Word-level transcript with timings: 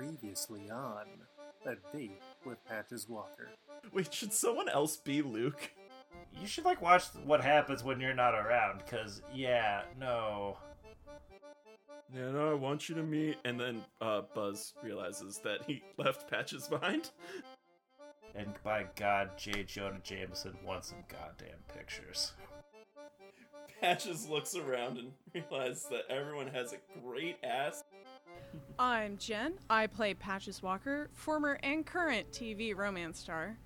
Previously 0.00 0.70
on 0.70 1.04
a 1.66 1.74
date 1.94 2.22
with 2.46 2.56
Patches 2.64 3.06
Walker. 3.06 3.50
Wait, 3.92 4.14
should 4.14 4.32
someone 4.32 4.66
else 4.66 4.96
be 4.96 5.20
Luke? 5.20 5.72
You 6.40 6.46
should 6.46 6.64
like 6.64 6.80
watch 6.80 7.04
what 7.26 7.44
happens 7.44 7.84
when 7.84 8.00
you're 8.00 8.14
not 8.14 8.34
around, 8.34 8.80
cause 8.86 9.20
yeah, 9.30 9.82
no. 9.98 10.56
Yeah, 12.14 12.30
no, 12.30 12.50
I 12.50 12.54
want 12.54 12.88
you 12.88 12.94
to 12.94 13.02
meet. 13.02 13.36
And 13.44 13.60
then 13.60 13.84
uh, 14.00 14.22
Buzz 14.34 14.72
realizes 14.82 15.38
that 15.44 15.64
he 15.66 15.82
left 15.98 16.30
Patches 16.30 16.66
behind. 16.66 17.10
And 18.34 18.54
by 18.64 18.86
God, 18.96 19.36
J. 19.36 19.64
Jonah 19.64 20.00
Jameson 20.02 20.56
wants 20.64 20.88
some 20.88 21.04
goddamn 21.10 21.58
pictures. 21.76 22.32
Patches 23.82 24.26
looks 24.30 24.54
around 24.54 24.96
and 24.96 25.12
realizes 25.50 25.84
that 25.90 26.04
everyone 26.08 26.46
has 26.46 26.72
a 26.72 27.00
great 27.02 27.36
ass. 27.44 27.84
I'm 28.78 29.18
Jen. 29.18 29.54
I 29.68 29.86
play 29.86 30.14
Patches 30.14 30.62
Walker, 30.62 31.10
former 31.12 31.58
and 31.62 31.84
current 31.84 32.32
TV 32.32 32.74
romance 32.74 33.18
star. 33.18 33.58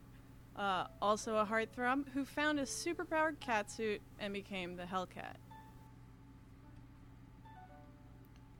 Uh, 0.56 0.86
also 1.02 1.36
a 1.36 1.46
heartthrob 1.46 2.08
who 2.12 2.24
found 2.24 2.60
a 2.60 2.64
superpowered 2.64 3.36
catsuit 3.38 4.00
and 4.20 4.32
became 4.32 4.76
the 4.76 4.84
Hellcat. 4.84 5.36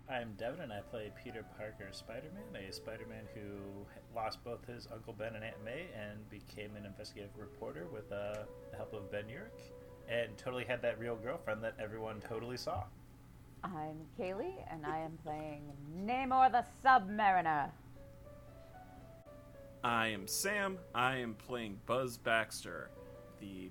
I'm 0.09 0.34
Devin, 0.37 0.60
and 0.60 0.73
I 0.73 0.80
play 0.80 1.10
Peter 1.23 1.45
Parker 1.56 1.88
Spider 1.92 2.28
Man, 2.34 2.62
a 2.62 2.72
Spider 2.72 3.06
Man 3.09 3.25
who 3.34 3.86
lost 4.14 4.45
both 4.45 4.64
his 4.66 4.86
Uncle 4.92 5.12
Ben 5.12 5.34
and 5.34 5.45
Aunt 5.45 5.64
May 5.64 5.86
and 5.98 6.28
became 6.30 6.77
an 6.77 6.84
investigative 6.84 7.30
reporter 7.38 7.86
with 7.92 8.12
uh, 8.12 8.45
the 8.70 8.77
help 8.77 8.92
of 8.92 9.11
Ben 9.11 9.25
Urich, 9.25 9.72
and 10.09 10.36
totally 10.36 10.64
had 10.64 10.83
that 10.83 10.98
real 10.98 11.16
girlfriend 11.16 11.64
that 11.64 11.75
everyone 11.80 12.20
totally 12.20 12.56
saw. 12.59 12.84
I'm 13.64 14.04
Kaylee, 14.18 14.62
and 14.70 14.84
I 14.84 14.98
am 14.98 15.16
playing 15.24 15.72
Namor 16.05 16.52
the 16.52 16.66
Submariner. 16.84 17.70
I 19.82 20.09
am 20.09 20.27
Sam. 20.27 20.77
I 20.95 21.16
am 21.16 21.33
playing 21.33 21.80
Buzz 21.86 22.19
Baxter, 22.19 22.91
the 23.41 23.70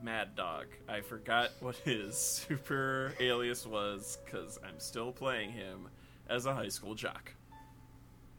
Mad 0.00 0.36
Dog. 0.36 0.66
I 0.88 1.00
forgot 1.00 1.50
what 1.60 1.74
his 1.78 2.16
super 2.16 3.12
alias 3.18 3.66
was 3.66 4.18
because 4.24 4.60
I'm 4.64 4.78
still 4.78 5.10
playing 5.10 5.50
him 5.50 5.88
as 6.28 6.46
a 6.46 6.54
high 6.54 6.68
school 6.68 6.94
jock. 6.94 7.34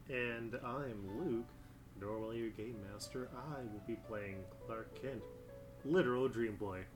And 0.08 0.58
I'm 0.64 1.04
Luke, 1.18 1.48
normally 2.00 2.38
your 2.38 2.50
game 2.50 2.76
master. 2.90 3.28
I 3.36 3.60
will 3.60 3.82
be 3.86 3.98
playing 4.08 4.36
Clark 4.64 5.02
Kent, 5.02 5.22
literal 5.84 6.26
Dream 6.26 6.56
Boy. 6.56 6.86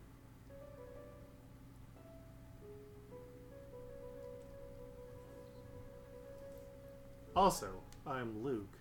Also, 7.37 7.69
I'm 8.09 8.43
Luke, 8.43 8.77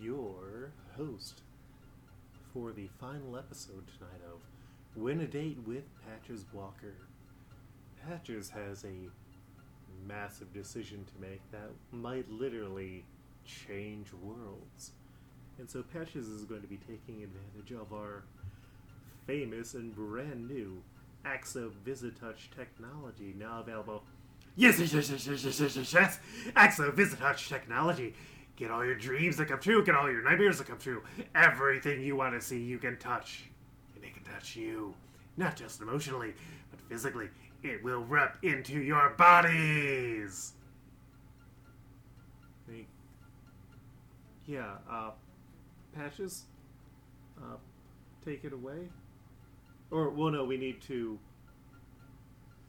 your 0.00 0.70
host 0.96 1.42
for 2.52 2.70
the 2.70 2.88
final 3.00 3.36
episode 3.36 3.84
tonight 3.98 4.22
of 4.32 4.40
Win 4.94 5.20
a 5.22 5.26
Date 5.26 5.58
with 5.66 5.82
Patches 6.06 6.44
Walker. 6.52 6.94
Patches 8.06 8.48
has 8.50 8.84
a 8.84 9.10
massive 10.06 10.52
decision 10.52 11.04
to 11.04 11.20
make 11.20 11.40
that 11.50 11.70
might 11.90 12.30
literally 12.30 13.04
change 13.44 14.06
worlds. 14.22 14.92
And 15.58 15.68
so 15.68 15.82
Patches 15.82 16.28
is 16.28 16.44
going 16.44 16.62
to 16.62 16.68
be 16.68 16.78
taking 16.78 17.24
advantage 17.24 17.72
of 17.72 17.92
our 17.92 18.22
famous 19.26 19.74
and 19.74 19.92
brand 19.92 20.46
new 20.48 20.80
AXO 21.24 21.72
Visitouch 21.84 22.50
technology 22.56 23.34
now 23.36 23.58
available. 23.58 24.04
Yes, 24.58 24.80
yes, 24.80 24.92
yes, 24.92 25.08
yes, 25.08 25.24
yes, 25.28 25.60
yes, 25.60 25.76
yes, 25.76 25.94
yes. 25.94 26.18
Axo, 26.56 26.92
Visitouch 26.92 27.48
Technology. 27.48 28.12
Get 28.56 28.72
all 28.72 28.84
your 28.84 28.96
dreams 28.96 29.36
to 29.36 29.44
come 29.44 29.60
true. 29.60 29.84
Get 29.84 29.94
all 29.94 30.10
your 30.10 30.20
nightmares 30.20 30.58
to 30.58 30.64
come 30.64 30.78
true. 30.78 31.04
Everything 31.32 32.02
you 32.02 32.16
want 32.16 32.34
to 32.34 32.40
see, 32.44 32.58
you 32.58 32.78
can 32.78 32.96
touch. 32.96 33.44
And 33.94 34.02
it 34.02 34.14
can 34.14 34.24
touch 34.24 34.56
you. 34.56 34.94
Not 35.36 35.54
just 35.54 35.80
emotionally, 35.80 36.34
but 36.72 36.80
physically. 36.88 37.28
It 37.62 37.84
will 37.84 38.00
rip 38.00 38.34
into 38.42 38.80
your 38.80 39.10
bodies. 39.10 40.54
Yeah, 44.44 44.72
uh, 44.90 45.10
Patches, 45.94 46.46
uh, 47.40 47.58
take 48.24 48.42
it 48.42 48.52
away. 48.52 48.88
Or, 49.92 50.10
well, 50.10 50.32
no, 50.32 50.44
we 50.44 50.56
need 50.56 50.80
to 50.82 51.16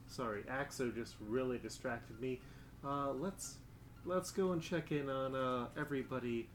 Sorry, 0.10 0.42
Axo 0.52 0.94
just 0.94 1.16
really 1.22 1.60
distracted 1.60 2.20
me. 2.20 2.42
Uh, 2.84 3.12
let's 3.12 3.58
let's 4.06 4.32
go 4.32 4.52
and 4.52 4.62
check 4.62 4.92
in 4.92 5.10
on 5.10 5.36
uh, 5.36 5.68
everybody 5.78 6.48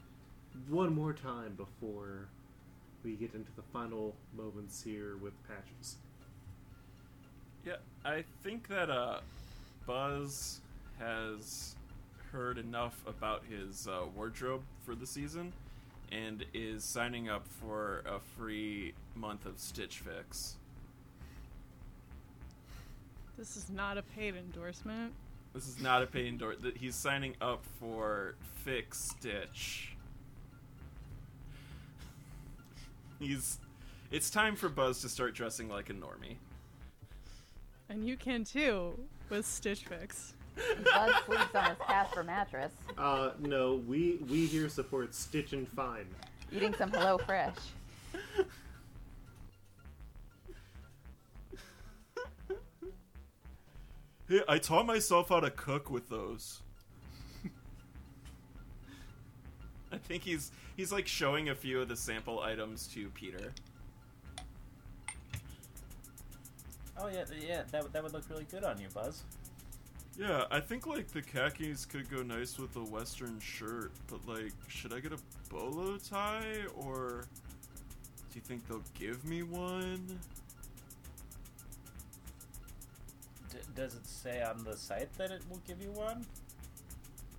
one 0.68 0.94
more 0.94 1.12
time 1.12 1.54
before 1.56 2.28
we 3.04 3.12
get 3.12 3.32
into 3.34 3.50
the 3.54 3.62
final 3.72 4.14
moments 4.36 4.82
here 4.82 5.16
with 5.18 5.32
Patches. 5.46 5.96
Yeah, 7.64 7.76
I 8.04 8.24
think 8.42 8.68
that 8.68 8.90
uh, 8.90 9.20
Buzz 9.86 10.60
has 10.98 11.76
heard 12.32 12.58
enough 12.58 13.00
about 13.06 13.42
his 13.48 13.86
uh, 13.86 14.02
wardrobe 14.16 14.62
for 14.84 14.94
the 14.94 15.06
season 15.06 15.52
and 16.10 16.44
is 16.52 16.84
signing 16.84 17.28
up 17.28 17.46
for 17.46 18.02
a 18.06 18.18
free 18.36 18.94
month 19.14 19.46
of 19.46 19.58
Stitch 19.58 20.00
Fix. 20.00 20.56
This 23.44 23.58
is 23.58 23.68
not 23.68 23.98
a 23.98 24.02
paid 24.02 24.36
endorsement. 24.36 25.12
This 25.52 25.68
is 25.68 25.78
not 25.78 26.00
a 26.02 26.06
paid 26.06 26.28
endorsement. 26.28 26.78
He's 26.78 26.94
signing 26.94 27.34
up 27.42 27.62
for 27.78 28.36
Fix 28.64 28.98
Stitch. 28.98 29.94
He's. 33.18 33.58
It's 34.10 34.30
time 34.30 34.56
for 34.56 34.70
Buzz 34.70 35.02
to 35.02 35.10
start 35.10 35.34
dressing 35.34 35.68
like 35.68 35.90
a 35.90 35.92
normie. 35.92 36.36
And 37.90 38.08
you 38.08 38.16
can 38.16 38.44
too 38.44 38.98
with 39.28 39.44
Stitch 39.44 39.84
Fix. 39.84 40.32
Buzz 40.82 41.14
sleeps 41.26 41.54
on 41.54 41.64
his 41.66 41.78
Casper 41.86 42.24
mattress, 42.24 42.72
Uh, 42.96 43.32
no, 43.40 43.74
we 43.86 44.20
we 44.30 44.46
here 44.46 44.70
support 44.70 45.14
Stitch 45.14 45.52
and 45.52 45.68
Fine. 45.68 46.06
eating 46.50 46.72
some 46.72 46.90
Hello 46.90 47.18
Fresh. 47.18 47.56
I 54.48 54.58
taught 54.58 54.86
myself 54.86 55.28
how 55.28 55.40
to 55.40 55.50
cook 55.50 55.90
with 55.90 56.08
those. 56.08 56.62
I 59.92 59.96
think 59.98 60.22
he's 60.22 60.50
he's 60.76 60.90
like 60.92 61.06
showing 61.06 61.50
a 61.50 61.54
few 61.54 61.80
of 61.80 61.88
the 61.88 61.96
sample 61.96 62.40
items 62.40 62.86
to 62.94 63.08
Peter. 63.10 63.52
Oh 66.96 67.08
yeah, 67.08 67.24
yeah, 67.46 67.62
that 67.70 67.82
would- 67.82 67.92
that 67.92 68.02
would 68.02 68.12
look 68.12 68.28
really 68.30 68.44
good 68.50 68.64
on 68.64 68.80
you, 68.80 68.88
Buzz. 68.94 69.22
Yeah, 70.16 70.44
I 70.50 70.60
think 70.60 70.86
like 70.86 71.08
the 71.08 71.20
khakis 71.22 71.84
could 71.84 72.08
go 72.08 72.22
nice 72.22 72.56
with 72.56 72.76
a 72.76 72.84
western 72.84 73.40
shirt, 73.40 73.90
but 74.06 74.26
like, 74.28 74.52
should 74.68 74.92
I 74.92 75.00
get 75.00 75.12
a 75.12 75.18
bolo 75.50 75.96
tie 75.98 76.62
or 76.76 77.24
do 78.30 78.36
you 78.36 78.40
think 78.40 78.66
they'll 78.68 78.82
give 78.94 79.24
me 79.24 79.42
one? 79.42 80.20
D- 83.54 83.60
does 83.74 83.94
it 83.94 84.06
say 84.06 84.42
on 84.42 84.64
the 84.64 84.76
site 84.76 85.12
that 85.16 85.30
it 85.30 85.42
will 85.48 85.60
give 85.66 85.80
you 85.80 85.90
one? 85.92 86.26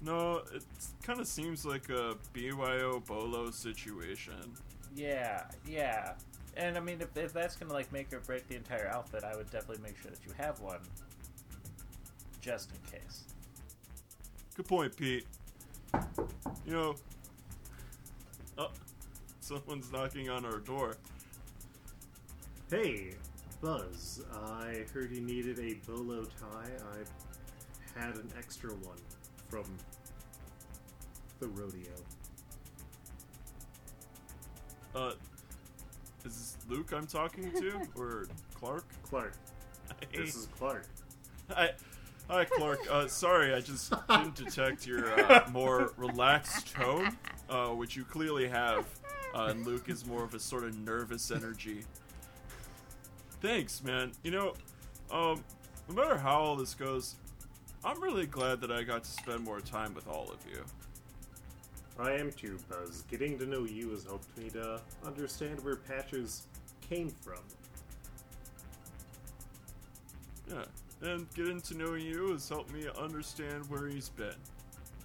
No, 0.02 0.38
it 0.54 0.64
kind 1.04 1.20
of 1.20 1.28
seems 1.28 1.66
like 1.66 1.90
a 1.90 2.16
BYO 2.34 3.02
bolo 3.02 3.52
situation. 3.52 4.54
Yeah, 4.96 5.44
yeah. 5.68 6.14
And 6.58 6.78
I 6.78 6.80
mean, 6.80 7.02
if, 7.02 7.16
if 7.18 7.34
that's 7.34 7.56
gonna 7.56 7.74
like 7.74 7.92
make 7.92 8.14
or 8.14 8.20
break 8.22 8.48
the 8.48 8.56
entire 8.56 8.88
outfit, 8.88 9.24
I 9.24 9.36
would 9.36 9.50
definitely 9.52 9.84
make 9.84 9.98
sure 10.02 10.12
that 10.12 10.20
you 10.26 10.32
have 10.38 10.60
one, 10.62 10.80
just 12.42 12.70
in 12.72 13.00
case. 13.00 13.24
Good 14.56 14.68
point, 14.68 14.96
Pete. 14.96 15.26
You 16.66 16.74
know, 16.74 16.96
oh, 18.58 18.72
someone's 19.42 19.92
knocking 19.92 20.30
on 20.30 20.46
our 20.46 20.60
door. 20.60 20.96
Hey, 22.70 23.16
Buzz, 23.66 24.22
I 24.32 24.86
heard 24.94 25.12
you 25.12 25.22
needed 25.22 25.58
a 25.58 25.74
bolo 25.90 26.24
tie. 26.40 26.70
I 27.96 28.00
had 28.00 28.14
an 28.14 28.30
extra 28.38 28.70
one 28.70 29.00
from 29.48 29.64
the 31.40 31.48
rodeo. 31.48 31.90
Uh, 34.94 35.14
is 36.26 36.36
this 36.36 36.58
Luke 36.70 36.94
I'm 36.94 37.08
talking 37.08 37.52
to 37.54 37.82
or 37.96 38.28
Clark? 38.54 38.86
Clark, 39.02 39.34
Hey. 40.12 40.20
this 40.26 40.36
is 40.36 40.48
Clark. 40.60 40.86
Hi, 41.50 41.72
hi, 42.30 42.46
Clark. 42.46 42.82
Uh, 42.88 43.08
sorry, 43.08 43.56
I 43.56 43.62
just 43.62 43.92
didn't 44.08 44.36
detect 44.36 44.86
your 44.86 45.20
uh, 45.20 45.50
more 45.52 45.92
relaxed 45.98 46.72
tone, 46.72 47.18
uh, 47.50 47.70
which 47.70 47.96
you 47.96 48.04
clearly 48.04 48.48
have. 48.48 48.86
Uh, 49.34 49.46
and 49.46 49.66
Luke 49.66 49.90
is 49.90 50.06
more 50.06 50.24
of 50.24 50.36
a 50.36 50.40
sort 50.40 50.66
of 50.66 50.78
nervous 50.78 51.32
energy. 51.32 51.84
Thanks, 53.46 53.84
man. 53.84 54.12
You 54.24 54.32
know, 54.32 54.54
um, 55.12 55.44
no 55.88 55.94
matter 55.94 56.18
how 56.18 56.40
all 56.40 56.56
this 56.56 56.74
goes, 56.74 57.14
I'm 57.84 58.02
really 58.02 58.26
glad 58.26 58.60
that 58.62 58.72
I 58.72 58.82
got 58.82 59.04
to 59.04 59.12
spend 59.12 59.44
more 59.44 59.62
time 59.62 59.94
with 59.94 60.08
all 60.08 60.32
of 60.32 60.40
you. 60.52 60.64
I 62.00 62.14
am 62.14 62.32
too, 62.32 62.58
Buzz. 62.68 63.04
Getting 63.04 63.38
to 63.38 63.46
know 63.46 63.66
you 63.66 63.92
has 63.92 64.04
helped 64.04 64.36
me 64.36 64.50
to 64.50 64.82
understand 65.06 65.64
where 65.64 65.76
Patches 65.76 66.48
came 66.90 67.10
from. 67.10 67.44
Yeah, 70.50 70.66
and 71.08 71.32
getting 71.36 71.62
to 71.62 71.78
know 71.78 71.94
you 71.94 72.32
has 72.32 72.50
helped 72.50 72.74
me 72.74 72.86
understand 73.00 73.70
where 73.70 73.88
he's 73.88 74.10
been. 74.10 74.34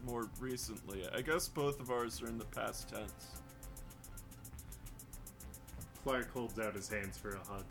More 0.06 0.28
recently, 0.40 1.06
I 1.14 1.20
guess 1.20 1.46
both 1.46 1.78
of 1.78 1.90
ours 1.90 2.22
are 2.22 2.28
in 2.28 2.38
the 2.38 2.46
past 2.46 2.88
tense. 2.88 3.26
Clark 6.04 6.32
holds 6.32 6.58
out 6.58 6.75
his 6.75 6.88
hands 6.88 7.19
for 7.19 7.32
a 7.32 7.52
hug. 7.52 7.66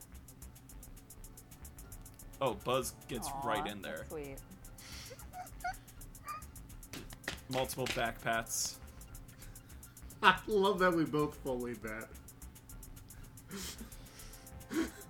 Oh, 2.41 2.53
Buzz 2.63 2.93
gets 3.07 3.27
Aw, 3.27 3.47
right 3.47 3.67
in 3.67 3.81
there. 3.81 4.05
Sweet. 4.09 4.37
Multiple 7.49 7.87
back 7.95 8.21
pats. 8.21 8.77
I 10.23 10.37
love 10.47 10.79
that 10.79 10.93
we 10.93 11.05
both 11.05 11.35
fully 11.43 11.73
that. 11.73 12.07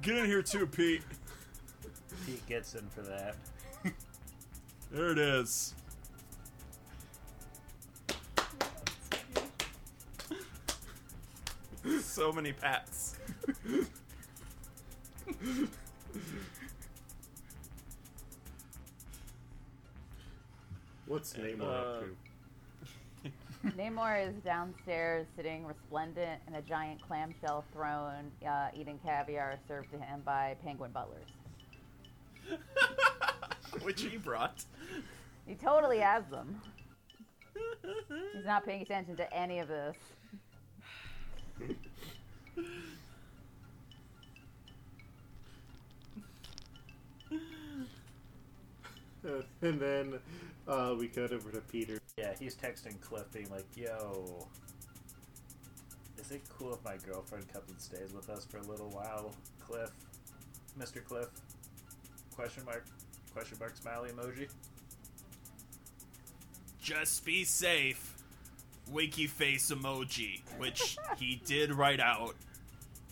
Get 0.01 0.15
in 0.17 0.25
here 0.25 0.41
too, 0.41 0.65
Pete. 0.65 1.01
Pete 2.25 2.45
gets 2.47 2.75
in 2.75 2.87
for 2.89 3.01
that. 3.01 3.35
There 4.91 5.11
it 5.11 5.19
is. 5.19 5.75
so 12.01 12.31
many 12.31 12.53
pats. 12.53 13.15
What's 21.09 21.33
Namor 21.33 21.61
Uh, 21.61 21.65
up 21.65 22.03
to? 23.23 23.31
Namor 23.75 24.29
is 24.29 24.35
downstairs 24.43 25.25
sitting 25.35 25.65
resplendent 25.65 26.39
in 26.47 26.53
a 26.53 26.61
giant 26.61 27.01
clamshell 27.01 27.65
throne, 27.73 28.31
uh, 28.47 28.67
eating 28.75 28.99
caviar 29.03 29.57
served 29.67 29.89
to 29.89 29.97
him 29.97 30.21
by 30.23 30.55
penguin 30.63 30.91
butlers. 30.91 31.25
Which 33.81 34.03
he 34.03 34.17
brought. 34.17 34.63
He 35.47 35.55
totally 35.55 35.97
has 35.97 36.23
them. 36.27 36.61
He's 38.35 38.45
not 38.45 38.63
paying 38.63 38.83
attention 38.83 39.15
to 39.15 39.33
any 39.33 39.57
of 39.57 39.67
this. 39.67 39.95
and 49.63 49.79
then 49.79 50.19
uh, 50.69 50.95
we 50.97 51.07
cut 51.07 51.33
over 51.33 51.51
to 51.51 51.61
Peter. 51.61 51.99
Yeah, 52.17 52.33
he's 52.39 52.55
texting 52.55 52.99
Cliff 53.01 53.29
being 53.31 53.49
like, 53.49 53.65
yo, 53.75 54.47
is 56.17 56.31
it 56.31 56.41
cool 56.49 56.73
if 56.73 56.83
my 56.85 56.97
girlfriend 56.97 57.51
comes 57.51 57.69
and 57.69 57.81
stays 57.81 58.13
with 58.13 58.29
us 58.29 58.45
for 58.45 58.57
a 58.57 58.63
little 58.63 58.89
while, 58.89 59.33
Cliff? 59.59 59.91
Mr. 60.77 61.03
Cliff? 61.03 61.27
Question 62.35 62.63
mark, 62.65 62.85
question 63.33 63.57
mark, 63.59 63.75
smiley 63.75 64.11
emoji? 64.11 64.49
Just 66.81 67.25
be 67.25 67.43
safe. 67.43 68.15
Winky 68.91 69.27
face 69.27 69.71
emoji, 69.71 70.41
which 70.57 70.97
he 71.17 71.41
did 71.45 71.71
write 71.73 71.99
out. 71.99 72.35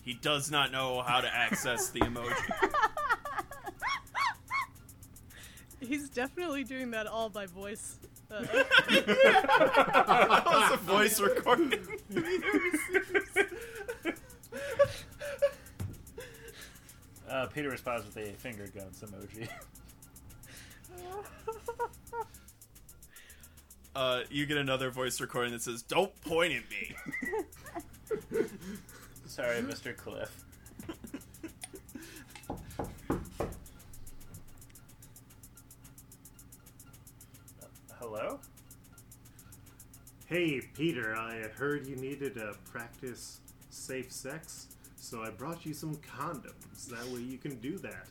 He 0.02 0.14
does 0.14 0.50
not 0.50 0.72
know 0.72 1.02
how 1.02 1.20
to 1.20 1.32
access 1.32 1.90
the 1.90 2.00
emoji. 2.00 2.34
He's 5.88 6.10
definitely 6.10 6.64
doing 6.64 6.90
that 6.90 7.06
all 7.06 7.30
by 7.30 7.46
voice. 7.46 7.96
Uh, 8.30 8.42
that 8.90 10.42
was 10.46 10.72
a 10.72 10.76
voice 10.82 11.18
recording. 11.20 11.72
Uh, 17.30 17.44
Peter 17.44 17.68
responds 17.68 18.06
with 18.06 18.16
a 18.16 18.32
finger 18.32 18.66
guns 18.74 19.04
emoji. 19.04 19.46
Uh, 23.94 24.22
you 24.30 24.46
get 24.46 24.56
another 24.56 24.90
voice 24.90 25.20
recording 25.20 25.52
that 25.52 25.60
says, 25.60 25.82
"Don't 25.82 26.18
point 26.22 26.54
at 26.54 26.62
me." 26.70 26.96
Sorry, 29.26 29.60
Mr. 29.60 29.94
Cliff. 29.94 30.42
Hey, 40.38 40.62
Peter, 40.72 41.16
I 41.16 41.48
heard 41.58 41.84
you 41.84 41.96
needed 41.96 42.34
to 42.34 42.54
practice 42.70 43.40
safe 43.70 44.12
sex, 44.12 44.68
so 44.94 45.20
I 45.20 45.30
brought 45.30 45.66
you 45.66 45.74
some 45.74 45.96
condoms. 45.96 46.86
That 46.86 47.04
way 47.08 47.22
you 47.22 47.38
can 47.38 47.56
do 47.56 47.76
that. 47.78 48.06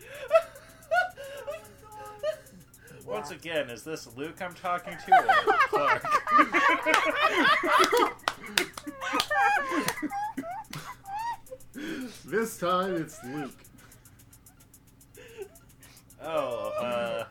Once 3.04 3.30
again, 3.30 3.68
is 3.68 3.84
this 3.84 4.08
Luke 4.16 4.40
I'm 4.40 4.54
talking 4.54 4.96
to 5.06 5.12
or 5.12 5.26
Clark? 5.68 6.02
This 12.24 12.56
time 12.56 12.96
it's 12.96 13.22
Luke. 13.22 13.52
Oh, 16.22 16.72
uh. 16.80 17.24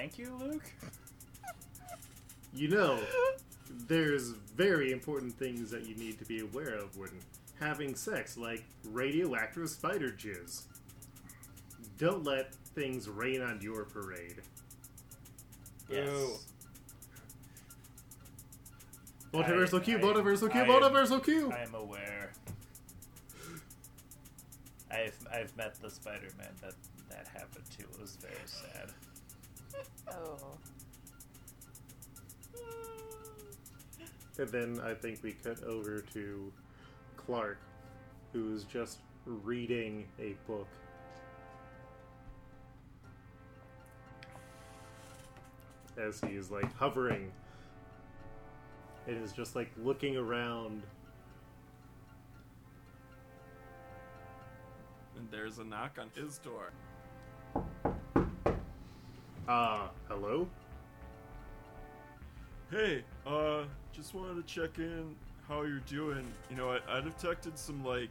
Thank 0.00 0.16
you, 0.16 0.34
Luke? 0.40 0.64
You 2.54 2.68
know, 2.68 2.98
there's 3.86 4.30
very 4.56 4.92
important 4.92 5.34
things 5.34 5.70
that 5.70 5.86
you 5.86 5.94
need 5.94 6.18
to 6.20 6.24
be 6.24 6.40
aware 6.40 6.72
of 6.72 6.96
when 6.96 7.10
having 7.60 7.94
sex, 7.94 8.38
like 8.38 8.64
radioactive 8.88 9.68
spider 9.68 10.08
jizz. 10.08 10.62
Don't 11.98 12.24
let 12.24 12.54
things 12.74 13.10
rain 13.10 13.42
on 13.42 13.60
your 13.60 13.84
parade. 13.84 14.36
Yes. 15.90 16.46
Multiversal 19.34 19.80
I- 19.80 19.84
Q, 19.84 19.98
I- 19.98 20.00
Multiversal 20.00 20.50
Q, 20.50 20.60
I- 20.62 20.66
Multiversal 20.66 21.22
Q! 21.22 21.52
I 21.52 21.58
am 21.58 21.74
aware. 21.74 22.32
I've 24.90 25.28
I've 25.30 25.54
met 25.58 25.74
the 25.82 25.90
Spider-Man 25.90 26.54
that 26.62 26.72
that 27.10 27.28
happened 27.28 27.66
to. 27.76 27.82
It 27.82 28.00
was 28.00 28.16
very 28.16 28.34
sad. 28.46 28.94
Oh. 30.10 30.36
And 34.38 34.48
then 34.48 34.80
I 34.82 34.94
think 34.94 35.22
we 35.22 35.32
cut 35.32 35.62
over 35.64 36.00
to 36.14 36.52
Clark, 37.16 37.58
who's 38.32 38.64
just 38.64 38.98
reading 39.26 40.06
a 40.18 40.34
book. 40.46 40.68
As 45.98 46.20
he 46.20 46.36
is 46.36 46.50
like 46.50 46.74
hovering 46.76 47.30
and 49.06 49.22
is 49.22 49.32
just 49.32 49.56
like 49.56 49.70
looking 49.82 50.16
around. 50.16 50.82
And 55.16 55.30
there's 55.30 55.58
a 55.58 55.64
knock 55.64 55.98
on 56.00 56.10
his 56.14 56.38
door. 56.38 56.72
Ah, 59.52 59.90
hello? 60.06 60.46
Hey, 62.70 63.02
uh, 63.26 63.64
just 63.92 64.14
wanted 64.14 64.36
to 64.36 64.44
check 64.44 64.78
in 64.78 65.16
how 65.48 65.62
you're 65.62 65.80
doing. 65.88 66.24
You 66.48 66.56
know, 66.56 66.70
I, 66.70 66.78
I 66.98 67.00
detected 67.00 67.58
some, 67.58 67.84
like, 67.84 68.10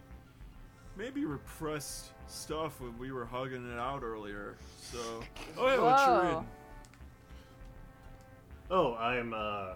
maybe 0.97 1.23
repressed 1.23 2.07
stuff 2.27 2.81
when 2.81 2.99
we 2.99 3.13
were 3.13 3.23
hugging 3.23 3.71
it 3.71 3.79
out 3.79 4.03
earlier. 4.03 4.55
So, 4.81 4.97
oh 5.57 5.67
yeah, 5.67 5.81
what 5.81 6.05
you 6.05 6.11
Whoa. 6.11 6.23
reading? 6.23 6.47
Oh, 8.69 8.95
I'm 8.95 9.33
uh 9.33 9.75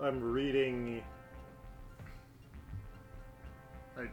I'm 0.00 0.22
reading 0.22 1.02
I, 3.98 4.04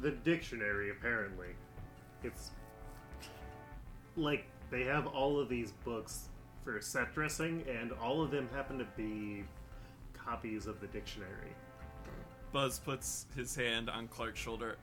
the 0.00 0.12
dictionary 0.12 0.92
apparently. 0.92 1.48
It's 2.22 2.52
like 4.16 4.46
they 4.70 4.84
have 4.84 5.06
all 5.06 5.38
of 5.38 5.48
these 5.48 5.72
books 5.84 6.28
for 6.64 6.80
set 6.80 7.14
dressing 7.14 7.64
and 7.68 7.92
all 7.92 8.22
of 8.22 8.30
them 8.30 8.48
happen 8.54 8.78
to 8.78 8.86
be 8.96 9.44
copies 10.12 10.66
of 10.66 10.80
the 10.80 10.86
dictionary. 10.88 11.54
Buzz 12.52 12.78
puts 12.78 13.26
his 13.36 13.54
hand 13.54 13.88
on 13.88 14.08
Clark's 14.08 14.40
shoulder. 14.40 14.76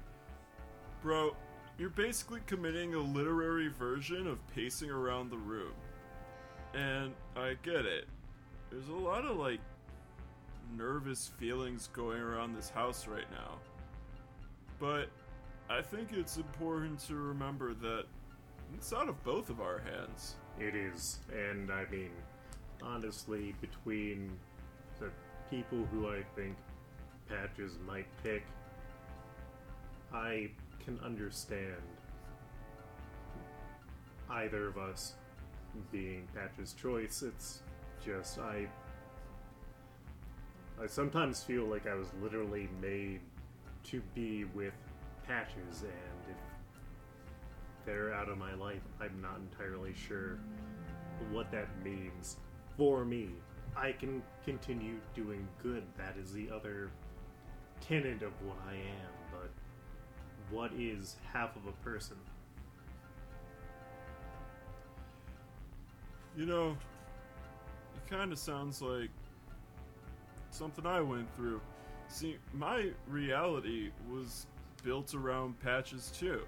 Bro, 1.01 1.35
you're 1.77 1.89
basically 1.89 2.41
committing 2.47 2.95
a 2.95 2.99
literary 2.99 3.67
version 3.67 4.27
of 4.27 4.39
pacing 4.55 4.89
around 4.89 5.29
the 5.29 5.37
room. 5.37 5.73
And 6.73 7.13
I 7.35 7.55
get 7.63 7.85
it. 7.85 8.05
There's 8.71 8.87
a 8.89 8.93
lot 8.93 9.25
of, 9.25 9.37
like, 9.37 9.59
nervous 10.75 11.31
feelings 11.37 11.89
going 11.93 12.19
around 12.19 12.55
this 12.55 12.69
house 12.69 13.07
right 13.07 13.29
now. 13.31 13.55
But 14.79 15.09
I 15.69 15.81
think 15.81 16.13
it's 16.13 16.37
important 16.37 16.99
to 17.07 17.15
remember 17.15 17.73
that 17.75 18.05
it's 18.75 18.93
out 18.93 19.09
of 19.09 19.23
both 19.23 19.49
of 19.49 19.59
our 19.59 19.79
hands. 19.79 20.35
It 20.59 20.75
is, 20.75 21.19
and 21.31 21.71
I 21.71 21.85
mean, 21.91 22.11
honestly, 22.81 23.53
between 23.61 24.31
the 24.99 25.09
people 25.49 25.85
who 25.91 26.09
I 26.09 26.23
think 26.35 26.55
Patches 27.29 27.77
might 27.85 28.07
pick, 28.23 28.43
I 30.13 30.49
can 30.83 30.99
understand 31.03 31.81
either 34.29 34.67
of 34.67 34.77
us 34.77 35.13
being 35.91 36.27
Patches' 36.33 36.73
choice. 36.73 37.23
It's 37.23 37.61
just 38.03 38.39
I 38.39 38.67
I 40.81 40.85
sometimes 40.85 41.43
feel 41.43 41.65
like 41.65 41.87
I 41.87 41.95
was 41.95 42.07
literally 42.21 42.69
made 42.81 43.21
to 43.85 44.01
be 44.13 44.45
with 44.53 44.73
Patches 45.25 45.81
and 45.81 46.16
they're 47.87 48.13
out 48.13 48.29
of 48.29 48.37
my 48.37 48.53
life, 48.53 48.81
I'm 49.01 49.19
not 49.21 49.39
entirely 49.39 49.93
sure 49.95 50.37
what 51.31 51.49
that 51.51 51.67
means 51.83 52.37
for 52.75 53.03
me. 53.05 53.29
I 53.75 53.93
can 53.93 54.21
continue 54.43 54.95
doing 55.15 55.47
good. 55.63 55.83
That 55.97 56.15
is 56.21 56.33
the 56.33 56.49
other 56.53 56.91
tenet 57.81 58.21
of 58.21 58.33
what 58.45 58.57
I 58.67 58.73
am, 58.73 59.13
but 59.31 59.49
what 60.51 60.71
is 60.73 61.15
half 61.33 61.55
of 61.55 61.65
a 61.65 61.71
person? 61.83 62.17
You 66.35 66.45
know, 66.45 66.77
it 67.95 68.11
kind 68.11 68.31
of 68.31 68.37
sounds 68.37 68.81
like 68.81 69.09
something 70.51 70.85
I 70.85 71.01
went 71.01 71.33
through. 71.35 71.61
See, 72.09 72.37
my 72.53 72.91
reality 73.07 73.91
was 74.11 74.45
built 74.83 75.13
around 75.13 75.59
patches 75.59 76.11
too. 76.17 76.41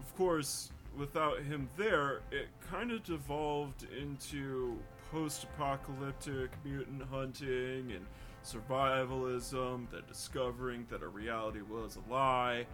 Of 0.00 0.16
course, 0.16 0.72
without 0.96 1.42
him 1.42 1.68
there, 1.76 2.20
it 2.30 2.48
kind 2.70 2.90
of 2.90 3.04
devolved 3.04 3.86
into 3.96 4.76
post 5.12 5.44
apocalyptic 5.44 6.50
mutant 6.64 7.02
hunting 7.10 7.92
and 7.92 8.06
survivalism, 8.44 9.90
the 9.90 10.00
discovering 10.08 10.86
that 10.90 11.02
a 11.02 11.08
reality 11.08 11.60
was 11.60 11.96
a 11.96 12.12
lie. 12.12 12.66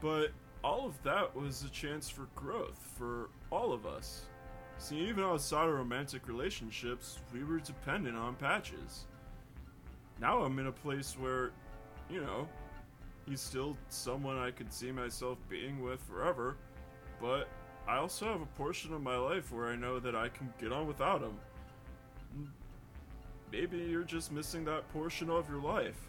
But 0.00 0.32
all 0.62 0.86
of 0.86 1.02
that 1.04 1.34
was 1.34 1.62
a 1.62 1.70
chance 1.70 2.08
for 2.08 2.28
growth 2.34 2.78
for 2.98 3.30
all 3.50 3.72
of 3.72 3.86
us. 3.86 4.26
See, 4.78 4.98
even 4.98 5.24
outside 5.24 5.68
of 5.68 5.74
romantic 5.74 6.28
relationships, 6.28 7.18
we 7.32 7.44
were 7.44 7.60
dependent 7.60 8.16
on 8.16 8.34
patches. 8.34 9.06
Now 10.20 10.42
I'm 10.42 10.58
in 10.58 10.66
a 10.66 10.72
place 10.72 11.16
where, 11.18 11.50
you 12.10 12.20
know, 12.20 12.46
he's 13.28 13.40
still 13.40 13.76
someone 13.88 14.38
I 14.38 14.50
could 14.50 14.72
see 14.72 14.92
myself 14.92 15.38
being 15.48 15.82
with 15.82 16.00
forever, 16.02 16.56
but 17.20 17.48
I 17.88 17.96
also 17.96 18.26
have 18.26 18.40
a 18.40 18.46
portion 18.46 18.92
of 18.94 19.02
my 19.02 19.16
life 19.16 19.52
where 19.52 19.66
I 19.66 19.76
know 19.76 19.98
that 19.98 20.16
I 20.16 20.28
can 20.28 20.52
get 20.60 20.72
on 20.72 20.86
without 20.86 21.22
him. 21.22 21.38
Maybe 23.52 23.78
you're 23.78 24.02
just 24.02 24.32
missing 24.32 24.64
that 24.64 24.90
portion 24.92 25.30
of 25.30 25.48
your 25.48 25.60
life. 25.60 26.08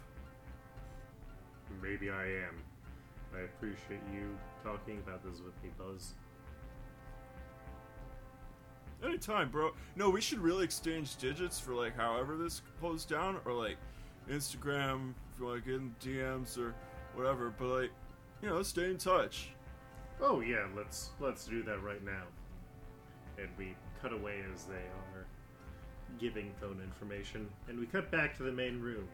Maybe 1.82 2.10
I 2.10 2.24
am. 2.24 2.62
I 3.34 3.40
appreciate 3.40 4.00
you 4.12 4.36
talking 4.64 4.98
about 4.98 5.22
this 5.22 5.40
with 5.40 5.54
me, 5.62 5.70
Buzz. 5.78 6.14
Anytime, 9.04 9.48
bro. 9.50 9.72
No, 9.94 10.10
we 10.10 10.20
should 10.20 10.40
really 10.40 10.64
exchange 10.64 11.16
digits 11.16 11.60
for 11.60 11.74
like 11.74 11.96
however 11.96 12.36
this 12.36 12.62
goes 12.82 13.04
down, 13.04 13.38
or 13.44 13.52
like 13.52 13.76
Instagram 14.28 15.14
if 15.32 15.40
you 15.40 15.46
want 15.46 15.64
to 15.64 15.70
get 15.70 15.80
in 15.80 15.94
DMs 16.02 16.58
or 16.58 16.74
whatever. 17.14 17.52
But 17.56 17.66
like, 17.66 17.90
you 18.42 18.48
know, 18.48 18.62
stay 18.62 18.86
in 18.86 18.98
touch. 18.98 19.50
Oh 20.20 20.40
yeah, 20.40 20.66
let's 20.76 21.10
let's 21.20 21.46
do 21.46 21.62
that 21.64 21.82
right 21.82 22.04
now. 22.04 22.24
And 23.38 23.48
we 23.56 23.74
cut 24.02 24.12
away 24.12 24.40
as 24.52 24.64
they 24.64 24.74
are 24.74 25.26
giving 26.18 26.52
phone 26.60 26.80
information, 26.82 27.48
and 27.68 27.78
we 27.78 27.86
cut 27.86 28.10
back 28.10 28.36
to 28.36 28.42
the 28.42 28.52
main 28.52 28.80
room. 28.80 29.06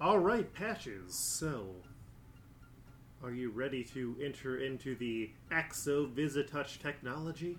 All 0.00 0.18
right, 0.18 0.52
patches. 0.54 1.14
So, 1.14 1.70
are 3.24 3.32
you 3.32 3.50
ready 3.50 3.82
to 3.84 4.14
enter 4.22 4.58
into 4.58 4.94
the 4.94 5.30
Axo 5.50 6.08
Visitouch 6.08 6.78
technology? 6.78 7.58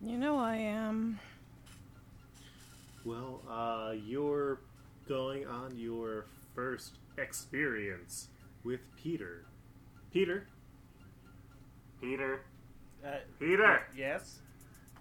You 0.00 0.16
know 0.16 0.38
I 0.38 0.56
am. 0.56 1.18
Well, 3.04 3.42
uh, 3.48 3.92
you're 3.92 4.60
going 5.08 5.46
on 5.46 5.76
your 5.76 6.26
first 6.54 6.98
experience 7.18 8.28
with 8.64 8.80
Peter. 9.02 9.44
Peter? 10.12 10.46
Peter? 12.00 12.40
Uh, 13.04 13.10
Peter! 13.38 13.82
yes. 13.96 14.38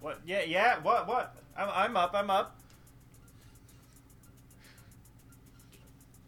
What? 0.02 0.20
Yeah, 0.26 0.44
yeah. 0.44 0.80
What? 0.82 1.08
What? 1.08 1.36
I'm, 1.58 1.70
I'm 1.74 1.98
up. 1.98 2.12
I'm 2.14 2.30
up. 2.30 2.60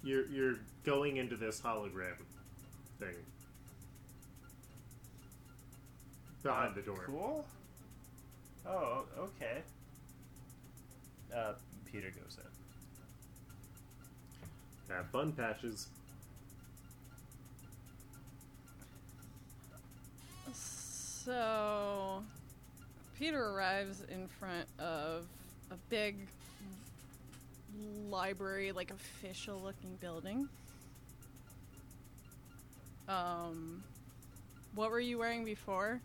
You're, 0.04 0.26
you're 0.30 0.56
going 0.86 1.18
into 1.18 1.36
this 1.36 1.60
hologram 1.62 2.16
thing. 3.00 3.16
Behind 6.44 6.72
Uh, 6.72 6.76
the 6.76 6.82
door. 6.82 7.04
Cool. 7.06 7.46
Oh, 8.66 9.04
okay. 9.20 9.62
Uh, 11.36 11.54
Peter 11.92 12.10
goes 12.10 12.38
in. 12.38 12.57
Have 14.90 15.08
fun, 15.10 15.34
Patches. 15.34 15.88
So, 20.54 22.24
Peter 23.20 23.50
arrives 23.50 24.02
in 24.10 24.28
front 24.28 24.66
of 24.80 25.26
a 25.72 25.76
big 25.90 26.16
library, 28.10 28.72
like 28.72 28.92
official 28.92 29.60
looking 29.60 29.98
building. 30.00 30.48
Um, 33.10 33.84
what 34.74 34.90
were 34.90 35.00
you 35.02 35.18
wearing 35.18 35.44
before? 35.44 36.00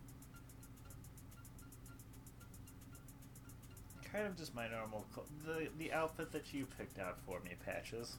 Kind 4.12 4.26
of 4.26 4.36
just 4.36 4.54
my 4.54 4.68
normal, 4.68 5.04
cl- 5.14 5.26
the 5.46 5.68
the 5.78 5.92
outfit 5.92 6.32
that 6.32 6.52
you 6.52 6.66
picked 6.76 6.98
out 6.98 7.16
for 7.24 7.40
me, 7.40 7.52
Patches. 7.64 8.16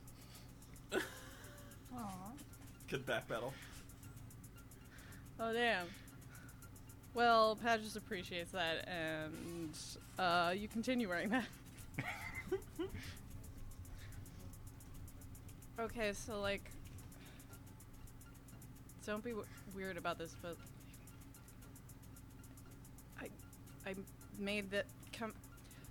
Good 2.93 3.05
back 3.07 3.27
battle. 3.27 3.53
Oh, 5.39 5.51
damn. 5.51 5.88
Well, 7.15 7.55
Patches 7.55 7.95
appreciates 7.95 8.51
that, 8.51 8.88
and 8.88 9.75
uh, 10.19 10.53
you 10.55 10.67
continue 10.67 11.09
wearing 11.09 11.29
that. 11.29 11.45
okay, 15.79 16.13
so, 16.13 16.39
like, 16.39 16.69
don't 19.05 19.23
be 19.23 19.31
w- 19.31 19.47
weird 19.75 19.97
about 19.97 20.17
this, 20.19 20.35
but 20.41 20.55
I, 23.19 23.27
I 23.89 23.95
made 24.38 24.69
that 24.71 24.85
come. 25.12 25.33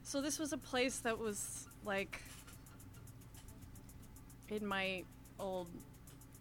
So 0.05 0.21
this 0.21 0.39
was 0.39 0.53
a 0.53 0.59
place 0.59 0.99
that 1.01 1.19
was 1.19 1.67
like 1.85 2.21
in 4.53 4.67
my 4.67 5.03
old 5.41 5.69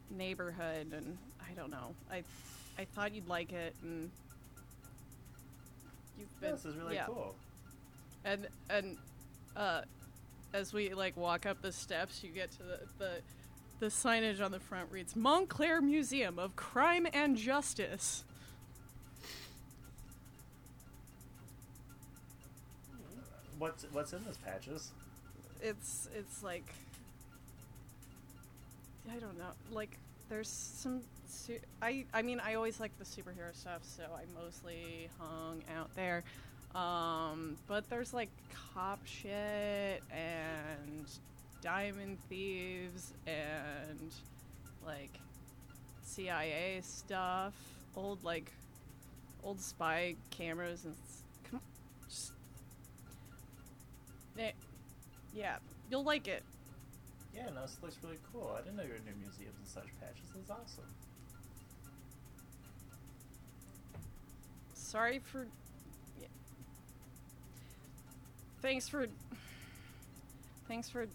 neighborhood, 0.09 0.93
and 0.93 1.17
I 1.41 1.53
don't 1.53 1.71
know. 1.71 1.95
I, 2.11 2.23
I 2.77 2.85
thought 2.85 3.13
you'd 3.13 3.27
like 3.27 3.53
it, 3.53 3.73
and 3.83 4.09
you've 6.19 6.41
been. 6.41 6.51
this 6.51 6.65
is 6.65 6.75
really 6.75 6.95
yeah. 6.95 7.05
cool. 7.05 7.35
And 8.25 8.47
and 8.69 8.97
uh, 9.55 9.81
as 10.53 10.73
we 10.73 10.93
like 10.93 11.15
walk 11.15 11.45
up 11.45 11.61
the 11.61 11.71
steps, 11.71 12.23
you 12.23 12.29
get 12.29 12.51
to 12.51 12.63
the 12.63 12.79
the, 12.97 13.11
the 13.79 13.85
signage 13.87 14.43
on 14.43 14.51
the 14.51 14.59
front 14.59 14.91
reads 14.91 15.15
Montclair 15.15 15.81
Museum 15.81 16.37
of 16.37 16.55
Crime 16.55 17.07
and 17.13 17.37
Justice. 17.37 18.23
What's 23.57 23.85
what's 23.91 24.11
in 24.13 24.23
this 24.25 24.37
Patches? 24.37 24.91
It's 25.61 26.09
it's 26.15 26.43
like 26.43 26.65
I 29.11 29.19
don't 29.19 29.37
know, 29.37 29.51
like 29.71 29.97
there's 30.29 30.47
some. 30.47 31.01
Su- 31.27 31.59
I 31.81 32.05
I 32.13 32.21
mean 32.21 32.39
I 32.39 32.55
always 32.55 32.79
like 32.79 32.97
the 32.97 33.05
superhero 33.05 33.53
stuff, 33.53 33.81
so 33.83 34.03
I 34.03 34.23
mostly 34.41 35.09
hung 35.19 35.63
out 35.77 35.93
there. 35.95 36.23
Um, 36.75 37.57
but 37.67 37.89
there's 37.89 38.13
like 38.13 38.29
cop 38.73 39.05
shit 39.05 40.01
and 40.11 41.05
diamond 41.61 42.17
thieves 42.29 43.13
and 43.27 44.11
like 44.85 45.19
CIA 46.03 46.79
stuff, 46.81 47.53
old 47.95 48.23
like 48.23 48.51
old 49.43 49.59
spy 49.59 50.15
cameras 50.29 50.85
and 50.85 50.95
come 51.49 51.59
on, 51.59 52.09
just 52.09 52.33
Eh, 54.39 54.51
yeah, 55.33 55.57
you'll 55.89 56.03
like 56.03 56.27
it. 56.27 56.43
Yeah, 57.33 57.49
no, 57.55 57.61
this 57.61 57.77
looks 57.81 57.97
really 58.03 58.19
cool. 58.31 58.55
I 58.57 58.61
didn't 58.61 58.77
know 58.77 58.83
you 58.83 58.89
were 58.89 58.95
into 58.95 59.11
museums 59.19 59.55
and 59.57 59.67
such 59.67 59.87
patches. 59.99 60.27
That's 60.35 60.49
awesome. 60.49 60.83
sorry 64.91 65.19
for. 65.19 65.47
yeah. 66.19 66.27
Thanks 68.61 68.89
for. 68.89 69.07
Thanks 70.67 70.89
for 70.89 71.07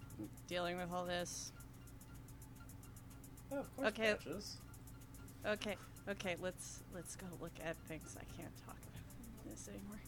dealing 0.49 0.79
with 0.79 0.91
all 0.93 1.05
this. 1.05 1.53
Oh, 3.53 3.59
of 3.59 3.77
course, 3.77 3.89
Okay. 3.89 4.15
Patches. 4.15 4.57
Okay, 5.47 5.77
okay, 6.09 6.37
let's 6.41 6.83
let's 6.95 7.17
go 7.17 7.27
look 7.41 7.53
at 7.63 7.77
things. 7.89 8.17
I 8.19 8.25
can't 8.41 8.57
talk 8.67 8.77
about 8.77 9.51
this 9.51 9.69
anymore. 9.69 10.01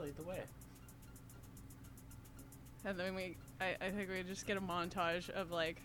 Yeah, 0.00 0.06
lead 0.06 0.16
the 0.16 0.22
way. 0.22 0.40
And 2.84 2.98
then 2.98 3.14
we, 3.14 3.36
I, 3.60 3.76
I 3.80 3.90
think 3.90 4.08
we 4.08 4.22
just 4.22 4.46
get 4.46 4.56
a 4.56 4.60
montage 4.60 5.28
of 5.30 5.50
like 5.50 5.76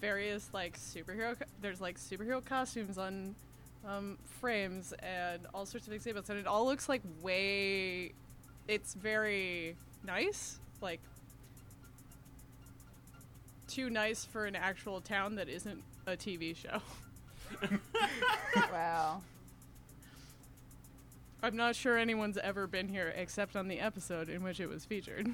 various 0.00 0.48
like 0.52 0.78
superhero. 0.78 1.38
co- 1.38 1.46
There's 1.60 1.80
like 1.80 1.98
superhero 1.98 2.44
costumes 2.44 2.98
on 2.98 3.34
um, 3.86 4.18
frames 4.40 4.92
and 5.00 5.40
all 5.52 5.66
sorts 5.66 5.86
of 5.86 5.92
exhibits, 5.92 6.30
and 6.30 6.38
it 6.38 6.46
all 6.46 6.64
looks 6.66 6.88
like 6.88 7.02
way. 7.22 8.12
It's 8.68 8.94
very 8.94 9.76
nice, 10.06 10.58
like 10.80 11.00
too 13.68 13.90
nice 13.90 14.24
for 14.24 14.46
an 14.46 14.56
actual 14.56 15.00
town 15.00 15.34
that 15.36 15.48
isn't 15.48 15.82
a 16.06 16.16
TV 16.16 16.54
show. 16.56 16.80
Wow. 18.72 19.20
I'm 21.44 21.56
not 21.56 21.76
sure 21.76 21.98
anyone's 21.98 22.38
ever 22.38 22.66
been 22.66 22.88
here 22.88 23.12
except 23.14 23.54
on 23.54 23.68
the 23.68 23.78
episode 23.78 24.30
in 24.30 24.42
which 24.42 24.60
it 24.60 24.66
was 24.66 24.86
featured. 24.86 25.28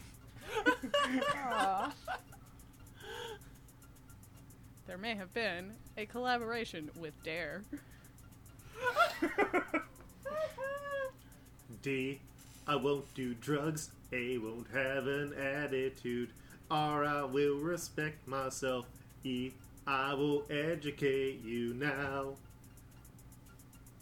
Aw. 1.36 1.92
There 4.86 4.98
may 4.98 5.14
have 5.14 5.32
been 5.32 5.74
a 5.96 6.04
collaboration 6.04 6.90
with 6.98 7.14
Dare. 7.22 7.62
D. 11.82 12.18
I 12.66 12.74
won't 12.74 13.14
do 13.14 13.34
drugs. 13.34 13.90
A. 14.12 14.38
Won't 14.38 14.66
have 14.74 15.06
an 15.06 15.32
attitude. 15.34 16.30
R. 16.72 17.04
I 17.04 17.22
will 17.22 17.58
respect 17.58 18.26
myself. 18.26 18.86
E. 19.22 19.52
I 19.86 20.14
will 20.14 20.42
educate 20.50 21.44
you 21.44 21.72
now. 21.74 22.34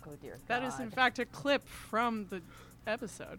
Oh 0.09 0.17
dear 0.21 0.39
God. 0.49 0.63
That 0.63 0.65
is, 0.65 0.81
in 0.81 0.91
fact, 0.91 1.19
a 1.19 1.25
clip 1.27 1.67
from 1.69 2.27
the 2.31 2.41
episode. 2.87 3.39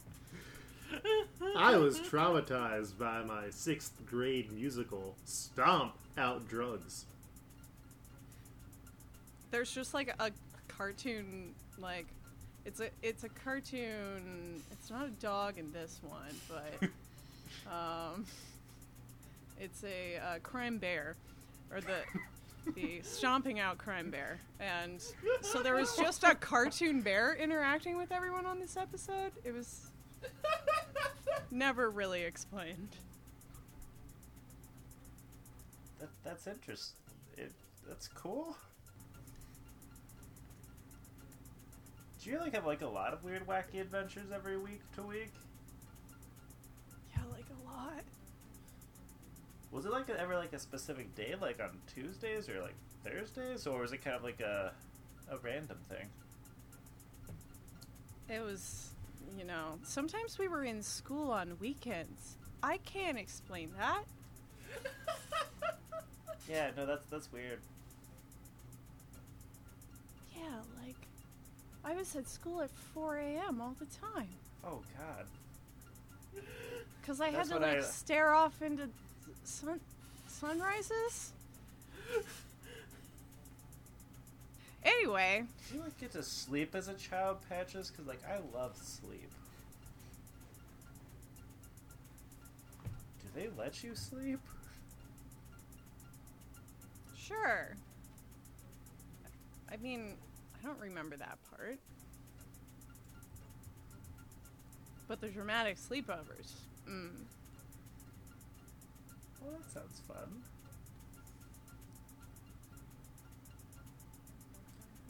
I 1.58 1.78
was 1.78 2.00
traumatized 2.00 2.98
by 2.98 3.24
my 3.24 3.50
sixth 3.50 3.94
grade 4.06 4.52
musical, 4.52 5.16
Stomp 5.26 5.94
Out 6.18 6.48
Drugs. 6.48 7.06
There's 9.52 9.72
just 9.72 9.94
like 9.94 10.14
a 10.20 10.32
cartoon, 10.68 11.54
like 11.80 12.06
it's 12.66 12.80
a 12.80 12.90
it's 13.02 13.24
a 13.24 13.30
cartoon. 13.30 14.62
It's 14.72 14.90
not 14.90 15.06
a 15.06 15.12
dog 15.22 15.58
in 15.58 15.72
this 15.72 16.00
one, 16.04 16.36
but 16.48 16.90
um, 17.72 18.26
it's 19.60 19.84
a 19.84 20.18
uh, 20.18 20.40
crime 20.44 20.78
bear, 20.78 21.16
or 21.72 21.82
the 21.82 21.98
the 22.76 23.02
stomping 23.04 23.60
out 23.60 23.78
crime 23.78 24.12
bear, 24.12 24.40
and 24.60 25.02
so 25.42 25.62
there 25.62 25.76
was 25.76 25.96
just 25.96 26.24
a 26.24 26.36
cartoon 26.36 27.02
bear 27.02 27.36
interacting 27.36 27.98
with 27.98 28.12
everyone 28.12 28.46
on 28.46 28.60
this 28.60 28.78
episode. 28.78 29.32
It 29.44 29.54
was 29.54 29.92
never 31.52 31.90
really 31.90 32.24
explained. 32.24 32.90
That, 36.00 36.10
that's 36.24 36.48
interesting. 36.48 37.00
It, 37.38 37.52
that's 37.88 38.08
cool. 38.08 38.56
Do 42.24 42.30
you 42.30 42.40
like 42.40 42.54
have 42.54 42.66
like 42.66 42.82
a 42.82 42.88
lot 42.88 43.14
of 43.14 43.24
weird, 43.24 43.48
wacky 43.48 43.80
adventures 43.80 44.32
every 44.34 44.58
week 44.58 44.82
to 44.96 45.04
week? 45.04 45.32
Yeah, 47.16 47.22
like 47.32 47.46
a 47.50 47.68
lot. 47.68 48.04
Was 49.72 49.86
it 49.86 49.92
like 49.92 50.10
a, 50.10 50.20
ever 50.20 50.36
like 50.36 50.54
a 50.54 50.60
specific 50.60 51.14
day, 51.16 51.36
like 51.40 51.60
on 51.62 51.70
Tuesdays 51.94 52.50
or 52.50 52.62
like 52.62 52.76
Thursdays, 53.04 53.68
or 53.68 53.82
was 53.82 53.92
it 53.94 54.04
kind 54.04 54.16
of 54.16 54.24
like 54.24 54.40
a 54.40 54.72
a 55.32 55.38
random 55.38 55.78
thing? 55.90 56.08
It 58.30 58.44
was, 58.44 58.90
you 59.38 59.44
know, 59.44 59.80
sometimes 59.84 60.38
we 60.40 60.48
were 60.48 60.64
in 60.64 60.82
school 60.84 61.32
on 61.32 61.58
weekends. 61.60 62.38
I 62.62 62.78
can't 62.78 63.18
explain 63.18 63.72
that. 63.78 64.04
Yeah, 66.50 66.72
no, 66.76 66.88
that's 66.88 67.06
that's 67.12 67.32
weird. 67.32 67.60
Yeah, 70.36 70.46
like, 70.84 70.96
I 71.86 71.94
was 71.96 72.16
at 72.16 72.28
school 72.28 72.62
at 72.64 72.72
4 72.96 73.18
a.m. 73.18 73.62
all 73.62 73.76
the 73.80 73.86
time. 73.86 74.30
Oh 74.66 74.80
God. 74.98 75.26
Because 77.00 77.22
I 77.22 77.30
That's 77.30 77.50
had 77.52 77.60
to, 77.60 77.66
like, 77.68 77.78
I- 77.78 77.82
stare 77.82 78.34
off 78.34 78.64
into 78.64 78.90
sun- 79.44 79.80
sunrises. 80.28 81.34
Anyway, 84.84 85.44
Did 85.68 85.76
you 85.76 85.82
like 85.82 85.98
get 86.00 86.12
to 86.14 86.24
sleep 86.24 86.74
as 86.74 86.88
a 86.88 86.94
child, 86.94 87.38
Patches? 87.50 87.90
Because 87.92 88.08
like 88.08 88.22
I 88.28 88.40
love 88.58 88.78
sleep. 88.78 89.30
Do 93.22 93.28
they 93.36 93.50
let 93.58 93.84
you 93.84 93.96
sleep? 93.96 94.40
sure. 97.16 97.76
I 99.72 99.78
mean, 99.78 100.16
I 100.60 100.66
don't 100.66 100.80
remember 100.80 101.16
that 101.18 101.38
part. 101.52 101.78
But 105.08 105.22
the 105.22 105.28
dramatic 105.28 105.78
sleepovers. 105.78 106.54
Mm. 106.90 107.10
Well, 109.50 109.60
that 109.60 109.72
sounds 109.72 110.02
fun. 110.08 110.18
I'm 110.18 110.44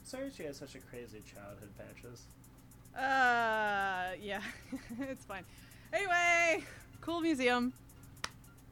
Sorry 0.06 0.32
she 0.36 0.44
had 0.44 0.56
such 0.56 0.76
a 0.76 0.80
crazy 0.80 1.22
childhood, 1.34 1.70
Patches. 1.78 2.24
Uh, 2.96 4.16
yeah, 4.22 4.42
it's 5.02 5.26
fine. 5.26 5.44
Anyway, 5.94 6.64
cool 7.02 7.22
museum. 7.22 7.74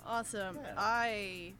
Awesome. 0.05 0.57
Yeah. 0.61 0.73
I 0.77 1.53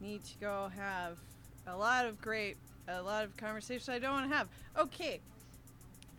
need 0.00 0.24
to 0.24 0.38
go 0.40 0.70
have 0.76 1.18
a 1.66 1.76
lot 1.76 2.06
of 2.06 2.20
great, 2.20 2.56
a 2.88 3.02
lot 3.02 3.24
of 3.24 3.36
conversations 3.36 3.88
I 3.88 3.98
don't 3.98 4.12
want 4.12 4.30
to 4.30 4.36
have. 4.36 4.48
Okay. 4.76 5.20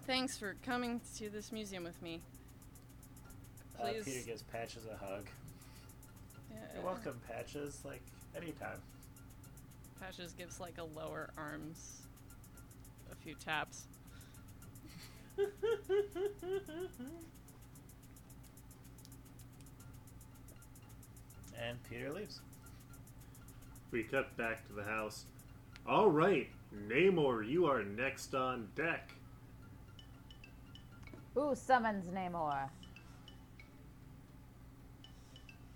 Thanks 0.05 0.37
for 0.37 0.55
coming 0.63 1.01
to 1.17 1.29
this 1.29 1.51
museum 1.51 1.83
with 1.83 1.99
me. 2.01 2.21
Uh, 3.79 3.87
Please. 3.87 4.05
Peter 4.05 4.25
gives 4.25 4.43
Patches 4.43 4.83
a 4.85 4.95
hug. 5.03 5.27
You're 6.75 6.83
welcome, 6.83 7.19
Patches. 7.27 7.81
Like 7.83 8.01
anytime. 8.35 8.79
Patches 9.99 10.33
gives 10.33 10.59
like 10.59 10.77
a 10.77 10.83
lower 10.83 11.31
arms, 11.37 12.01
a 13.11 13.15
few 13.15 13.33
taps. 13.35 13.85
And 21.57 21.77
Peter 21.89 22.11
leaves. 22.11 22.41
We 23.91 24.03
cut 24.03 24.35
back 24.37 24.67
to 24.67 24.73
the 24.73 24.83
house. 24.83 25.25
All 25.87 26.09
right, 26.09 26.49
Namor, 26.87 27.47
you 27.47 27.65
are 27.65 27.83
next 27.83 28.35
on 28.35 28.67
deck. 28.75 29.11
Who 31.33 31.55
summons 31.55 32.05
Namor? 32.13 32.69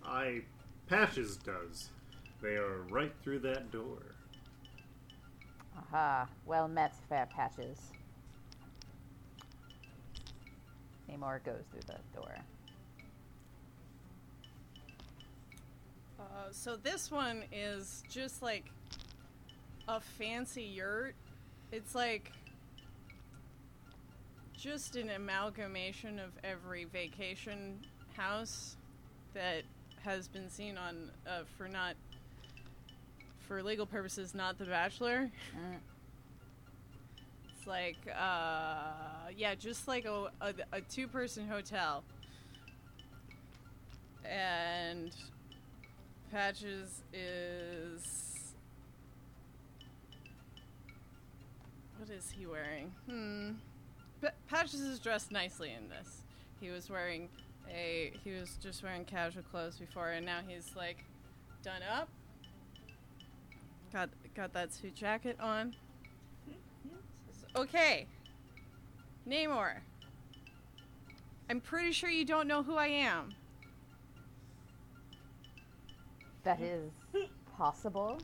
I 0.06 0.42
Patches 0.90 1.38
does. 1.38 1.90
They 2.42 2.56
are 2.56 2.82
right 2.90 3.14
through 3.24 3.40
that 3.40 3.72
door. 3.72 4.16
Aha. 5.78 6.28
Well 6.48 6.68
met, 6.68 6.96
fair 7.08 7.28
patches. 7.28 7.78
Namor 11.10 11.44
goes 11.44 11.64
through 11.72 11.82
the 11.82 12.20
door. 12.20 12.36
Uh, 16.20 16.24
so 16.52 16.76
this 16.76 17.12
one 17.12 17.44
is 17.52 18.04
just 18.10 18.42
like 18.42 18.66
a 19.88 20.00
fancy 20.00 20.64
yurt. 20.64 21.14
It's 21.72 21.94
like 21.94 22.32
just 24.58 24.96
an 24.96 25.12
amalgamation 25.12 26.20
of 26.20 26.32
every 26.44 26.86
vacation 26.86 27.80
house 28.16 28.76
that 29.34 29.64
has 30.04 30.28
been 30.28 30.50
seen 30.50 30.78
on 30.78 31.12
uh, 31.28 31.42
for 31.58 31.68
not 31.68 31.96
for 33.48 33.64
legal 33.64 33.86
purposes, 33.86 34.36
not 34.36 34.58
The 34.58 34.66
Bachelor. 34.66 35.32
Mm. 35.56 35.78
It's 37.58 37.68
like, 37.68 37.98
uh, 38.16 38.92
yeah, 39.36 39.56
just 39.56 39.88
like 39.88 40.06
a, 40.06 40.32
a, 40.40 40.54
a 40.72 40.82
two 40.82 41.08
person 41.08 41.48
hotel. 41.48 42.04
And 44.24 45.12
Patches 46.32 47.02
is. 47.12 48.54
What 51.98 52.10
is 52.10 52.32
he 52.32 52.46
wearing? 52.46 52.92
Hmm. 53.10 53.52
Patches 54.48 54.82
is 54.82 55.00
dressed 55.00 55.32
nicely 55.32 55.72
in 55.72 55.90
this. 55.90 56.22
He 56.62 56.70
was 56.70 56.90
wearing 56.90 57.30
a. 57.70 58.14
He 58.24 58.32
was 58.32 58.58
just 58.62 58.84
wearing 58.84 59.06
casual 59.06 59.44
clothes 59.44 59.78
before, 59.78 60.10
and 60.10 60.26
now 60.26 60.40
he's 60.48 60.76
like 60.76 61.04
done 61.64 61.82
up. 61.90 62.10
Got 63.92 64.10
got 64.36 64.54
that 64.54 64.74
suit 64.74 64.96
jacket 64.96 65.38
on. 65.40 65.76
Okay. 67.56 68.08
Namor. 69.28 69.74
I'm 71.50 71.60
pretty 71.60 71.92
sure 71.92 72.10
you 72.10 72.26
don't 72.26 72.48
know 72.48 72.62
who 72.62 72.76
I 72.76 72.88
am. 72.88 73.34
That 76.44 76.62
is 76.62 76.92
possible. 77.58 78.20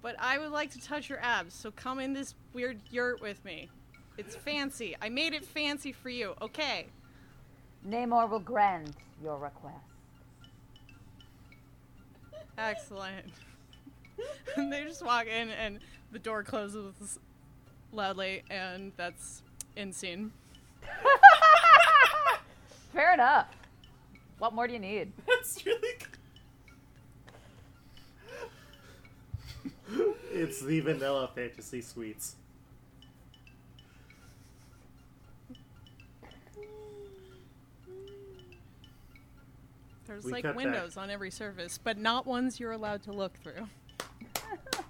But 0.00 0.16
I 0.18 0.38
would 0.38 0.50
like 0.50 0.70
to 0.72 0.80
touch 0.80 1.08
your 1.08 1.20
abs, 1.20 1.54
so 1.54 1.70
come 1.70 2.00
in 2.00 2.12
this 2.12 2.34
weird 2.52 2.80
yurt 2.90 3.20
with 3.20 3.44
me. 3.44 3.70
It's 4.18 4.36
fancy. 4.36 4.96
I 5.00 5.08
made 5.08 5.32
it 5.32 5.44
fancy 5.44 5.92
for 5.92 6.10
you. 6.10 6.34
Okay. 6.42 6.86
Namor 7.88 8.28
will 8.28 8.38
grant 8.38 8.90
your 9.22 9.38
request. 9.38 9.76
Excellent. 12.58 13.26
and 14.56 14.72
they 14.72 14.84
just 14.84 15.04
walk 15.04 15.26
in, 15.26 15.50
and 15.50 15.80
the 16.12 16.18
door 16.18 16.42
closes 16.42 17.18
loudly, 17.92 18.42
and 18.50 18.92
that's 18.96 19.42
in 19.76 19.92
scene. 19.92 20.32
Fair 22.92 23.14
enough. 23.14 23.46
What 24.38 24.52
more 24.54 24.66
do 24.66 24.74
you 24.74 24.78
need? 24.80 25.12
That's 25.26 25.64
really. 25.64 25.96
good. 29.88 30.14
It's 30.32 30.60
the 30.60 30.80
vanilla 30.80 31.30
fantasy 31.34 31.80
suites. 31.80 32.36
There's 40.12 40.26
We 40.26 40.32
like 40.32 40.44
cut 40.44 40.56
back. 40.56 40.64
windows 40.64 40.98
on 40.98 41.08
every 41.08 41.30
surface, 41.30 41.78
but 41.78 41.96
not 41.96 42.26
ones 42.26 42.60
you're 42.60 42.72
allowed 42.72 43.02
to 43.04 43.12
look 43.12 43.38
through. 43.38 43.66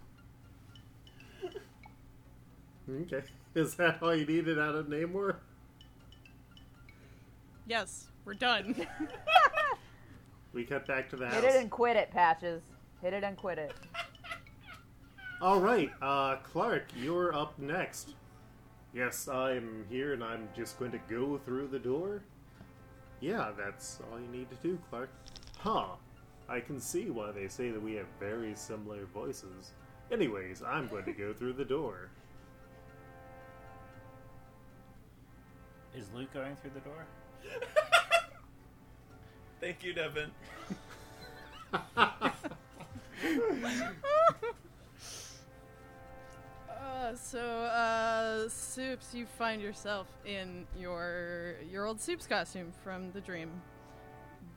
Okay. 2.90 3.22
Is 3.54 3.76
that 3.76 4.02
all 4.02 4.14
you 4.14 4.26
needed 4.26 4.58
out 4.58 4.74
of 4.74 4.86
Namor? 4.86 5.36
Yes, 7.66 8.08
we're 8.24 8.34
done. 8.34 8.74
We 10.52 10.64
cut 10.64 10.86
back 10.86 11.08
to 11.10 11.16
the 11.16 11.28
Hit 11.28 11.44
it 11.44 11.54
and 11.54 11.70
quit 11.70 11.96
it, 11.96 12.10
Patches. 12.10 12.62
Hit 13.00 13.14
it 13.14 13.24
and 13.24 13.36
quit 13.38 13.56
it. 13.56 13.72
All 15.40 15.60
right, 15.60 15.90
uh, 16.02 16.36
Clark, 16.42 16.88
you're 16.94 17.34
up 17.34 17.58
next. 17.58 18.16
Yes, 18.92 19.28
I'm 19.28 19.86
here, 19.88 20.12
and 20.12 20.22
I'm 20.22 20.48
just 20.54 20.78
going 20.78 20.90
to 20.90 21.00
go 21.08 21.38
through 21.38 21.68
the 21.68 21.78
door. 21.78 22.22
Yeah, 23.22 23.52
that's 23.56 24.00
all 24.10 24.18
you 24.18 24.26
need 24.26 24.50
to 24.50 24.56
do, 24.56 24.76
Clark. 24.90 25.08
Huh? 25.58 25.84
I 26.48 26.58
can 26.58 26.80
see 26.80 27.08
why 27.08 27.30
they 27.30 27.46
say 27.46 27.70
that 27.70 27.80
we 27.80 27.94
have 27.94 28.06
very 28.18 28.52
similar 28.56 29.04
voices. 29.14 29.70
Anyways, 30.10 30.60
I'm 30.60 30.88
going 30.88 31.04
to 31.04 31.12
go 31.12 31.32
through 31.38 31.52
the 31.52 31.64
door. 31.64 32.08
Is 35.94 36.08
Luke 36.12 36.34
going 36.34 36.56
through 36.56 36.72
the 36.74 36.80
door? 36.80 37.06
Thank 39.60 39.84
you, 39.84 39.92
Devin. 39.92 40.32
Uh, 46.82 47.14
so, 47.14 47.40
uh, 47.40 48.48
Soups, 48.48 49.14
you 49.14 49.26
find 49.38 49.62
yourself 49.62 50.08
in 50.24 50.66
your 50.78 51.54
your 51.70 51.86
old 51.86 52.00
Soups 52.00 52.26
costume 52.26 52.72
from 52.82 53.12
the 53.12 53.20
dream 53.20 53.50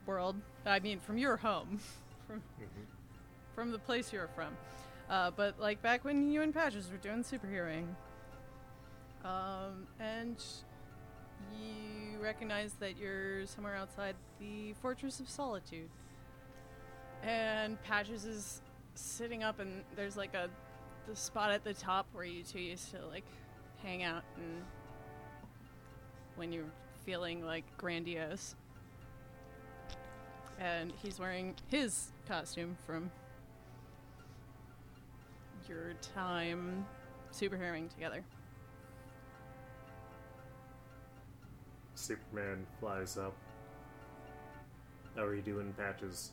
world. 0.06 0.36
I 0.66 0.80
mean, 0.80 1.00
from 1.00 1.18
your 1.18 1.38
home, 1.38 1.80
from 2.28 2.42
from 3.54 3.72
the 3.72 3.80
place 3.80 4.12
you're 4.12 4.30
from. 4.30 4.58
Uh, 5.10 5.32
but 5.36 5.60
like 5.60 5.82
back 5.82 6.04
when 6.04 6.32
you 6.32 6.42
and 6.42 6.54
Patches 6.54 6.90
were 6.90 6.98
doing 6.98 7.24
superheroing. 7.24 7.88
Um, 9.24 9.88
and 10.00 10.44
you 11.60 12.20
recognize 12.22 12.74
that 12.80 12.98
you're 12.98 13.46
somewhere 13.46 13.76
outside 13.76 14.16
the 14.40 14.74
Fortress 14.82 15.20
of 15.20 15.30
Solitude. 15.30 15.90
And 17.24 17.82
Patches 17.84 18.26
is 18.26 18.62
sitting 18.94 19.44
up, 19.44 19.60
and 19.60 19.84
there's 19.96 20.16
like 20.16 20.34
a 20.34 20.50
the 21.08 21.16
spot 21.16 21.52
at 21.52 21.64
the 21.64 21.74
top 21.74 22.08
where 22.14 22.26
you 22.26 22.44
two 22.44 22.60
used 22.60 22.92
to 22.92 23.06
like 23.08 23.26
hang 23.84 24.04
out 24.04 24.24
and 24.38 24.64
when 26.36 26.52
you're 26.52 26.72
feeling 27.06 27.46
like 27.46 27.64
grandiose. 27.78 28.56
And 30.60 30.94
he's 31.02 31.20
wearing 31.20 31.54
his 31.68 32.12
costume 32.28 32.78
from 32.86 33.12
your 35.68 35.94
time 36.16 36.86
superheroing 37.34 37.94
together. 37.94 38.24
Superman 41.96 42.66
flies 42.80 43.18
up. 43.18 43.34
How 45.16 45.24
are 45.24 45.36
you 45.36 45.42
doing, 45.42 45.74
Patches? 45.78 46.32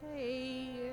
Hey. 0.00 0.92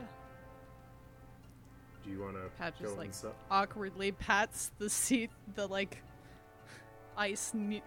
Do 2.03 2.09
you 2.09 2.21
want 2.21 2.35
to 2.35 2.49
Patches 2.57 2.91
go 2.91 2.95
like 2.95 3.11
awkwardly 3.49 4.11
pats 4.11 4.71
the 4.79 4.89
seat, 4.89 5.29
the 5.55 5.67
like 5.67 6.01
ice 7.15 7.51
n- 7.53 7.81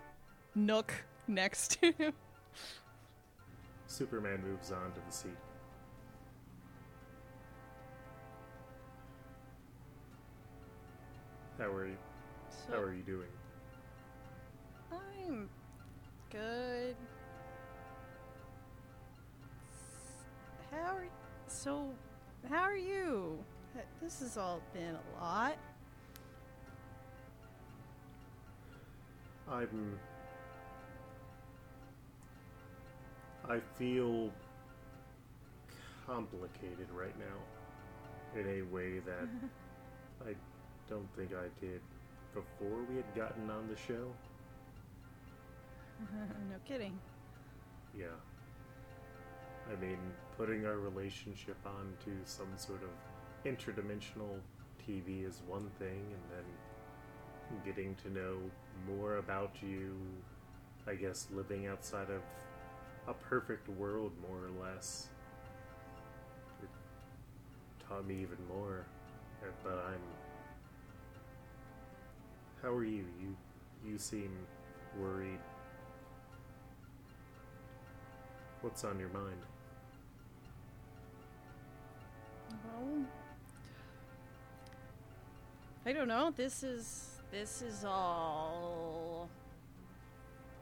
nook 0.54 0.92
next 1.26 1.80
to 1.80 1.92
him. 1.92 2.12
Superman 3.86 4.42
moves 4.44 4.70
on 4.70 4.92
to 4.92 5.00
the 5.06 5.12
seat. 5.12 5.36
How 11.58 11.70
are 11.70 11.86
you? 11.86 11.96
How 12.70 12.78
are 12.78 12.92
you 12.92 13.02
doing? 13.02 13.28
I'm 14.92 15.48
good. 16.30 16.96
How 20.70 20.96
are 20.96 21.06
so? 21.46 21.90
How 22.48 22.62
are 22.62 22.76
you? 22.76 23.38
Th- 23.74 23.84
This 24.00 24.20
has 24.20 24.36
all 24.36 24.60
been 24.72 24.94
a 24.94 25.22
lot. 25.22 25.56
I'm. 29.50 29.98
I 33.48 33.58
feel 33.78 34.30
complicated 36.06 36.88
right 36.94 37.14
now 37.18 38.40
in 38.40 38.46
a 38.48 38.62
way 38.74 39.00
that 39.00 39.28
I 40.26 40.34
don't 40.88 41.08
think 41.16 41.32
I 41.32 41.48
did 41.60 41.80
before 42.32 42.78
we 42.88 42.96
had 42.96 43.14
gotten 43.14 43.50
on 43.50 43.68
the 43.68 43.76
show. 43.76 44.12
no 46.50 46.56
kidding. 46.66 46.98
Yeah. 47.96 48.06
I 49.70 49.76
mean, 49.80 49.98
putting 50.36 50.66
our 50.66 50.78
relationship 50.78 51.56
onto 51.66 52.12
some 52.24 52.48
sort 52.56 52.82
of 52.82 52.88
interdimensional 53.44 54.40
TV 54.86 55.26
is 55.28 55.42
one 55.46 55.70
thing, 55.78 56.02
and 56.12 56.22
then 56.30 56.44
getting 57.64 57.94
to 57.96 58.10
know 58.10 58.36
more 58.86 59.18
about 59.18 59.52
you, 59.62 59.94
I 60.86 60.94
guess, 60.94 61.28
living 61.32 61.66
outside 61.66 62.10
of 62.10 62.22
a 63.06 63.14
perfect 63.14 63.68
world, 63.68 64.12
more 64.26 64.38
or 64.38 64.66
less, 64.66 65.08
it 66.62 66.68
taught 67.86 68.06
me 68.06 68.14
even 68.22 68.38
more. 68.48 68.86
Uh, 69.42 69.46
But 69.62 69.84
I'm. 69.86 70.00
How 72.62 72.70
are 72.70 72.84
you? 72.84 73.04
You, 73.20 73.36
you 73.86 73.98
seem 73.98 74.30
worried. 74.98 75.40
What's 78.62 78.84
on 78.84 78.98
your 78.98 79.10
mind? 79.10 79.36
Well, 82.64 83.04
I 85.86 85.92
don't 85.92 86.08
know. 86.08 86.32
This 86.34 86.62
is 86.62 87.20
this 87.30 87.60
is 87.62 87.84
all. 87.84 89.28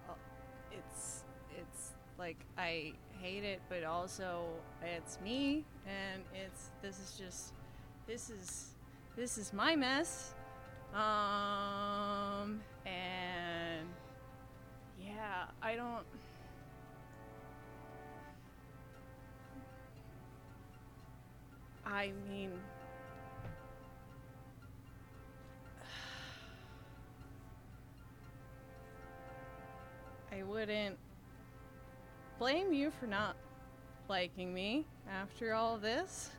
uh, 0.08 0.14
It's 0.72 1.24
it's 1.56 1.92
like 2.18 2.38
I 2.58 2.92
hate 3.20 3.44
it, 3.44 3.60
but 3.68 3.84
also 3.84 4.44
it's 4.82 5.20
me, 5.20 5.64
and 5.86 6.22
it's 6.34 6.70
this 6.82 6.98
is 6.98 7.16
just 7.18 7.52
this 8.06 8.30
is 8.30 8.74
this 9.16 9.38
is 9.38 9.52
my 9.52 9.76
mess. 9.76 10.34
Um, 10.92 12.60
and 12.84 13.86
yeah, 15.00 15.44
I 15.62 15.76
don't. 15.76 16.04
I 21.84 21.92
I 22.02 22.12
mean, 22.28 22.50
Wouldn't 30.48 30.98
blame 32.38 32.72
you 32.72 32.90
for 33.00 33.06
not 33.06 33.36
liking 34.08 34.52
me 34.52 34.84
after 35.10 35.54
all 35.54 35.78
this. 35.78 36.30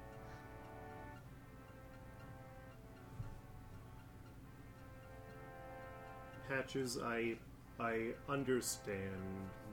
Patches, 6.47 6.99
I 7.03 7.35
I 7.79 8.09
understand 8.29 8.99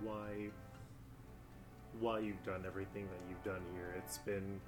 why 0.02 0.48
why 1.98 2.20
you've 2.20 2.42
done 2.44 2.64
everything 2.66 3.06
that 3.08 3.20
you've 3.28 3.44
done 3.44 3.62
here. 3.74 3.94
It's 3.98 4.18
been 4.18 4.60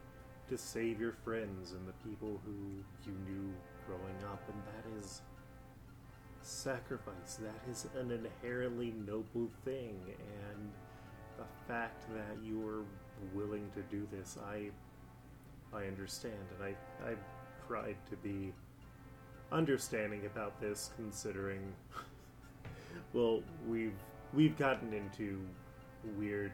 to 0.49 0.59
save 0.59 1.01
your 1.01 1.13
friends 1.25 1.73
and 1.73 1.89
the 1.89 2.09
people 2.09 2.41
who 2.45 3.11
you 3.11 3.17
knew 3.27 3.53
growing 3.87 4.17
up, 4.31 4.43
and 4.49 4.63
that 4.65 5.03
is 5.03 5.23
sacrifice. 6.43 7.39
That 7.41 7.71
is 7.71 7.87
an 7.99 8.11
inherently 8.11 8.93
noble 9.07 9.51
thing, 9.65 9.97
and 10.07 10.71
the 11.39 11.45
fact 11.67 12.05
that 12.15 12.45
you 12.45 12.67
are 12.67 12.85
willing 13.35 13.71
to 13.75 13.83
do 13.83 14.07
this, 14.13 14.39
I 14.47 14.71
I 15.75 15.87
understand, 15.87 16.35
and 16.59 16.75
I 16.75 17.11
I 17.11 17.15
tried 17.67 17.97
to 18.11 18.17
be 18.17 18.53
understanding 19.51 20.27
about 20.27 20.61
this, 20.61 20.91
considering 20.97 21.73
well, 23.13 23.43
we've 23.69 23.99
we've 24.33 24.57
gotten 24.59 24.93
into 24.93 25.41
weird 26.17 26.53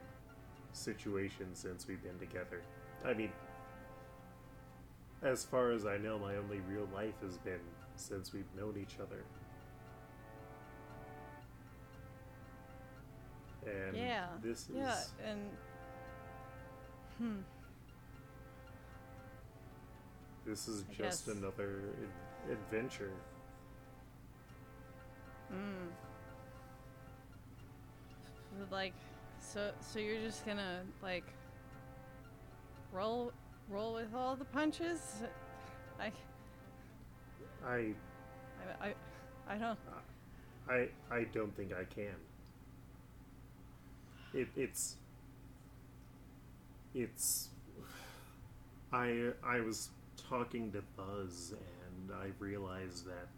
situations 0.72 1.59
since 1.59 1.87
we've 1.87 2.03
been 2.03 2.18
together. 2.18 2.62
I 3.05 3.14
mean, 3.14 3.33
as 5.22 5.44
far 5.44 5.72
as 5.72 5.87
I 5.87 5.96
know, 5.98 6.18
my 6.18 6.37
only 6.37 6.61
real 6.68 6.88
life 6.94 7.14
has 7.22 7.38
been 7.38 7.61
since 7.96 8.33
we've 8.33 8.44
known 8.57 8.77
each 8.81 8.96
other. 9.01 9.24
And 13.68 13.96
yeah. 13.96 14.26
this 14.42 14.68
is 14.68 14.76
Yeah, 14.76 14.96
and 15.24 15.40
hmm. 17.18 17.40
this 20.46 20.68
is 20.68 20.85
I 20.90 20.94
just 20.94 21.26
guess. 21.26 21.37
another 21.37 21.81
ad- 22.02 22.52
adventure. 22.52 23.12
Mm. 25.52 25.88
Like, 28.70 28.94
so 29.40 29.70
so 29.81 29.98
you're 29.98 30.20
just 30.20 30.44
gonna 30.46 30.83
like 31.02 31.24
roll 32.92 33.33
roll 33.68 33.94
with 33.94 34.14
all 34.14 34.37
the 34.37 34.44
punches? 34.44 35.00
I 36.00 36.12
I 37.66 37.92
I 38.81 38.88
I, 38.88 38.94
I 39.48 39.59
don't. 39.59 39.78
I 40.68 40.88
I 41.11 41.24
don't 41.33 41.54
think 41.57 41.72
I 41.72 41.85
can. 41.85 42.14
It 44.34 44.48
it's 44.56 44.96
it's 46.94 47.48
I 48.92 49.30
I 49.44 49.60
was 49.60 49.90
talking 50.28 50.72
to 50.72 50.82
Buzz 50.96 51.54
and 51.54 52.12
I 52.14 52.30
realized 52.38 53.06
that 53.06 53.28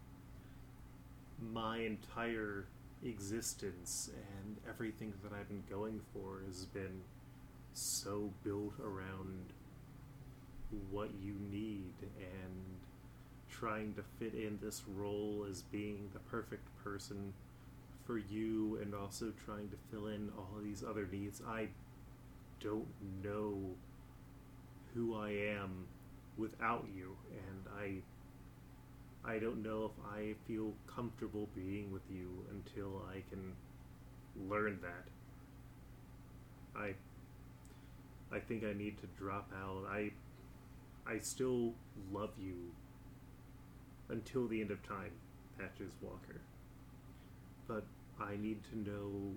my 1.53 1.79
entire 1.79 2.67
existence 3.05 4.11
and 4.13 4.57
everything 4.69 5.13
that 5.23 5.33
I've 5.33 5.49
been 5.49 5.63
going 5.71 6.01
for 6.13 6.43
has 6.47 6.67
been 6.67 7.01
so 7.73 8.31
built 8.45 8.75
around 8.85 9.53
what 10.91 11.11
you 11.23 11.35
need 11.51 11.95
and 12.19 12.79
trying 13.51 13.95
to 13.95 14.03
fit 14.19 14.35
in 14.35 14.59
this 14.63 14.83
role 14.97 15.47
as 15.49 15.63
being 15.63 16.09
the 16.13 16.21
perfect 16.21 16.67
person 16.85 17.33
for 18.11 18.19
you 18.19 18.77
and 18.83 18.93
also 18.93 19.33
trying 19.45 19.69
to 19.69 19.77
fill 19.89 20.09
in 20.09 20.31
all 20.37 20.49
of 20.59 20.65
these 20.65 20.83
other 20.83 21.07
needs. 21.13 21.41
I 21.47 21.69
don't 22.61 22.89
know 23.23 23.57
who 24.93 25.17
I 25.17 25.31
am 25.31 25.87
without 26.37 26.87
you 26.93 27.17
and 27.31 27.67
I 27.79 28.03
I 29.23 29.39
don't 29.39 29.63
know 29.63 29.85
if 29.85 30.05
I 30.13 30.35
feel 30.49 30.73
comfortable 30.93 31.49
being 31.55 31.93
with 31.93 32.03
you 32.11 32.27
until 32.51 33.01
I 33.09 33.23
can 33.31 33.53
learn 34.49 34.81
that. 34.83 35.07
I 36.81 36.95
I 38.35 38.41
think 38.41 38.65
I 38.65 38.73
need 38.73 38.99
to 39.03 39.07
drop 39.17 39.53
out. 39.57 39.85
I 39.89 40.11
I 41.07 41.19
still 41.19 41.75
love 42.11 42.33
you 42.37 42.73
until 44.09 44.49
the 44.49 44.61
end 44.61 44.73
of 44.73 44.83
time, 44.83 45.13
Patches 45.59 45.93
Walker. 46.03 46.41
I 48.21 48.37
need 48.37 48.63
to 48.71 48.79
know 48.79 49.37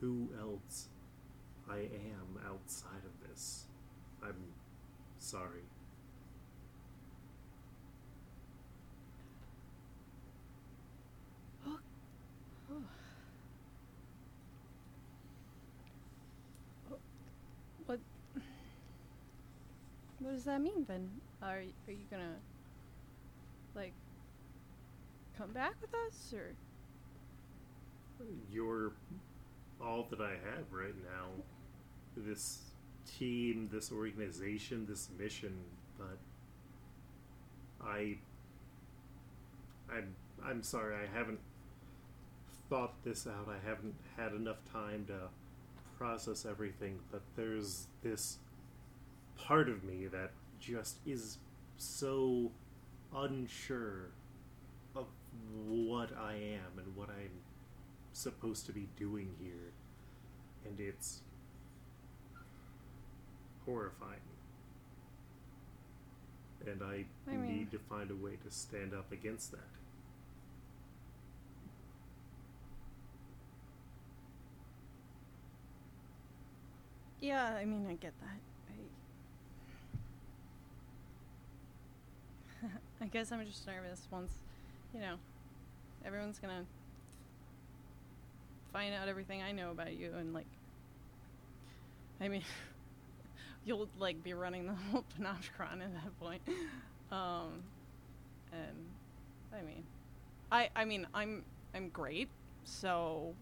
who 0.00 0.28
else 0.38 0.88
I 1.70 1.78
am 1.78 2.40
outside 2.46 3.04
of 3.04 3.28
this. 3.28 3.64
I'm 4.22 4.34
sorry. 5.18 5.62
Oh. 11.66 11.78
Oh. 12.70 12.82
Oh. 16.92 16.96
What 17.86 18.00
What 20.18 20.32
does 20.32 20.44
that 20.44 20.60
mean 20.60 20.84
then? 20.88 21.10
Are 21.42 21.58
are 21.58 21.92
you 21.92 22.04
gonna 22.10 22.36
like 23.74 23.92
come 25.38 25.52
back 25.52 25.74
with 25.80 25.94
us 26.06 26.32
or 26.32 26.54
You're 28.50 28.92
all 29.80 30.06
that 30.10 30.20
I 30.20 30.30
have 30.30 30.64
right 30.70 30.94
now. 31.04 31.28
This 32.16 32.58
team, 33.18 33.68
this 33.72 33.92
organization, 33.92 34.86
this 34.88 35.08
mission, 35.18 35.54
but 35.98 36.18
I 37.84 38.16
I'm 39.90 40.14
I'm 40.44 40.62
sorry, 40.62 40.94
I 40.94 41.16
haven't 41.16 41.40
thought 42.70 42.94
this 43.04 43.26
out. 43.26 43.48
I 43.48 43.66
haven't 43.66 43.94
had 44.16 44.32
enough 44.32 44.58
time 44.72 45.04
to 45.06 45.28
process 45.98 46.46
everything, 46.46 46.98
but 47.10 47.22
there's 47.36 47.86
this 48.02 48.38
part 49.36 49.68
of 49.68 49.84
me 49.84 50.06
that 50.06 50.30
just 50.60 50.98
is 51.06 51.38
so 51.76 52.50
unsure 53.14 54.10
of 54.96 55.06
what 55.66 56.10
I 56.16 56.34
am 56.34 56.78
and 56.78 56.96
what 56.96 57.10
I'm 57.10 57.30
supposed 58.14 58.64
to 58.66 58.72
be 58.72 58.88
doing 58.96 59.34
here. 59.40 59.72
And 60.64 60.80
it's 60.80 61.20
horrifying. 63.66 64.20
And 66.66 66.82
I, 66.82 67.04
I 67.30 67.36
mean- 67.36 67.58
need 67.58 67.70
to 67.72 67.78
find 67.78 68.10
a 68.10 68.14
way 68.16 68.36
to 68.42 68.50
stand 68.50 68.94
up 68.94 69.12
against 69.12 69.50
that. 69.52 69.60
Yeah, 77.20 77.54
I 77.58 77.64
mean 77.64 77.86
I 77.88 77.94
get 77.94 78.12
that. 78.20 78.38
I 82.62 82.66
I 83.04 83.06
guess 83.06 83.32
I'm 83.32 83.44
just 83.46 83.66
nervous 83.66 84.06
once, 84.10 84.32
you 84.92 85.00
know, 85.00 85.16
everyone's 86.04 86.38
gonna 86.38 86.64
find 88.74 88.92
out 88.92 89.08
everything 89.08 89.40
I 89.40 89.52
know 89.52 89.70
about 89.70 89.96
you 89.96 90.10
and 90.18 90.34
like 90.34 90.48
I 92.20 92.26
mean 92.28 92.42
you'll 93.64 93.88
like 93.98 94.22
be 94.22 94.34
running 94.34 94.66
the 94.66 94.74
whole 94.90 95.04
Panopticon 95.16 95.80
at 95.80 95.94
that 95.94 96.20
point. 96.20 96.42
Um 97.10 97.62
and 98.52 98.76
I 99.56 99.62
mean 99.62 99.84
I 100.50 100.68
I 100.74 100.84
mean 100.84 101.06
I'm 101.14 101.44
I'm 101.72 101.88
great, 101.88 102.28
so 102.64 103.34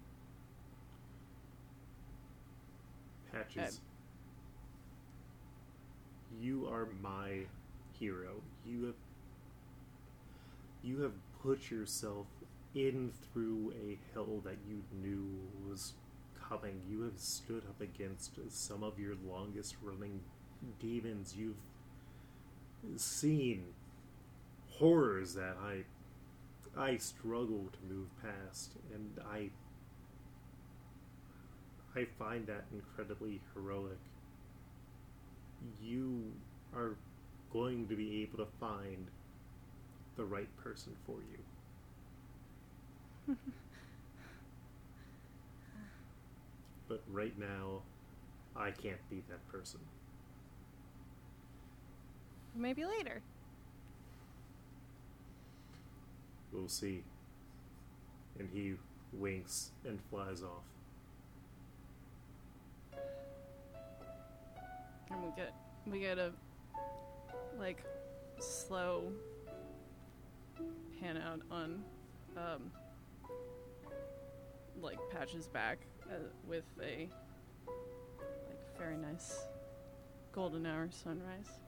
Patches. 3.32 3.80
You 6.40 6.68
are 6.70 6.88
my 7.02 7.40
hero. 7.98 8.42
You 8.66 8.84
have 8.84 8.94
you 10.82 11.00
have 11.00 11.12
put 11.42 11.70
yourself 11.70 12.26
in 12.74 13.12
through 13.32 13.72
a 13.72 13.98
hill 14.12 14.40
that 14.44 14.56
you 14.68 14.82
knew 15.00 15.26
was 15.68 15.92
coming. 16.48 16.80
You 16.88 17.02
have 17.02 17.18
stood 17.18 17.64
up 17.68 17.80
against 17.80 18.32
some 18.50 18.82
of 18.82 18.98
your 18.98 19.14
longest 19.26 19.76
running 19.82 20.20
demons. 20.80 21.34
You've 21.36 21.56
seen 22.96 23.64
horrors 24.70 25.34
that 25.34 25.56
I 25.62 25.84
I 26.76 26.96
struggle 26.96 27.68
to 27.70 27.94
move 27.94 28.08
past 28.22 28.72
and 28.94 29.20
I 29.30 29.50
I 31.94 32.06
find 32.18 32.46
that 32.46 32.64
incredibly 32.72 33.40
heroic. 33.54 33.98
You 35.82 36.32
are 36.74 36.96
going 37.52 37.86
to 37.88 37.96
be 37.96 38.22
able 38.22 38.38
to 38.38 38.50
find 38.58 39.08
the 40.16 40.24
right 40.24 40.48
person 40.56 40.94
for 41.06 41.18
you. 41.30 41.38
but 46.88 47.02
right 47.10 47.38
now, 47.38 47.82
I 48.56 48.70
can't 48.70 49.08
be 49.08 49.22
that 49.28 49.46
person. 49.50 49.80
Maybe 52.54 52.84
later. 52.84 53.22
We'll 56.52 56.68
see. 56.68 57.02
And 58.38 58.48
he 58.52 58.74
winks 59.12 59.70
and 59.86 59.98
flies 60.10 60.42
off. 60.42 60.64
And 65.10 65.22
we 65.22 65.30
get 65.36 65.54
we 65.86 65.98
get 66.00 66.18
a 66.18 66.32
like 67.58 67.82
slow 68.38 69.12
pan 71.00 71.16
out 71.16 71.40
on 71.50 71.82
um 72.36 72.70
like 74.80 74.98
patches 75.10 75.46
back 75.48 75.78
uh, 76.10 76.14
with 76.46 76.64
a 76.80 77.08
like 77.68 78.78
very 78.78 78.96
nice 78.96 79.46
golden 80.32 80.66
hour 80.66 80.88
sunrise. 80.90 81.58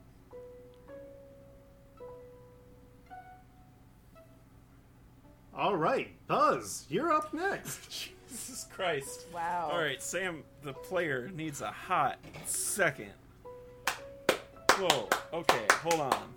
All 5.57 5.77
right, 5.77 6.09
Buzz, 6.27 6.85
you're 6.89 7.13
up 7.13 7.33
next. 7.33 8.11
Jesus 8.29 8.67
Christ. 8.75 9.27
Wow. 9.33 9.71
All 9.73 9.79
right, 9.79 10.03
Sam, 10.03 10.43
the 10.63 10.73
player 10.73 11.31
needs 11.33 11.61
a 11.61 11.71
hot 11.71 12.19
second. 12.45 13.13
Whoa. 14.77 15.09
Okay, 15.33 15.67
hold 15.71 16.01
on. 16.01 16.35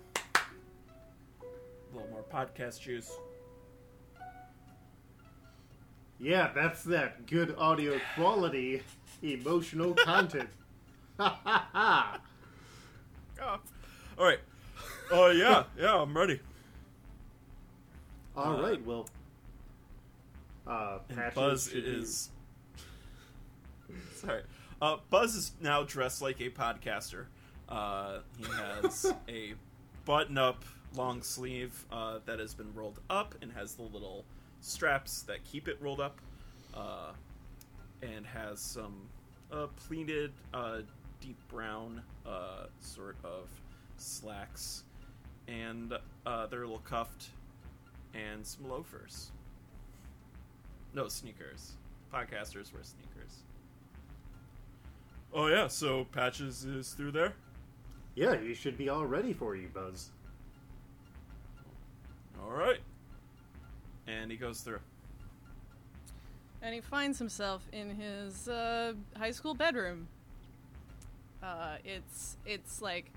A 1.42 1.96
little 1.96 2.08
more 2.10 2.24
podcast 2.32 2.80
juice. 2.80 3.10
Yeah, 6.20 6.50
that's 6.54 6.82
that 6.84 7.26
good 7.26 7.54
audio 7.58 7.98
quality, 8.16 8.82
emotional 9.22 9.94
content. 9.94 10.48
Ha 11.18 11.40
ha 11.44 11.68
ha! 11.72 12.20
All 14.18 14.24
right. 14.24 14.40
Oh 15.10 15.26
uh, 15.28 15.30
yeah, 15.30 15.64
yeah, 15.78 16.00
I'm 16.00 16.16
ready. 16.16 16.40
All 18.36 18.56
Uh, 18.56 18.62
right, 18.62 18.84
well, 18.86 19.08
uh, 20.66 20.98
And 21.08 21.34
Buzz 21.34 21.70
should 21.70 21.84
be- 21.84 21.90
is. 21.90 22.30
Sorry. 24.16 24.42
Uh, 24.82 24.98
Buzz 25.10 25.34
is 25.34 25.52
now 25.60 25.82
dressed 25.82 26.20
like 26.22 26.40
a 26.40 26.50
podcaster. 26.50 27.26
Uh, 27.68 28.18
he 28.36 28.44
has 28.44 29.12
a 29.28 29.54
button-up 30.04 30.64
long 30.94 31.22
sleeve 31.22 31.84
uh, 31.92 32.18
that 32.26 32.38
has 32.38 32.54
been 32.54 32.72
rolled 32.74 33.00
up 33.10 33.34
and 33.42 33.52
has 33.52 33.74
the 33.74 33.82
little 33.82 34.24
straps 34.60 35.22
that 35.22 35.44
keep 35.44 35.68
it 35.68 35.78
rolled 35.80 36.00
up, 36.00 36.20
uh, 36.74 37.12
and 38.02 38.26
has 38.26 38.60
some 38.60 38.94
uh, 39.52 39.66
pleated 39.86 40.32
uh, 40.52 40.78
deep 41.20 41.38
brown 41.48 42.02
uh, 42.26 42.66
sort 42.80 43.16
of 43.24 43.48
slacks, 43.96 44.84
and 45.46 45.94
uh, 46.26 46.46
they're 46.46 46.62
a 46.62 46.66
little 46.66 46.78
cuffed, 46.80 47.30
and 48.14 48.46
some 48.46 48.68
loafers. 48.68 49.30
No 50.94 51.08
sneakers. 51.08 51.72
Podcasters 52.12 52.72
wear 52.72 52.82
sneakers. 52.82 53.42
Oh 55.32 55.48
yeah, 55.48 55.68
so 55.68 56.06
Patches 56.12 56.64
is 56.64 56.92
through 56.92 57.12
there. 57.12 57.34
Yeah, 58.14 58.36
he 58.36 58.54
should 58.54 58.78
be 58.78 58.88
all 58.88 59.04
ready 59.04 59.32
for 59.32 59.54
you, 59.54 59.68
Buzz. 59.68 60.10
All 62.42 62.50
right. 62.50 62.80
And 64.08 64.30
he 64.30 64.36
goes 64.36 64.60
through. 64.60 64.80
And 66.62 66.74
he 66.74 66.80
finds 66.80 67.18
himself 67.18 67.62
in 67.72 67.90
his 67.90 68.48
uh, 68.48 68.94
high 69.16 69.30
school 69.30 69.54
bedroom. 69.54 70.08
Uh, 71.42 71.76
it's 71.84 72.36
it's 72.44 72.82
like 72.82 73.12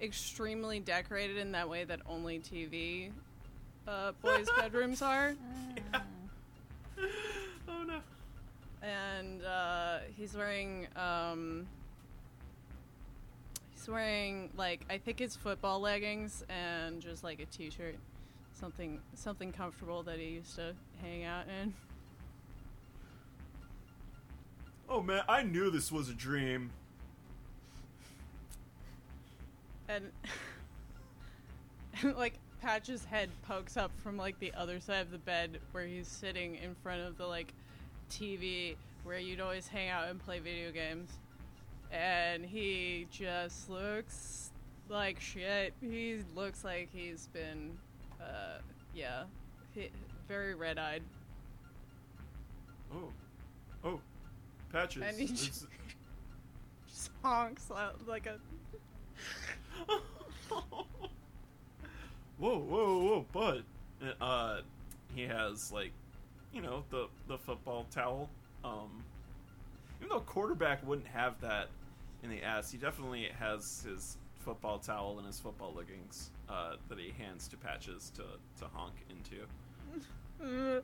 extremely 0.00 0.78
decorated 0.78 1.38
in 1.38 1.52
that 1.52 1.68
way 1.68 1.84
that 1.84 2.00
only 2.06 2.38
TV 2.38 3.10
uh, 3.88 4.12
boys' 4.22 4.48
bedrooms 4.56 5.02
are. 5.02 5.34
oh 7.68 7.82
no. 7.86 7.98
And 8.82 9.44
uh, 9.44 9.98
he's 10.16 10.36
wearing 10.36 10.86
um, 10.94 11.66
he's 13.72 13.88
wearing 13.88 14.50
like 14.56 14.82
I 14.88 14.98
think 14.98 15.20
it's 15.20 15.34
football 15.34 15.80
leggings 15.80 16.44
and 16.48 17.00
just 17.00 17.24
like 17.24 17.40
a 17.40 17.46
t-shirt, 17.46 17.96
something 18.58 19.00
something 19.14 19.52
comfortable 19.52 20.02
that 20.04 20.18
he 20.18 20.26
used 20.26 20.56
to 20.56 20.74
hang 21.02 21.24
out 21.24 21.44
in. 21.48 21.74
Oh 24.88 25.02
man, 25.02 25.22
I 25.28 25.42
knew 25.42 25.70
this 25.70 25.90
was 25.90 26.08
a 26.08 26.14
dream. 26.14 26.70
and 29.88 30.10
and 32.02 32.16
like 32.16 32.34
Patch's 32.60 33.04
head 33.04 33.30
pokes 33.42 33.76
up 33.76 33.90
from 34.02 34.16
like 34.16 34.38
the 34.38 34.52
other 34.54 34.80
side 34.80 35.02
of 35.02 35.10
the 35.10 35.18
bed 35.18 35.58
where 35.72 35.86
he's 35.86 36.08
sitting 36.08 36.56
in 36.56 36.74
front 36.74 37.02
of 37.02 37.18
the 37.18 37.26
like 37.26 37.52
TV 38.10 38.76
where 39.04 39.18
you'd 39.18 39.40
always 39.40 39.68
hang 39.68 39.88
out 39.90 40.08
and 40.08 40.18
play 40.18 40.38
video 40.38 40.70
games. 40.70 41.10
And 41.92 42.44
he 42.44 43.06
just 43.10 43.68
looks 43.68 44.50
like 44.88 45.20
shit. 45.20 45.74
He 45.80 46.20
looks 46.34 46.64
like 46.64 46.88
he's 46.92 47.28
been 47.28 47.76
uh 48.24 48.58
yeah, 48.94 49.24
he, 49.74 49.90
very 50.28 50.54
red-eyed. 50.54 51.02
Oh. 52.94 53.12
Oh. 53.84 54.00
Patches. 54.72 55.02
And 55.02 55.18
he 55.18 55.26
just, 55.26 55.66
just 56.88 57.10
honks 57.22 57.70
out 57.70 58.00
like 58.06 58.26
a 58.26 58.38
whoa, 62.38 62.58
whoa, 62.58 62.98
whoa, 62.98 63.26
bud. 63.32 63.64
Uh, 64.20 64.60
he 65.14 65.22
has 65.22 65.72
like, 65.72 65.92
you 66.52 66.60
know, 66.60 66.84
the 66.90 67.08
the 67.28 67.38
football 67.38 67.86
towel. 67.90 68.28
Um, 68.64 69.02
even 70.00 70.08
though 70.08 70.20
quarterback 70.20 70.86
wouldn't 70.86 71.08
have 71.08 71.40
that 71.40 71.68
in 72.22 72.30
the 72.30 72.42
ass, 72.42 72.70
he 72.70 72.78
definitely 72.78 73.28
has 73.38 73.84
his 73.88 74.16
football 74.44 74.78
towel 74.78 75.18
and 75.18 75.26
his 75.26 75.40
football 75.40 75.72
leggings 75.74 76.30
uh, 76.48 76.74
that 76.88 76.98
he 76.98 77.12
hands 77.16 77.48
to 77.48 77.56
Patches 77.56 78.12
to 78.16 78.22
to 78.58 78.68
honk 78.72 78.94
into. 79.08 79.46
Uh, 80.42 80.80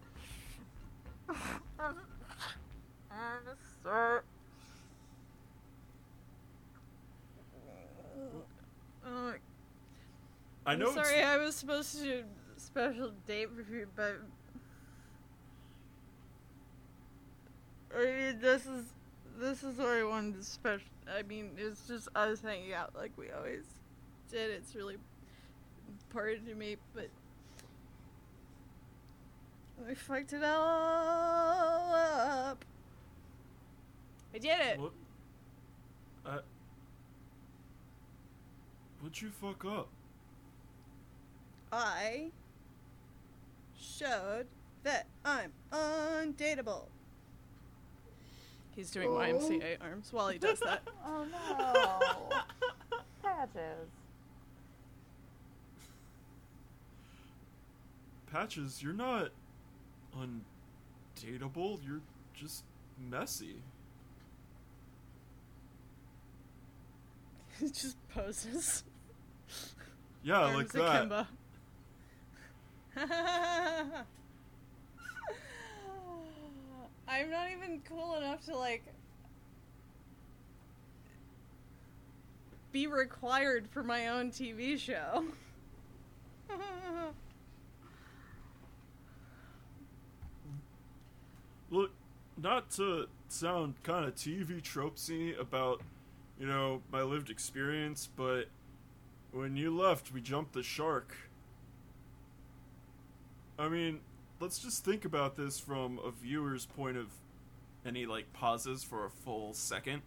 I 10.67 10.75
know. 10.77 10.91
I'm 10.91 10.93
it's- 10.93 10.95
sorry, 10.95 11.23
I 11.23 11.37
was 11.37 11.55
supposed 11.57 11.99
to 11.99 12.05
do 12.05 12.25
a 12.57 12.61
special 12.61 13.13
date 13.27 13.49
you, 13.71 13.87
but 13.97 14.17
I 17.97 18.05
mean, 18.05 18.41
this 18.41 18.67
is 18.67 18.85
this 19.39 19.63
is 19.63 19.79
where 19.79 20.05
I 20.05 20.09
wanted 20.09 20.39
to 20.39 20.45
special. 20.45 20.87
I 21.09 21.23
mean, 21.23 21.51
it's 21.57 21.87
just 21.87 22.09
us 22.15 22.41
hanging 22.41 22.73
out 22.73 22.95
like 22.95 23.13
we 23.17 23.31
always 23.31 23.65
did. 24.31 24.51
It's 24.51 24.75
really 24.75 24.97
important 26.09 26.47
to 26.49 26.55
me, 26.55 26.77
but 26.95 27.09
we 29.87 29.95
fucked 29.95 30.33
it 30.33 30.45
all 30.45 31.95
up. 31.95 32.65
I 34.35 34.39
did 34.39 34.61
it. 34.61 34.79
What? 34.79 34.93
Uh, 36.25 36.39
what'd 39.01 39.21
you 39.21 39.31
fuck 39.31 39.65
up? 39.65 39.89
I 41.73 42.31
showed 43.79 44.47
that 44.83 45.07
I'm 45.25 45.53
undateable. 45.73 46.87
He's 48.75 48.91
doing 48.91 49.09
YMCA 49.09 49.77
oh. 49.81 49.85
arms 49.85 50.13
while 50.13 50.29
he 50.29 50.39
does 50.39 50.61
that. 50.61 50.83
Oh 51.07 51.25
no. 51.25 52.97
Patches. 53.23 53.89
Patches, 58.31 58.83
you're 58.83 58.93
not 58.93 59.31
undateable. 60.17 61.81
You're 61.85 62.01
just 62.35 62.65
messy. 63.11 63.63
he 67.61 67.67
just 67.71 67.97
poses. 68.09 68.85
Yeah, 70.23 70.41
arms 70.41 70.75
like 70.75 71.07
that. 71.15 71.27
I'm 77.11 77.31
not 77.31 77.49
even 77.51 77.83
cool 77.89 78.15
enough 78.15 78.45
to 78.47 78.57
like 78.57 78.85
be 82.71 82.87
required 82.87 83.67
for 83.69 83.83
my 83.83 84.07
own 84.09 84.31
TV 84.31 84.79
show. 84.79 85.25
Look, 91.71 91.91
not 92.37 92.71
to 92.73 93.09
sound 93.29 93.75
kind 93.83 94.05
of 94.05 94.15
TV 94.15 94.63
tropesy 94.63 95.37
about, 95.39 95.83
you 96.39 96.47
know, 96.47 96.83
my 96.93 97.03
lived 97.03 97.29
experience, 97.29 98.09
but 98.17 98.45
when 99.33 99.57
you 99.57 99.77
left, 99.77 100.13
we 100.13 100.21
jumped 100.21 100.53
the 100.53 100.63
shark. 100.63 101.17
I 103.59 103.69
mean, 103.69 104.01
let's 104.41 104.59
just 104.59 104.85
think 104.85 105.05
about 105.05 105.37
this 105.37 105.61
from 105.61 106.01
a 106.05 106.11
viewer's 106.11 106.67
point 106.67 106.97
of. 106.97 107.07
And 107.85 107.97
he, 107.97 108.07
like, 108.07 108.33
pauses 108.33 108.83
for 108.83 109.07
a 109.07 109.11
full 109.11 109.55
second. 109.55 110.03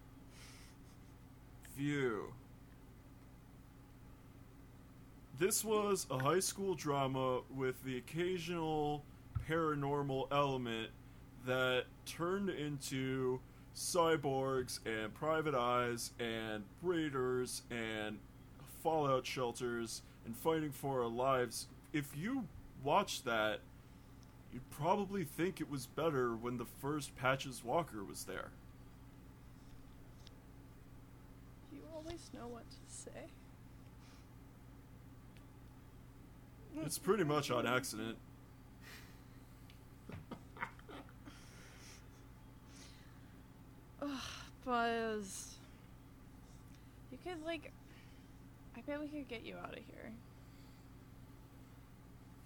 View. 1.78 2.34
This 5.40 5.66
was 5.66 6.06
a 6.12 6.20
high 6.20 6.40
school 6.40 6.76
drama 6.76 7.42
with 7.56 7.84
the 7.84 7.98
occasional 7.98 9.04
paranormal 9.50 10.28
element 10.32 10.90
that 11.48 11.86
turned 12.06 12.50
into 12.50 13.40
cyborgs 13.76 14.80
and 14.86 15.12
private 15.16 15.56
eyes 15.56 16.12
and 16.20 16.64
raiders 16.84 17.64
and 17.72 18.20
fallout 18.84 19.26
shelters 19.26 20.04
and 20.26 20.38
fighting 20.38 20.72
for 20.72 21.02
our 21.02 21.10
lives. 21.10 21.68
If 21.92 22.16
you 22.16 22.46
watch 22.84 23.24
that, 23.24 23.60
you'd 24.54 24.70
probably 24.70 25.24
think 25.24 25.60
it 25.60 25.70
was 25.70 25.88
better 25.88 26.36
when 26.36 26.58
the 26.58 26.66
first 26.80 27.16
Patches 27.18 27.64
Walker 27.64 28.04
was 28.04 28.26
there. 28.26 28.50
you 31.74 31.82
always 31.96 32.30
know 32.34 32.48
what 32.48 32.70
to 32.70 32.78
say. 32.88 33.12
It's 36.86 36.98
pretty 36.98 37.24
much 37.24 37.50
on 37.52 37.68
accident. 37.68 38.18
Buzz. 44.66 45.56
You 47.12 47.18
could, 47.24 47.46
like. 47.46 47.72
I 48.76 48.82
bet 48.82 49.00
we 49.00 49.08
could 49.08 49.28
get 49.28 49.46
you 49.46 49.56
out 49.56 49.70
of 49.70 49.76
here. 49.76 50.12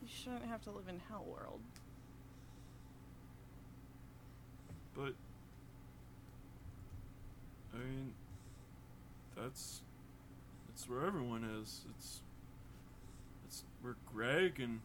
You 0.01 0.07
shouldn't 0.13 0.45
have 0.45 0.61
to 0.63 0.71
live 0.71 0.89
in 0.89 0.99
Hell 1.09 1.25
World. 1.25 1.61
But 4.97 5.13
I 7.73 7.77
mean 7.77 8.13
that's 9.35 9.81
that's 10.67 10.89
where 10.89 11.05
everyone 11.05 11.43
is. 11.61 11.81
It's 11.95 12.21
it's 13.47 13.63
where 13.81 13.95
Greg 14.11 14.59
and, 14.59 14.81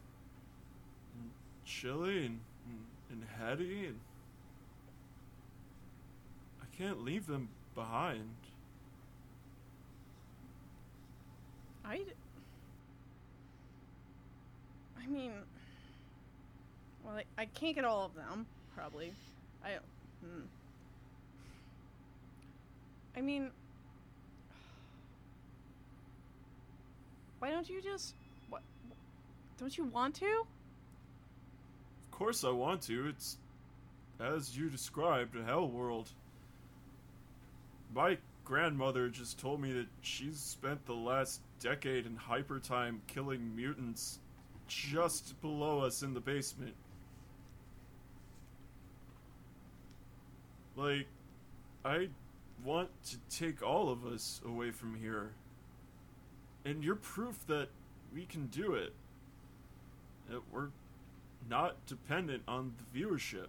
and 1.15 1.31
Chili 1.65 2.27
and, 2.27 2.39
and 2.67 2.79
and 3.09 3.23
Hattie 3.39 3.87
and 3.87 3.99
I 6.61 6.77
can't 6.77 7.03
leave 7.03 7.25
them 7.25 7.49
behind. 7.75 8.35
I. 11.85 12.01
I 15.01 15.07
mean. 15.07 15.31
Well, 17.03 17.15
I, 17.15 17.23
I 17.37 17.45
can't 17.45 17.75
get 17.75 17.83
all 17.83 18.05
of 18.05 18.15
them, 18.15 18.45
probably. 18.75 19.11
I. 19.63 19.77
Hmm. 20.23 20.45
I 23.15 23.21
mean. 23.21 23.49
Why 27.39 27.51
don't 27.51 27.69
you 27.69 27.81
just. 27.81 28.15
What? 28.49 28.61
Don't 29.57 29.77
you 29.77 29.85
want 29.85 30.15
to? 30.15 30.25
Of 30.25 32.17
course 32.17 32.43
I 32.43 32.51
want 32.51 32.81
to. 32.83 33.07
It's 33.09 33.37
as 34.19 34.55
you 34.57 34.69
described, 34.69 35.35
a 35.35 35.43
hell 35.43 35.67
world. 35.67 36.09
My 37.93 38.17
grandmother 38.45 39.09
just 39.09 39.39
told 39.39 39.61
me 39.61 39.71
that 39.73 39.87
she's 40.01 40.39
spent 40.39 40.85
the 40.85 40.93
last 40.93 41.41
decade 41.59 42.05
in 42.05 42.15
hyper 42.15 42.59
time 42.59 43.01
killing 43.07 43.55
mutants 43.55 44.19
just 44.67 45.39
below 45.41 45.79
us 45.79 46.03
in 46.03 46.13
the 46.13 46.19
basement. 46.19 46.75
Like, 50.75 51.07
I 51.85 52.09
want 52.63 52.89
to 53.05 53.17
take 53.29 53.61
all 53.61 53.89
of 53.89 54.05
us 54.05 54.41
away 54.45 54.71
from 54.71 54.95
here. 54.95 55.31
And 56.65 56.83
you're 56.83 56.95
proof 56.95 57.45
that 57.47 57.67
we 58.13 58.25
can 58.25 58.47
do 58.47 58.73
it. 58.73 58.93
That 60.29 60.41
we're 60.51 60.69
not 61.49 61.85
dependent 61.85 62.43
on 62.47 62.73
the 62.77 62.99
viewership. 62.99 63.47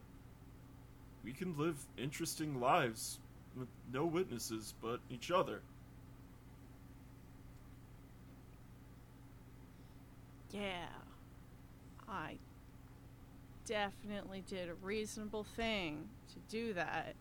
We 1.24 1.32
can 1.32 1.56
live 1.56 1.76
interesting 1.96 2.60
lives 2.60 3.18
with 3.56 3.68
no 3.92 4.04
witnesses 4.04 4.74
but 4.82 5.00
each 5.10 5.30
other. 5.30 5.60
Yeah. 10.50 10.86
I 12.08 12.36
definitely 13.66 14.44
did 14.46 14.68
a 14.68 14.74
reasonable 14.74 15.44
thing 15.44 16.08
to 16.28 16.38
do 16.48 16.72
that. 16.74 17.14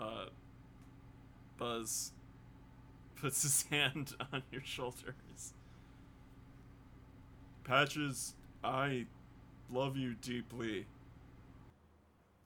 Uh, 0.00 0.26
Buzz 1.56 2.12
puts 3.20 3.42
his 3.42 3.62
hand 3.70 4.14
on 4.32 4.42
your 4.50 4.62
shoulders. 4.62 5.54
Patches, 7.64 8.34
I 8.62 9.06
love 9.72 9.96
you 9.96 10.14
deeply. 10.14 10.86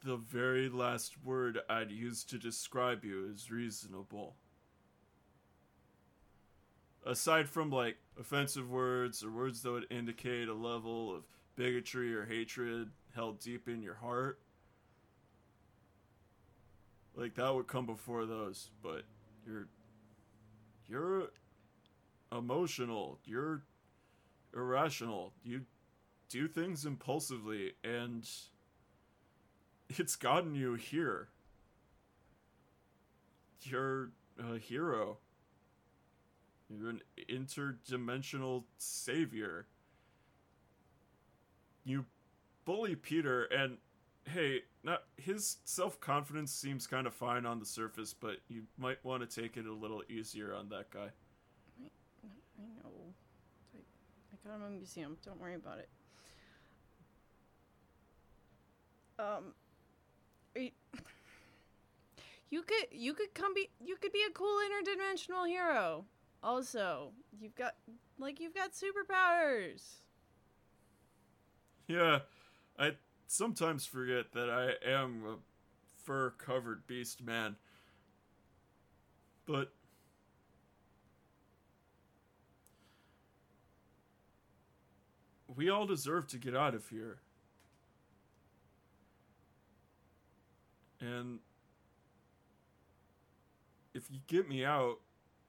The 0.05 0.17
very 0.17 0.69
last 0.69 1.17
word 1.25 1.59
I'd 1.69 1.91
use 1.91 2.23
to 2.25 2.39
describe 2.39 3.05
you 3.05 3.29
is 3.35 3.51
reasonable. 3.51 4.37
Aside 7.05 7.49
from 7.49 7.71
like 7.71 7.97
offensive 8.19 8.71
words 8.71 9.25
or 9.25 9.31
words 9.31 9.63
that 9.63 9.73
would 9.73 9.87
indicate 9.91 10.49
a 10.49 10.55
level 10.55 11.15
of 11.15 11.25
bigotry 11.59 12.15
or 12.15 12.25
hatred 12.25 12.89
held 13.15 13.41
deep 13.41 13.69
in 13.69 13.83
your 13.83 13.97
heart, 13.97 14.39
like 17.17 17.35
that 17.35 17.53
would 17.53 17.67
come 17.67 17.85
before 17.85 18.25
those, 18.27 18.71
but 18.81 19.03
you're 19.45 19.67
you're 20.89 21.25
emotional, 22.31 23.19
you're 23.25 23.65
irrational. 24.55 25.33
You 25.43 25.63
do 26.29 26.47
things 26.47 26.87
impulsively 26.87 27.73
and 27.83 28.29
it's 29.89 30.15
gotten 30.15 30.55
you 30.55 30.75
here. 30.75 31.29
You're 33.63 34.11
a 34.39 34.59
hero. 34.59 35.19
You're 36.71 36.91
an 36.91 37.03
interdimensional 37.29 38.63
savior. 38.77 39.67
You 41.89 42.05
bully 42.67 42.97
Peter, 42.97 43.45
and 43.45 43.79
hey, 44.25 44.61
not 44.85 45.05
his 45.17 45.57
self 45.65 45.99
confidence 45.99 46.53
seems 46.53 46.87
kind 46.87 47.07
of 47.07 47.15
fine 47.15 47.47
on 47.47 47.59
the 47.59 47.65
surface, 47.65 48.13
but 48.13 48.41
you 48.49 48.65
might 48.77 49.03
want 49.07 49.29
to 49.29 49.41
take 49.41 49.57
it 49.57 49.65
a 49.65 49.73
little 49.73 50.03
easier 50.11 50.55
on 50.55 50.69
that 50.69 50.91
guy. 50.91 51.09
I 51.81 52.67
know. 52.77 52.93
I, 53.75 53.79
I 53.79 54.47
got 54.47 54.57
him 54.57 54.63
a 54.67 54.71
museum. 54.71 55.17
Don't 55.25 55.41
worry 55.41 55.55
about 55.55 55.79
it. 55.79 55.89
Um, 59.19 59.55
you, 60.55 60.71
you 62.51 62.63
could 62.65 62.89
you 62.91 63.15
could 63.15 63.33
come 63.33 63.55
be 63.55 63.71
you 63.83 63.97
could 63.97 64.13
be 64.13 64.25
a 64.29 64.33
cool 64.35 64.59
interdimensional 64.69 65.49
hero. 65.49 66.05
Also, 66.43 67.13
you've 67.41 67.55
got 67.55 67.77
like 68.19 68.41
you've 68.41 68.55
got 68.55 68.73
superpowers. 68.73 70.03
Yeah, 71.89 72.21
I 72.79 72.93
sometimes 73.27 73.87
forget 73.87 74.33
that 74.33 74.51
I 74.51 74.73
am 74.87 75.25
a 75.27 75.37
fur 76.05 76.31
covered 76.37 76.87
beast 76.87 77.23
man. 77.23 77.57
But 79.47 79.73
we 85.57 85.71
all 85.71 85.87
deserve 85.87 86.27
to 86.29 86.37
get 86.37 86.55
out 86.55 86.75
of 86.75 86.87
here. 86.89 87.21
And 91.01 91.39
if 93.95 94.11
you 94.11 94.19
get 94.27 94.47
me 94.47 94.63
out, 94.63 94.99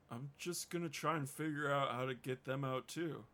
I'm 0.09 0.29
just 0.37 0.69
gonna 0.69 0.87
try 0.87 1.17
and 1.17 1.29
figure 1.29 1.69
out 1.69 1.91
how 1.91 2.05
to 2.05 2.15
get 2.15 2.45
them 2.45 2.63
out 2.63 2.87
too. 2.87 3.25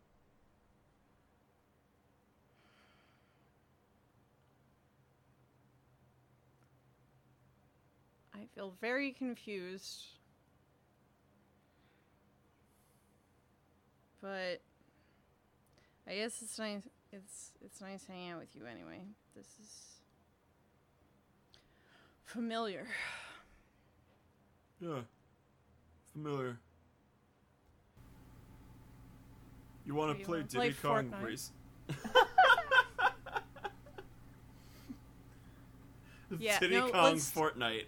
I 8.36 8.46
feel 8.54 8.74
very 8.80 9.12
confused. 9.12 10.04
But 14.20 14.60
I 16.06 16.14
guess 16.16 16.42
it's 16.42 16.58
nice 16.58 16.82
it's 17.12 17.52
it's 17.64 17.80
nice 17.80 18.04
hanging 18.06 18.32
out 18.32 18.40
with 18.40 18.54
you 18.54 18.66
anyway. 18.66 19.00
This 19.34 19.46
is 19.60 20.00
familiar. 22.24 22.86
Yeah. 24.80 25.00
Familiar. 26.12 26.58
You 29.86 29.94
want 29.94 30.18
to 30.18 30.24
play 30.24 30.42
Diddy 30.42 30.74
Kong 30.82 31.10
Fortnite? 31.10 31.24
Race? 31.24 31.52
yeah, 36.38 36.58
Diddy 36.58 36.74
no, 36.74 36.88
Kong 36.88 37.12
let's... 37.14 37.30
Fortnite. 37.30 37.84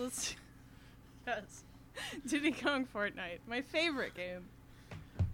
Let's 0.00 0.34
yes, 1.26 1.62
Diddy 2.26 2.52
Kong 2.52 2.86
Fortnite, 2.94 3.40
my 3.46 3.60
favorite 3.60 4.14
game. 4.14 4.46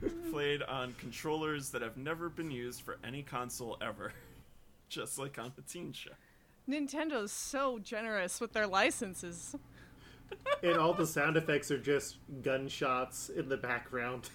Played 0.33 0.63
on 0.63 0.93
controllers 0.99 1.71
that 1.71 1.83
have 1.83 1.97
never 1.97 2.29
been 2.29 2.51
used 2.51 2.83
for 2.83 2.99
any 3.05 3.23
console 3.23 3.77
ever. 3.81 4.13
Just 4.89 5.19
like 5.19 5.39
on 5.39 5.53
the 5.55 5.63
teen 5.63 5.93
show. 5.93 6.11
Nintendo's 6.69 7.31
so 7.31 7.79
generous 7.79 8.41
with 8.41 8.53
their 8.53 8.67
licenses. 8.67 9.55
and 10.65 10.77
all 10.77 10.93
the 10.93 11.07
sound 11.07 11.37
effects 11.37 11.71
are 11.71 11.79
just 11.79 12.17
gunshots 12.43 13.29
in 13.29 13.49
the 13.49 13.57
background. 13.57 14.31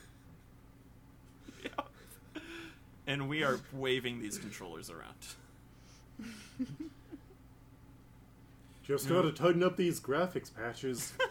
Yeah. 1.62 2.42
And 3.06 3.28
we 3.28 3.44
are 3.44 3.60
waving 3.74 4.22
these 4.22 4.38
controllers 4.38 4.90
around. 4.90 5.16
Just 8.92 9.06
Yeah. 9.06 9.14
gotta 9.16 9.32
tighten 9.32 9.64
up 9.64 9.78
these 9.78 10.02
graphics 10.02 10.54
patches. 10.54 11.14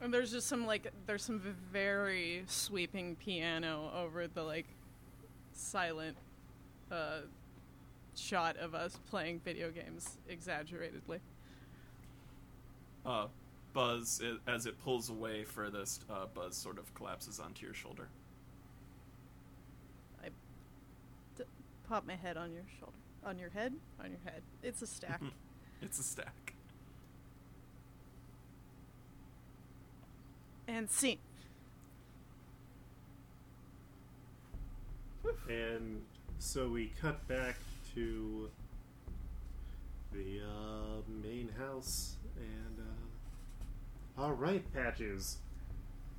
And 0.00 0.12
there's 0.12 0.32
just 0.32 0.48
some 0.48 0.66
like 0.66 0.92
there's 1.06 1.22
some 1.24 1.38
very 1.72 2.42
sweeping 2.48 3.14
piano 3.14 3.88
over 3.94 4.26
the 4.26 4.42
like 4.42 4.66
silent 5.52 6.16
uh 6.90 7.20
shot 8.16 8.56
of 8.56 8.74
us 8.74 8.98
playing 9.08 9.38
video 9.44 9.70
games 9.70 10.18
exaggeratedly. 10.28 11.20
Uh, 13.06 13.28
Buzz, 13.72 14.20
i 14.24 14.50
as 14.50 14.66
it 14.66 14.76
pulls 14.82 15.08
away 15.08 15.44
furthest, 15.44 16.04
uh, 16.10 16.26
Buzz 16.34 16.56
sort 16.56 16.78
of 16.78 16.92
collapses 16.94 17.38
onto 17.38 17.64
your 17.64 17.74
shoulder. 17.74 18.08
D- 21.36 21.44
pop 21.88 22.04
my 22.04 22.16
head 22.16 22.36
on 22.36 22.52
your 22.52 22.64
shoulder. 22.80 22.96
On 23.24 23.38
your 23.38 23.50
head? 23.50 23.74
On 24.02 24.10
your 24.10 24.20
head. 24.24 24.42
It's 24.62 24.82
a 24.82 24.86
stack. 24.86 25.20
It's 25.84 25.98
a 25.98 26.04
stack. 26.04 26.54
and 30.68 30.88
scene. 30.90 31.18
and 35.48 36.02
so 36.38 36.68
we 36.68 36.92
cut 37.00 37.26
back 37.28 37.56
to 37.94 38.48
the 40.12 40.40
uh, 40.40 41.02
main 41.22 41.50
house, 41.58 42.16
and 42.36 42.78
uh, 42.80 44.22
all 44.22 44.32
right, 44.32 44.64
Patches, 44.72 45.38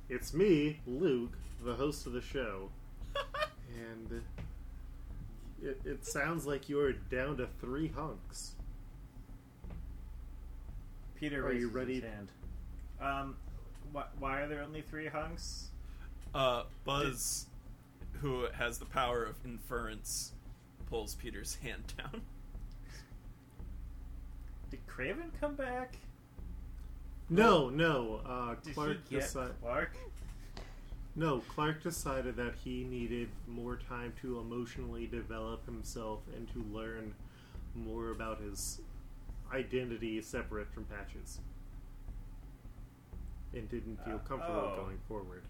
it's 0.08 0.32
me, 0.32 0.80
Luke, 0.86 1.36
the 1.64 1.74
host 1.74 2.06
of 2.06 2.12
the 2.12 2.20
show, 2.20 2.70
and 3.74 4.22
it, 5.64 5.80
it 5.84 6.06
sounds 6.06 6.46
like 6.46 6.68
you're 6.68 6.92
down 6.92 7.36
to 7.38 7.46
three 7.60 7.88
hunks. 7.88 8.52
Peter 11.16 11.46
Are 11.46 11.52
you 11.52 11.68
ready? 11.68 11.94
his 11.94 12.04
hand. 12.04 12.28
Um, 13.00 13.36
wh- 13.94 14.20
why 14.20 14.40
are 14.42 14.48
there 14.48 14.62
only 14.62 14.82
three 14.82 15.06
hunks? 15.06 15.68
Uh, 16.34 16.64
Buzz, 16.84 17.46
who 18.20 18.46
has 18.52 18.78
the 18.78 18.84
power 18.84 19.24
of 19.24 19.36
inference, 19.44 20.32
pulls 20.86 21.14
Peter's 21.14 21.54
hand 21.62 21.84
down. 21.96 22.20
Did 24.70 24.86
Craven 24.86 25.30
come 25.40 25.54
back? 25.54 25.96
No, 27.30 27.70
no, 27.70 28.20
uh, 28.26 28.54
Did 28.62 28.74
Clark 28.74 28.96
he 29.08 29.14
get 29.16 29.22
decided. 29.22 29.54
Clark? 29.62 29.96
No, 31.16 31.42
Clark 31.48 31.82
decided 31.82 32.36
that 32.36 32.54
he 32.64 32.84
needed 32.84 33.28
more 33.46 33.76
time 33.88 34.12
to 34.22 34.40
emotionally 34.40 35.06
develop 35.06 35.64
himself 35.64 36.20
and 36.34 36.48
to 36.52 36.64
learn 36.76 37.14
more 37.74 38.10
about 38.10 38.40
his 38.40 38.80
identity 39.52 40.20
separate 40.20 40.72
from 40.72 40.84
Patches. 40.84 41.38
And 43.52 43.68
didn't 43.68 44.04
feel 44.04 44.16
Uh, 44.16 44.28
comfortable 44.28 44.72
oh. 44.72 44.82
going 44.82 44.98
forward. 45.06 45.42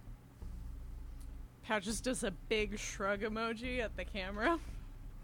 Patches 1.62 2.02
does 2.02 2.22
a 2.22 2.30
big 2.30 2.78
shrug 2.78 3.22
emoji 3.22 3.80
at 3.80 3.96
the 3.96 4.04
camera. 4.04 4.58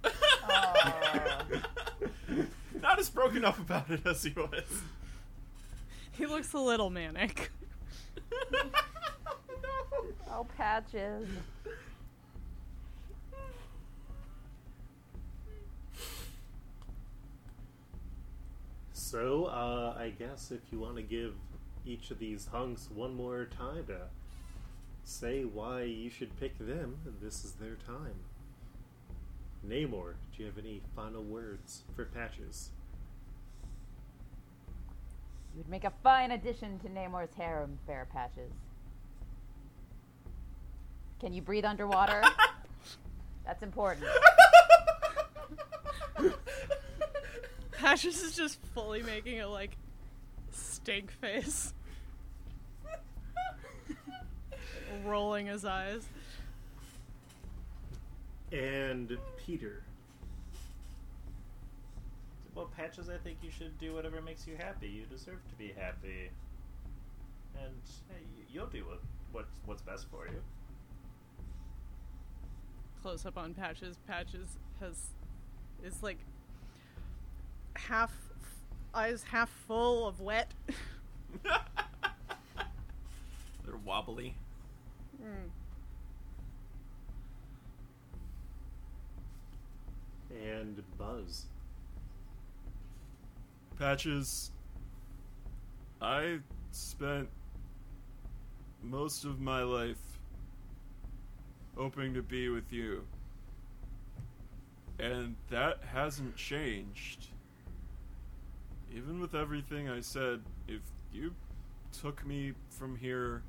Not 2.80 2.98
as 2.98 3.10
broken 3.10 3.44
up 3.44 3.58
about 3.58 3.90
it 3.90 4.06
as 4.06 4.22
he 4.22 4.30
was. 4.30 4.64
He 6.12 6.24
looks 6.24 6.54
a 6.54 6.58
little 6.58 6.88
manic. 6.88 7.50
oh, 10.32 10.46
patches. 10.56 11.28
So, 18.92 19.46
uh, 19.46 19.96
I 19.98 20.10
guess 20.10 20.52
if 20.52 20.60
you 20.70 20.78
want 20.78 20.94
to 20.96 21.02
give 21.02 21.34
each 21.84 22.12
of 22.12 22.20
these 22.20 22.46
hunks 22.46 22.88
one 22.94 23.14
more 23.16 23.46
time 23.46 23.86
to 23.86 24.02
say 25.02 25.42
why 25.42 25.82
you 25.82 26.10
should 26.10 26.38
pick 26.38 26.56
them, 26.58 26.96
this 27.20 27.44
is 27.44 27.54
their 27.54 27.74
time. 27.74 28.14
Namor, 29.66 30.14
do 30.32 30.42
you 30.42 30.46
have 30.46 30.58
any 30.58 30.80
final 30.94 31.24
words 31.24 31.82
for 31.96 32.04
Patches? 32.04 32.70
You 35.54 35.58
would 35.58 35.68
make 35.68 35.84
a 35.84 35.92
fine 36.04 36.30
addition 36.30 36.78
to 36.78 36.88
Namor's 36.88 37.34
harem, 37.34 37.78
Fair 37.86 38.06
Patches. 38.12 38.52
Can 41.20 41.34
you 41.34 41.42
breathe 41.42 41.66
underwater? 41.66 42.22
That's 43.44 43.62
important. 43.62 44.06
Patches 47.72 48.22
is 48.22 48.34
just 48.34 48.58
fully 48.74 49.02
making 49.02 49.40
a 49.40 49.48
like 49.48 49.76
stink 50.50 51.10
face. 51.10 51.74
Rolling 55.04 55.46
his 55.46 55.64
eyes. 55.64 56.06
And 58.52 59.16
Peter. 59.44 59.82
Well, 62.54 62.70
Patches, 62.76 63.08
I 63.08 63.16
think 63.18 63.38
you 63.42 63.50
should 63.50 63.78
do 63.78 63.94
whatever 63.94 64.20
makes 64.20 64.46
you 64.46 64.56
happy. 64.56 64.88
You 64.88 65.04
deserve 65.04 65.38
to 65.48 65.54
be 65.56 65.72
happy. 65.76 66.30
And 67.62 67.74
hey, 68.08 68.22
you'll 68.52 68.66
do 68.66 68.84
what, 68.86 69.00
what's, 69.32 69.54
what's 69.66 69.82
best 69.82 70.06
for 70.10 70.26
you. 70.26 70.40
Close 73.02 73.24
up 73.24 73.38
on 73.38 73.54
Patches. 73.54 73.96
Patches 74.06 74.58
has 74.80 75.08
is 75.82 76.02
like 76.02 76.18
half 77.76 78.12
eyes 78.94 79.22
half 79.22 79.48
full 79.66 80.06
of 80.06 80.20
wet. 80.20 80.52
They're 83.64 83.76
wobbly. 83.84 84.34
Mm. 85.22 85.50
And 90.46 90.82
Buzz. 90.98 91.46
Patches, 93.78 94.50
I 96.02 96.38
spent 96.70 97.28
most 98.82 99.24
of 99.24 99.40
my 99.40 99.62
life 99.62 99.96
hoping 101.80 102.12
to 102.12 102.20
be 102.20 102.50
with 102.50 102.70
you. 102.70 103.02
And 104.98 105.34
that 105.48 105.78
hasn't 105.90 106.36
changed. 106.36 107.28
Even 108.94 109.18
with 109.18 109.34
everything 109.34 109.88
I 109.88 110.00
said, 110.00 110.42
if 110.68 110.82
you 111.10 111.34
took 111.98 112.26
me 112.26 112.52
from 112.68 112.96
here, 112.96 113.42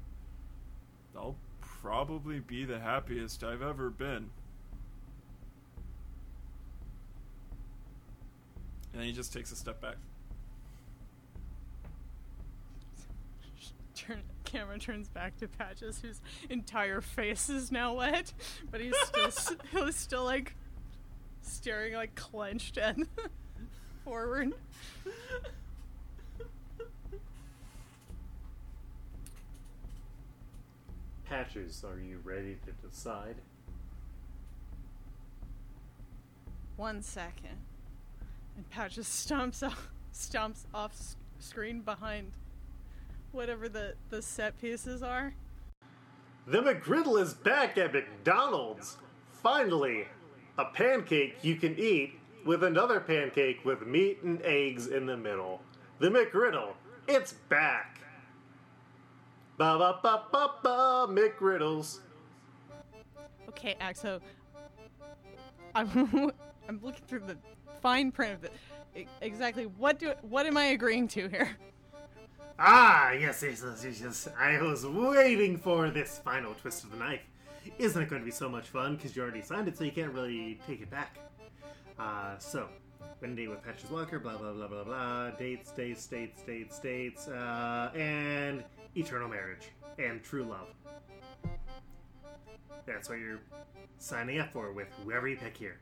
I'll 1.14 1.36
probably 1.60 2.40
be 2.40 2.64
the 2.64 2.80
happiest 2.80 3.44
I've 3.44 3.62
ever 3.62 3.90
been. 3.90 4.30
And 8.94 9.04
he 9.04 9.12
just 9.12 9.34
takes 9.34 9.52
a 9.52 9.58
step 9.58 9.82
back. 9.82 9.98
Turn, 13.94 14.22
camera 14.52 14.78
turns 14.78 15.08
back 15.08 15.38
to 15.38 15.48
Patches, 15.48 16.00
whose 16.02 16.20
entire 16.50 17.02
face 17.02 17.50
is 17.50 17.72
now 17.72 17.94
wet, 17.96 18.34
but 18.70 18.82
he's 18.82 18.98
still 19.06 19.26
s- 19.28 19.56
he's 19.72 19.96
still 19.96 20.26
like 20.26 20.56
staring 21.42 21.94
like 21.94 22.16
clenched 22.16 22.78
and 22.78 23.08
forward. 24.04 24.54
Patches, 31.26 31.84
are 31.86 32.00
you 32.00 32.20
ready 32.24 32.58
to 32.66 32.88
decide? 32.88 33.36
One 36.76 37.02
second. 37.02 37.58
And 38.58 38.70
Patches 38.70 39.06
stomps 39.08 39.66
off, 39.66 39.90
stomps 40.14 40.66
off 40.74 40.94
screen 41.40 41.82
behind 41.82 42.32
whatever 43.32 43.70
the, 43.70 43.96
the 44.10 44.22
set 44.22 44.60
pieces 44.60 45.02
are. 45.04 45.34
The 46.48 46.60
McGriddle 46.60 47.22
is 47.22 47.34
back 47.34 47.78
at 47.78 47.94
McDonald's! 47.94 48.98
Finally! 49.44 50.08
A 50.58 50.66
pancake 50.66 51.38
you 51.42 51.56
can 51.56 51.78
eat 51.78 52.20
with 52.46 52.64
another 52.64 53.00
pancake 53.00 53.64
with 53.64 53.86
meat 53.86 54.22
and 54.24 54.42
eggs 54.44 54.88
in 54.88 55.06
the 55.06 55.18
middle. 55.18 55.62
The 56.00 56.10
McGriddle, 56.10 56.74
it's 57.08 57.34
back! 57.50 58.02
Ba 59.58 59.78
ba 59.78 60.00
ba 60.02 60.24
ba 60.32 60.52
ba, 60.64 61.08
McGriddles. 61.08 62.00
Okay, 63.50 63.76
Axo. 63.80 64.20
I'm 65.76 66.32
I'm 66.68 66.80
looking 66.82 67.06
through 67.08 67.22
the 67.28 67.38
fine 67.82 68.12
print 68.12 68.34
of 68.34 68.44
it. 68.44 69.08
Exactly 69.22 69.66
what 69.66 70.00
do 70.00 70.14
what 70.22 70.46
am 70.46 70.58
I 70.58 70.66
agreeing 70.66 71.08
to 71.10 71.28
here? 71.28 71.58
Ah, 72.64 73.12
yes, 73.14 73.42
yes, 73.42 73.64
yes, 73.84 74.00
yes. 74.00 74.28
I 74.38 74.62
was 74.62 74.86
waiting 74.86 75.58
for 75.58 75.90
this 75.90 76.20
final 76.24 76.54
twist 76.54 76.84
of 76.84 76.92
the 76.92 76.98
knife. 76.98 77.24
Isn't 77.80 78.04
it 78.04 78.08
going 78.08 78.22
to 78.22 78.26
be 78.26 78.30
so 78.30 78.48
much 78.48 78.68
fun? 78.68 78.98
Because 78.98 79.16
you 79.16 79.24
already 79.24 79.42
signed 79.42 79.68
it, 79.68 79.76
so 79.76 79.84
you 79.84 79.92
can't 79.92 80.14
really 80.14 80.60
take 80.68 80.80
it 80.80 80.92
back. 80.92 81.18
Uh, 81.98 82.38
so, 82.38 82.68
when 83.18 83.34
date 83.34 83.50
with 83.50 83.64
Patches 83.64 83.90
Walker, 83.90 84.20
blah, 84.20 84.38
blah, 84.38 84.52
blah, 84.54 84.68
blah, 84.68 84.84
blah. 84.84 85.32
Dates, 85.32 85.72
dates, 85.72 86.06
dates, 86.06 86.44
dates, 86.44 86.78
dates. 86.78 87.28
Uh, 87.28 87.90
and 87.96 88.64
eternal 88.96 89.28
marriage. 89.28 89.72
And 89.98 90.24
true 90.24 90.44
love. 90.44 90.68
That's 92.86 93.10
what 93.10 93.18
you're 93.18 93.42
signing 93.98 94.38
up 94.38 94.54
for 94.54 94.72
with 94.72 94.88
whoever 95.04 95.28
you 95.28 95.38
pick 95.38 95.58
here. 95.58 95.80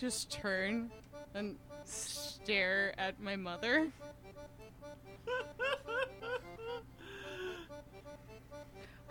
Just 0.00 0.30
turn 0.30 0.90
and 1.34 1.56
stare 1.84 2.94
at 2.98 3.20
my 3.20 3.36
mother. 3.36 3.88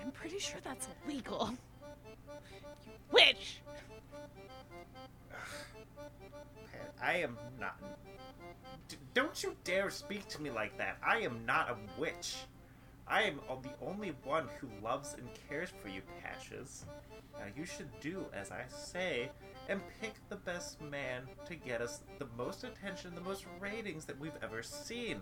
I'm 0.01 0.11
pretty 0.11 0.39
sure 0.39 0.59
that's 0.63 0.87
illegal. 1.05 1.51
You 2.85 2.91
witch! 3.11 3.61
I 7.01 7.17
am 7.17 7.37
not. 7.59 7.77
D- 8.87 8.97
don't 9.13 9.41
you 9.43 9.55
dare 9.63 9.89
speak 9.89 10.27
to 10.29 10.41
me 10.41 10.49
like 10.49 10.77
that. 10.77 10.97
I 11.05 11.19
am 11.19 11.45
not 11.45 11.69
a 11.69 11.75
witch. 11.99 12.35
I 13.07 13.23
am 13.23 13.39
the 13.61 13.69
only 13.85 14.13
one 14.23 14.47
who 14.59 14.67
loves 14.83 15.13
and 15.13 15.27
cares 15.49 15.69
for 15.81 15.89
you, 15.89 16.01
Patches. 16.21 16.85
Now 17.37 17.45
you 17.55 17.65
should 17.65 17.89
do 17.99 18.25
as 18.33 18.51
I 18.51 18.63
say 18.69 19.29
and 19.69 19.81
pick 20.01 20.13
the 20.29 20.35
best 20.37 20.81
man 20.81 21.23
to 21.45 21.55
get 21.55 21.81
us 21.81 22.01
the 22.19 22.27
most 22.37 22.63
attention, 22.63 23.13
the 23.15 23.21
most 23.21 23.45
ratings 23.59 24.05
that 24.05 24.19
we've 24.19 24.37
ever 24.41 24.63
seen. 24.63 25.21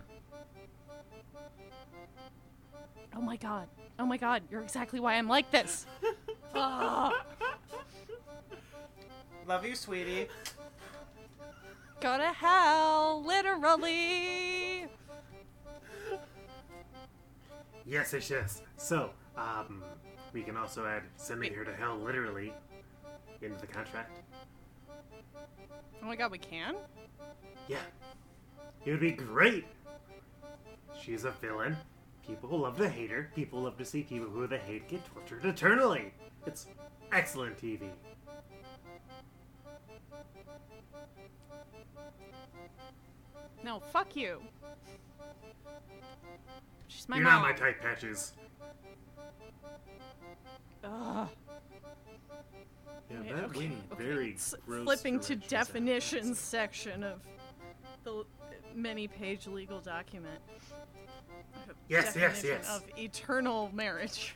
Oh 3.15 3.21
my 3.21 3.35
god. 3.37 3.67
Oh 3.99 4.05
my 4.05 4.17
god, 4.17 4.43
you're 4.49 4.61
exactly 4.61 4.99
why 4.99 5.15
I'm 5.15 5.27
like 5.27 5.51
this. 5.51 5.85
Ah, 6.53 7.23
Love 9.47 9.65
you, 9.65 9.73
sweetie. 9.73 10.27
go 12.01 12.17
to 12.17 12.27
hell, 12.27 13.23
literally. 13.25 14.40
Yes, 17.85 18.13
yes, 18.13 18.29
yes. 18.29 18.61
So, 18.77 19.11
um, 19.37 19.83
we 20.33 20.43
can 20.43 20.57
also 20.57 20.85
add 20.85 21.03
send 21.17 21.39
me 21.39 21.49
here 21.49 21.63
to 21.63 21.73
hell 21.73 21.97
literally 21.97 22.53
into 23.41 23.59
the 23.59 23.67
contract. 23.67 24.19
Oh 26.01 26.05
my 26.05 26.15
god, 26.15 26.31
we 26.31 26.37
can? 26.37 26.75
Yeah. 27.67 27.77
It 28.85 28.91
would 28.91 28.99
be 28.99 29.11
great. 29.11 29.65
She's 30.99 31.25
a 31.25 31.31
villain. 31.31 31.77
People 32.25 32.59
love 32.59 32.77
to 32.77 32.89
hate 32.89 33.11
her. 33.11 33.29
People 33.35 33.61
love 33.61 33.77
to 33.77 33.85
see 33.85 34.03
people 34.03 34.29
who 34.29 34.47
they 34.47 34.59
hate 34.59 34.87
get 34.87 35.01
tortured 35.13 35.45
eternally. 35.45 36.13
It's 36.45 36.67
excellent 37.11 37.57
TV. 37.61 37.89
No, 43.63 43.79
fuck 43.79 44.15
you. 44.15 44.41
She's 46.93 47.07
my 47.07 47.17
You're 47.17 47.25
mom. 47.25 47.41
not 47.41 47.49
my 47.51 47.53
type, 47.53 47.81
Patches. 47.81 48.33
Ugh. 50.83 51.27
Yeah, 53.09 53.17
Okay, 53.19 53.31
that 53.33 53.43
okay, 53.45 53.57
wing 53.59 53.83
okay. 53.91 54.03
very 54.03 54.33
S- 54.33 54.55
gross. 54.65 54.83
Flipping 54.83 55.19
to 55.21 55.35
directions. 55.35 55.49
definitions 55.49 56.39
section 56.39 57.03
of 57.03 57.21
the 58.03 58.23
many-page 58.73 59.47
legal 59.47 59.79
document. 59.79 60.39
Yes, 61.87 62.15
yes, 62.15 62.41
yes. 62.43 62.67
Of 62.69 62.83
eternal 62.97 63.69
marriage. 63.73 64.35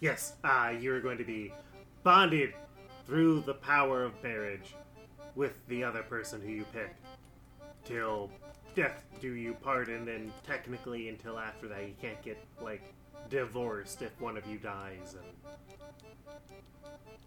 Yes, 0.00 0.34
uh, 0.44 0.72
you're 0.78 1.00
going 1.00 1.18
to 1.18 1.24
be 1.24 1.52
bonded 2.02 2.52
through 3.06 3.40
the 3.42 3.54
power 3.54 4.02
of 4.04 4.12
marriage 4.22 4.74
with 5.34 5.56
the 5.68 5.82
other 5.84 6.02
person 6.02 6.40
who 6.40 6.48
you 6.50 6.64
pick. 6.72 6.94
Till 7.84 8.30
death 8.74 9.04
do 9.20 9.32
you 9.32 9.54
part, 9.54 9.88
and 9.88 10.06
then 10.06 10.32
technically 10.46 11.08
until 11.08 11.38
after 11.38 11.68
that 11.68 11.86
you 11.86 11.94
can't 12.00 12.20
get, 12.22 12.38
like, 12.60 12.82
divorced 13.30 14.02
if 14.02 14.20
one 14.20 14.36
of 14.36 14.46
you 14.46 14.58
dies. 14.58 15.14
And 15.14 15.24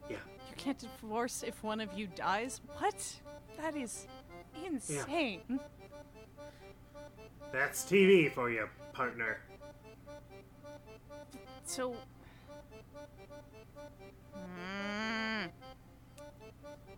Yeah. 0.09 0.17
You 0.49 0.55
can't 0.55 0.79
divorce 0.79 1.43
if 1.43 1.63
one 1.63 1.79
of 1.81 1.93
you 1.93 2.07
dies. 2.07 2.61
What? 2.77 3.19
That 3.57 3.75
is 3.75 4.07
insane. 4.65 5.41
Yeah. 5.49 5.57
That's 7.51 7.83
TV 7.83 8.31
for 8.31 8.49
you, 8.49 8.67
partner. 8.93 9.39
So. 11.65 11.95
Mm. 14.35 15.49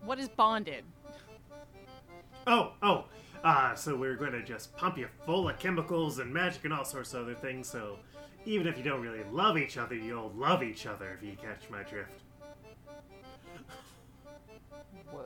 What 0.04 0.20
is 0.20 0.30
bonded? 0.30 0.84
Oh, 2.48 2.74
oh. 2.82 3.06
Uh, 3.44 3.74
so 3.74 3.96
we're 3.96 4.16
going 4.16 4.34
to 4.34 4.44
just 4.44 4.76
pump 4.76 4.98
you 4.98 5.08
full 5.26 5.48
of 5.48 5.58
chemicals 5.60 6.20
and 6.20 6.34
magic 6.34 6.66
and 6.66 6.74
all 6.74 6.84
sorts 6.84 7.14
of 7.14 7.24
other 7.24 7.36
things, 7.36 7.70
so 7.70 7.98
even 8.46 8.68
if 8.68 8.78
you 8.78 8.84
don't 8.84 9.02
really 9.02 9.24
love 9.32 9.58
each 9.58 9.78
other, 9.78 9.96
you'll 9.96 10.32
love 10.36 10.64
each 10.64 10.86
other 10.86 11.18
if 11.18 11.24
you 11.24 11.36
catch 11.42 11.70
my 11.70 11.84
drift. 11.84 12.24
Whoa. 15.12 15.24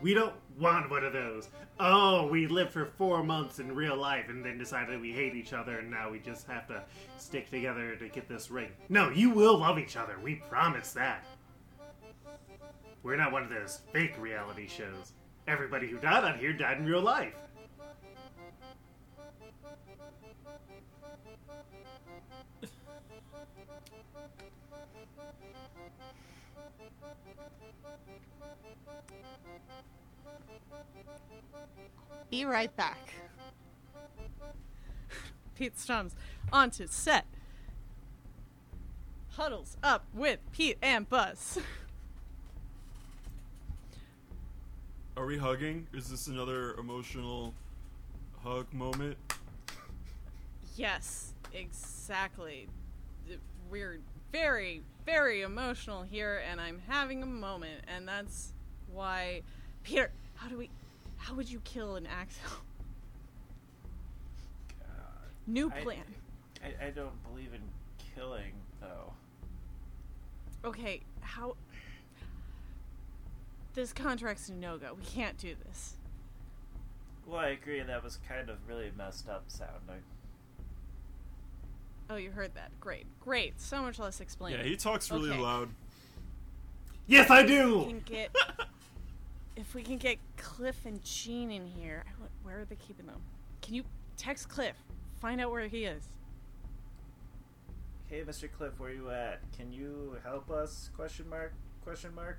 We 0.00 0.14
don't 0.14 0.34
want 0.58 0.90
one 0.90 1.04
of 1.04 1.12
those. 1.12 1.48
Oh, 1.80 2.26
we 2.26 2.46
lived 2.46 2.72
for 2.72 2.86
four 2.96 3.22
months 3.22 3.58
in 3.58 3.74
real 3.74 3.96
life 3.96 4.28
and 4.28 4.44
then 4.44 4.58
decided 4.58 5.00
we 5.00 5.12
hate 5.12 5.34
each 5.34 5.52
other 5.52 5.78
and 5.78 5.90
now 5.90 6.10
we 6.10 6.18
just 6.18 6.46
have 6.46 6.66
to 6.68 6.82
stick 7.18 7.50
together 7.50 7.96
to 7.96 8.08
get 8.08 8.28
this 8.28 8.50
ring. 8.50 8.70
No, 8.88 9.10
you 9.10 9.30
will 9.30 9.58
love 9.58 9.78
each 9.78 9.96
other. 9.96 10.18
We 10.22 10.36
promise 10.48 10.92
that. 10.92 11.24
We're 13.02 13.16
not 13.16 13.32
one 13.32 13.42
of 13.42 13.50
those 13.50 13.80
fake 13.92 14.16
reality 14.18 14.66
shows. 14.66 15.12
Everybody 15.48 15.86
who 15.86 15.98
died 15.98 16.24
on 16.24 16.38
here 16.38 16.52
died 16.52 16.78
in 16.78 16.86
real 16.86 17.00
life. 17.00 17.34
Be 32.28 32.44
right 32.44 32.74
back. 32.76 32.98
Pete 35.54 35.78
Stumps 35.78 36.16
onto 36.52 36.86
set. 36.88 37.24
Huddles 39.30 39.76
up 39.82 40.06
with 40.12 40.40
Pete 40.52 40.78
and 40.82 41.08
Buzz. 41.08 41.58
Are 45.16 45.24
we 45.24 45.38
hugging? 45.38 45.86
Is 45.94 46.10
this 46.10 46.26
another 46.26 46.74
emotional 46.74 47.54
hug 48.42 48.70
moment? 48.74 49.16
Yes, 50.76 51.32
exactly. 51.54 52.68
We're 53.70 53.98
very, 54.30 54.82
very 55.06 55.40
emotional 55.40 56.02
here, 56.02 56.42
and 56.50 56.60
I'm 56.60 56.82
having 56.86 57.22
a 57.22 57.26
moment, 57.26 57.80
and 57.88 58.06
that's 58.06 58.52
why. 58.92 59.40
Peter, 59.84 60.10
how 60.34 60.48
do 60.48 60.58
we. 60.58 60.68
How 61.16 61.34
would 61.34 61.50
you 61.50 61.60
kill 61.60 61.96
an 61.96 62.04
Axo? 62.04 62.52
New 65.46 65.72
I- 65.74 65.80
plan. 65.80 66.04
I, 66.62 66.88
I 66.88 66.90
don't 66.90 67.22
believe 67.30 67.54
in 67.54 67.62
killing, 68.14 68.52
though. 68.82 69.14
Okay, 70.62 71.00
how. 71.22 71.56
This 73.76 73.92
contract's 73.92 74.48
a 74.48 74.54
no 74.54 74.78
go. 74.78 74.94
We 74.94 75.04
can't 75.04 75.36
do 75.36 75.54
this. 75.66 75.96
Well, 77.26 77.40
I 77.40 77.48
agree. 77.48 77.82
That 77.82 78.02
was 78.02 78.18
kind 78.26 78.48
of 78.48 78.56
really 78.66 78.90
messed 78.96 79.28
up 79.28 79.44
sounding. 79.48 80.02
Oh, 82.08 82.16
you 82.16 82.30
heard 82.30 82.54
that. 82.54 82.70
Great. 82.80 83.04
Great. 83.20 83.60
So 83.60 83.82
much 83.82 83.98
less 83.98 84.20
explaining. 84.22 84.60
Yeah, 84.60 84.64
he 84.66 84.76
talks 84.76 85.10
really 85.10 85.28
Okay. 85.30 85.38
loud. 85.38 85.68
Yes, 87.06 87.28
I 87.28 87.42
we 87.42 87.48
do. 87.48 87.84
can 87.86 88.00
get 88.00 88.34
if 89.56 89.74
we 89.74 89.82
can 89.82 89.98
get 89.98 90.16
Cliff 90.38 90.86
and 90.86 91.04
Jean 91.04 91.50
in 91.50 91.66
here. 91.66 92.04
Where 92.44 92.60
are 92.60 92.64
they 92.64 92.76
keeping 92.76 93.04
them? 93.04 93.20
Can 93.60 93.74
you 93.74 93.84
text 94.16 94.48
Cliff? 94.48 94.76
Find 95.20 95.38
out 95.38 95.50
where 95.50 95.68
he 95.68 95.84
is. 95.84 96.02
Hey, 98.08 98.22
Mr. 98.22 98.50
Cliff, 98.50 98.72
where 98.78 98.90
you 98.92 99.10
at? 99.10 99.40
Can 99.54 99.70
you 99.70 100.16
help 100.24 100.50
us? 100.50 100.88
Question 100.96 101.28
mark? 101.28 101.52
Question 101.84 102.14
mark? 102.14 102.38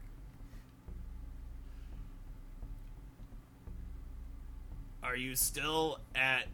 Are 5.04 5.16
you 5.16 5.36
still 5.36 6.00
at 6.16 6.48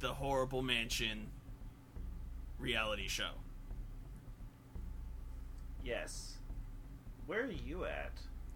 the 0.00 0.14
horrible 0.14 0.62
mansion 0.62 1.28
reality 2.58 3.08
show? 3.08 3.30
Yes. 5.84 6.34
Where 7.26 7.44
are 7.44 7.50
you 7.50 7.84
at? 7.84 8.12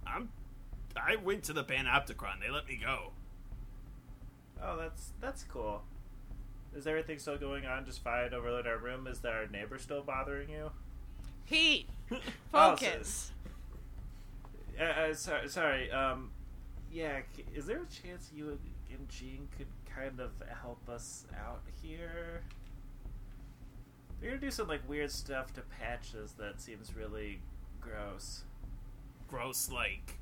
I'm. 0.06 0.30
I 0.96 1.16
went 1.16 1.44
to 1.44 1.52
the 1.52 1.64
Panopticon. 1.64 2.40
They 2.40 2.50
let 2.50 2.66
me 2.68 2.78
go. 2.82 3.12
Oh, 4.62 4.76
that's 4.76 5.12
that's 5.20 5.44
cool. 5.44 5.82
Is 6.74 6.86
everything 6.86 7.18
still 7.18 7.36
going 7.36 7.66
on 7.66 7.84
just 7.84 8.02
fine 8.02 8.32
over 8.32 8.58
in 8.60 8.66
our 8.66 8.78
room? 8.78 9.06
Is 9.06 9.24
our 9.24 9.46
neighbor 9.48 9.78
still 9.78 10.02
bothering 10.02 10.48
you? 10.48 10.70
Pete, 11.48 11.88
Oh, 12.54 12.76
focus. 12.76 13.32
Uh, 14.80 14.84
uh, 14.84 15.14
sorry, 15.14 15.48
sorry. 15.48 15.90
Um, 15.90 16.30
yeah. 16.90 17.20
Is 17.54 17.66
there 17.66 17.82
a 17.82 18.08
chance 18.08 18.30
you 18.34 18.58
and 18.96 19.08
Jean 19.08 19.48
could 19.56 19.66
kind 19.94 20.20
of 20.20 20.30
help 20.62 20.88
us 20.88 21.26
out 21.38 21.62
here? 21.82 22.42
We're 24.20 24.28
gonna 24.28 24.40
do 24.40 24.50
some 24.50 24.68
like 24.68 24.88
weird 24.88 25.10
stuff 25.10 25.52
to 25.54 25.62
patches 25.62 26.32
that 26.32 26.60
seems 26.60 26.94
really 26.96 27.40
gross. 27.80 28.44
Gross, 29.28 29.70
like. 29.70 30.18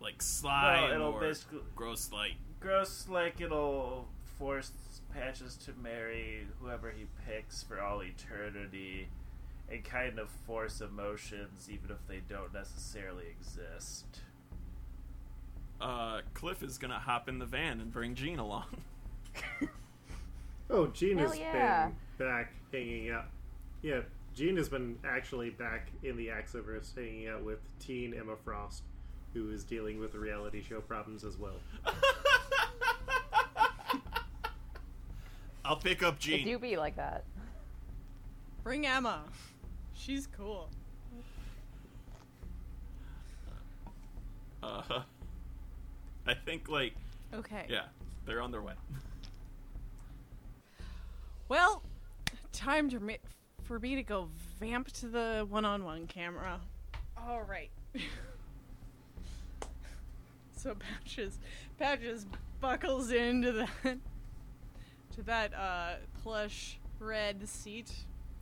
Like 0.00 0.20
slime 0.20 0.92
it'll 0.92 1.12
or 1.12 1.20
basically 1.20 1.60
gross, 1.74 2.12
like. 2.12 2.34
gross. 2.60 3.06
Like 3.08 3.40
it'll 3.40 4.08
force 4.38 4.72
patches 5.14 5.56
to 5.56 5.72
marry 5.82 6.46
whoever 6.60 6.90
he 6.90 7.06
picks 7.26 7.62
for 7.62 7.80
all 7.80 8.02
eternity, 8.02 9.08
and 9.70 9.82
kind 9.82 10.18
of 10.18 10.28
force 10.28 10.82
emotions 10.82 11.68
even 11.70 11.90
if 11.90 12.06
they 12.06 12.20
don't 12.28 12.52
necessarily 12.52 13.24
exist. 13.30 14.15
Cliff 16.36 16.62
is 16.62 16.76
gonna 16.76 16.98
hop 16.98 17.30
in 17.30 17.38
the 17.38 17.46
van 17.46 17.80
and 17.80 17.90
bring 17.90 18.14
Jean 18.14 18.38
along. 18.38 18.66
Oh, 20.68 20.88
Jean 20.88 21.16
Hell 21.16 21.30
has 21.30 21.38
yeah. 21.38 21.86
been 22.18 22.26
back 22.28 22.52
hanging 22.72 23.10
out. 23.10 23.26
Yeah, 23.80 24.00
Jean 24.34 24.56
has 24.58 24.68
been 24.68 24.98
actually 25.02 25.48
back 25.48 25.88
in 26.02 26.16
the 26.16 26.26
Axiverse 26.26 26.94
hanging 26.94 27.28
out 27.28 27.42
with 27.42 27.60
teen 27.78 28.12
Emma 28.12 28.34
Frost, 28.44 28.82
who 29.32 29.50
is 29.50 29.64
dealing 29.64 29.98
with 29.98 30.14
reality 30.14 30.62
show 30.62 30.80
problems 30.82 31.24
as 31.24 31.38
well. 31.38 31.56
I'll 35.64 35.76
pick 35.76 36.02
up 36.02 36.16
It 36.16 36.20
Jean. 36.20 36.44
do 36.44 36.58
be 36.58 36.76
like 36.76 36.96
that. 36.96 37.24
Bring 38.62 38.86
Emma. 38.86 39.22
She's 39.94 40.26
cool. 40.36 40.68
Uh, 44.62 45.00
I 46.26 46.34
think 46.34 46.68
like 46.68 46.94
Okay. 47.34 47.66
yeah, 47.68 47.84
they're 48.24 48.40
on 48.40 48.50
their 48.50 48.62
way. 48.62 48.74
Well, 51.48 51.82
time 52.52 52.88
to 52.90 53.00
ma- 53.00 53.12
for 53.62 53.78
me 53.78 53.94
to 53.96 54.02
go 54.02 54.28
vamp 54.58 54.90
to 54.92 55.06
the 55.08 55.46
one-on-one 55.48 56.06
camera. 56.06 56.60
All 57.16 57.42
right. 57.42 57.70
so 60.56 60.74
Patches, 60.74 61.38
Patches 61.78 62.26
buckles 62.60 63.10
into 63.10 63.52
that 63.52 63.98
to 65.14 65.22
that 65.24 65.54
uh, 65.54 65.94
plush 66.22 66.78
red 66.98 67.48
seat 67.48 67.92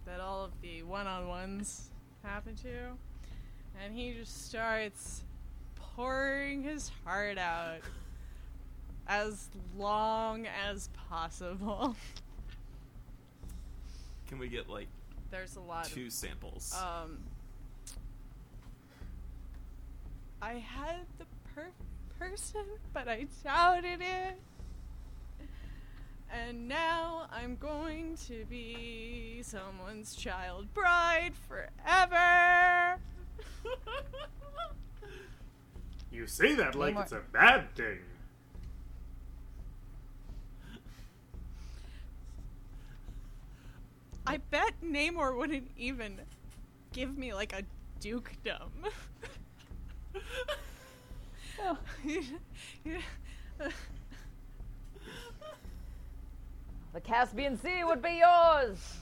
that 0.06 0.20
all 0.20 0.44
of 0.44 0.52
the 0.62 0.82
one-on-ones 0.82 1.90
happen 2.22 2.54
to, 2.56 2.68
and 3.82 3.94
he 3.94 4.12
just 4.12 4.46
starts 4.46 5.22
pouring 5.96 6.62
his 6.62 6.90
heart 7.04 7.38
out 7.38 7.78
as 9.06 9.48
long 9.76 10.46
as 10.68 10.88
possible. 11.08 11.94
Can 14.28 14.38
we 14.38 14.48
get 14.48 14.68
like 14.68 14.88
There's 15.30 15.56
a 15.56 15.60
lot 15.60 15.84
two 15.86 16.10
samples? 16.10 16.74
um 16.80 17.18
I 20.42 20.54
had 20.54 21.06
the 21.18 21.24
per- 21.54 21.70
person, 22.18 22.64
but 22.92 23.08
I 23.08 23.26
doubted 23.42 24.00
it. 24.02 24.38
And 26.30 26.68
now 26.68 27.28
I'm 27.32 27.56
going 27.56 28.18
to 28.28 28.44
be 28.50 29.40
someone's 29.42 30.14
child 30.14 30.72
bride 30.74 31.32
forever. 31.48 32.98
You 36.14 36.28
say 36.28 36.54
that 36.54 36.76
like 36.76 36.94
Namor- 36.94 37.02
it's 37.02 37.10
a 37.12 37.22
bad 37.32 37.74
thing. 37.74 37.98
I 44.24 44.36
bet 44.36 44.74
Namor 44.82 45.36
wouldn't 45.36 45.72
even 45.76 46.20
give 46.92 47.18
me 47.18 47.34
like 47.34 47.52
a 47.52 47.62
dukedom. 48.00 48.70
Oh. 51.60 51.78
The 56.92 57.00
Caspian 57.00 57.56
Sea 57.58 57.82
would 57.84 58.02
be 58.02 58.20
yours. 58.20 58.98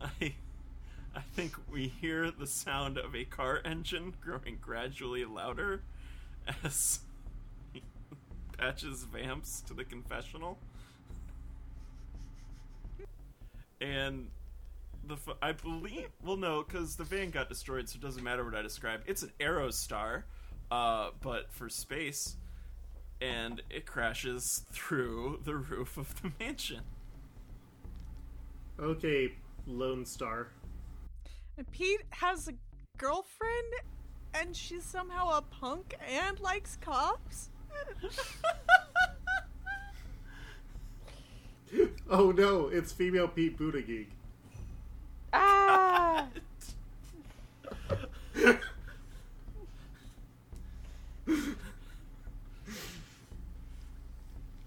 I, 0.00 0.34
I 1.16 1.20
think 1.34 1.54
we 1.72 1.88
hear 1.88 2.30
the 2.30 2.46
sound 2.46 2.98
of 2.98 3.16
a 3.16 3.24
car 3.24 3.62
engine 3.64 4.12
growing 4.20 4.58
gradually 4.60 5.24
louder 5.24 5.80
as 6.62 7.00
he 7.72 7.82
Patches 8.58 9.04
vamps 9.04 9.62
to 9.62 9.72
the 9.72 9.84
confessional. 9.84 10.58
And 13.80 14.28
the 15.06 15.16
I 15.40 15.52
believe 15.52 16.08
well 16.22 16.36
no 16.36 16.62
because 16.62 16.96
the 16.96 17.04
van 17.04 17.30
got 17.30 17.48
destroyed 17.48 17.88
so 17.88 17.96
it 17.96 18.02
doesn't 18.02 18.22
matter 18.22 18.44
what 18.44 18.54
I 18.54 18.60
describe. 18.60 19.00
It's 19.06 19.22
an 19.22 19.32
Aerostar, 19.40 20.24
uh, 20.70 21.10
but 21.22 21.50
for 21.50 21.70
space, 21.70 22.36
and 23.22 23.62
it 23.70 23.86
crashes 23.86 24.66
through 24.70 25.40
the 25.44 25.54
roof 25.54 25.96
of 25.96 26.20
the 26.20 26.32
mansion. 26.38 26.82
Okay, 28.78 29.32
Lone 29.66 30.04
Star. 30.04 30.48
And 31.56 31.70
Pete 31.72 32.02
has 32.10 32.48
a 32.48 32.52
girlfriend 32.98 33.72
and 34.34 34.54
she's 34.54 34.84
somehow 34.84 35.38
a 35.38 35.42
punk 35.42 35.94
and 36.08 36.38
likes 36.40 36.76
cops. 36.80 37.50
Oh 42.08 42.30
no, 42.30 42.68
it's 42.68 42.92
female 42.92 43.26
Pete 43.26 43.58
Buttigieg. 43.58 44.06
Ah! 45.32 46.28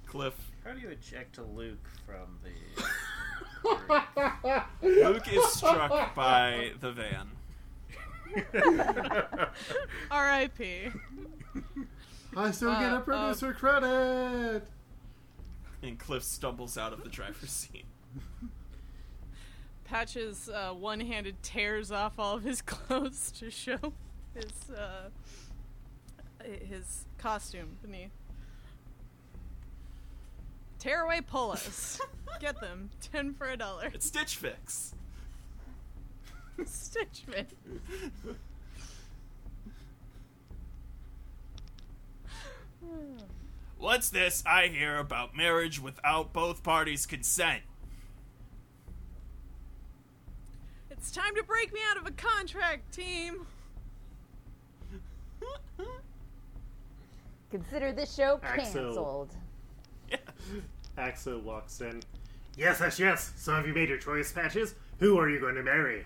Cliff 0.05 0.33
How 0.65 0.73
do 0.73 0.79
you 0.79 0.89
eject 0.89 1.37
a 1.37 1.43
Luke 1.43 1.87
from 2.05 2.39
the? 2.43 2.83
Luke 4.81 5.33
is 5.33 5.45
struck 5.53 6.13
by 6.15 6.71
the 6.79 6.91
van. 6.91 7.29
R.I.P. 10.11 10.89
I 12.37 12.51
still 12.51 12.71
get 12.73 12.93
Uh, 12.93 12.97
a 12.97 13.01
producer 13.01 13.53
credit. 13.53 14.63
And 15.81 15.97
Cliff 15.97 16.23
stumbles 16.23 16.77
out 16.77 16.93
of 16.93 17.03
the 17.03 17.09
driver's 17.09 17.49
seat. 17.51 17.85
Patches 19.85 20.49
uh, 20.49 20.71
one-handed 20.73 21.41
tears 21.41 21.91
off 21.91 22.19
all 22.19 22.35
of 22.35 22.43
his 22.43 22.61
clothes 22.65 23.31
to 23.39 23.49
show 23.49 23.93
his 24.35 24.69
uh, 24.77 25.09
his 26.43 27.05
costume 27.17 27.77
beneath. 27.81 28.11
Tearaway 30.79 31.21
polos. 31.21 31.99
Get 32.39 32.59
them. 32.61 32.89
Ten 33.01 33.33
for 33.33 33.49
a 33.49 33.57
dollar. 33.57 33.91
It's 33.93 34.07
Stitch 34.07 34.35
Fix. 34.35 34.95
Stitch 36.65 37.23
Fix. 37.29 37.53
What's 43.77 44.09
this 44.09 44.43
I 44.45 44.67
hear 44.67 44.97
about 44.97 45.35
marriage 45.35 45.81
without 45.81 46.33
both 46.33 46.63
parties' 46.63 47.05
consent? 47.05 47.63
It's 50.89 51.11
time 51.11 51.35
to 51.35 51.43
break 51.43 51.73
me 51.73 51.79
out 51.89 51.97
of 51.97 52.05
a 52.05 52.11
contract, 52.11 52.93
team. 52.93 53.45
Consider 57.51 57.91
this 57.91 58.13
show 58.13 58.37
canceled. 58.37 59.35
canceled. 60.95 61.41
Axo 61.41 61.43
walks 61.43 61.81
in. 61.81 62.01
Yes, 62.57 62.79
yes, 62.81 62.99
yes. 62.99 63.31
So 63.37 63.53
have 63.53 63.67
you 63.67 63.73
made 63.73 63.89
your 63.89 63.97
choice, 63.97 64.31
Patches? 64.31 64.75
Who 64.99 65.17
are 65.17 65.29
you 65.29 65.39
going 65.39 65.55
to 65.55 65.63
marry? 65.63 66.05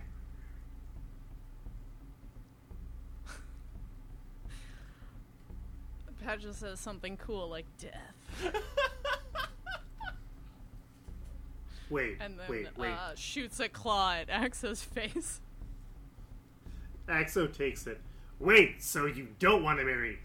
Patches 6.23 6.57
says 6.57 6.79
something 6.79 7.17
cool 7.17 7.49
like 7.49 7.65
death. 7.77 8.53
Wait, 11.89 12.17
And 12.19 12.39
then 12.39 12.45
wait, 12.49 12.67
wait. 12.75 12.89
Uh, 12.91 13.13
shoots 13.13 13.59
a 13.59 13.69
claw 13.69 14.13
at 14.13 14.27
Axo's 14.27 14.81
face. 14.81 15.41
Axo 17.07 17.55
takes 17.55 17.85
it. 17.85 18.01
Wait, 18.39 18.81
so 18.81 19.05
you 19.05 19.27
don't 19.37 19.61
want 19.61 19.77
to 19.77 19.85
marry 19.85 20.17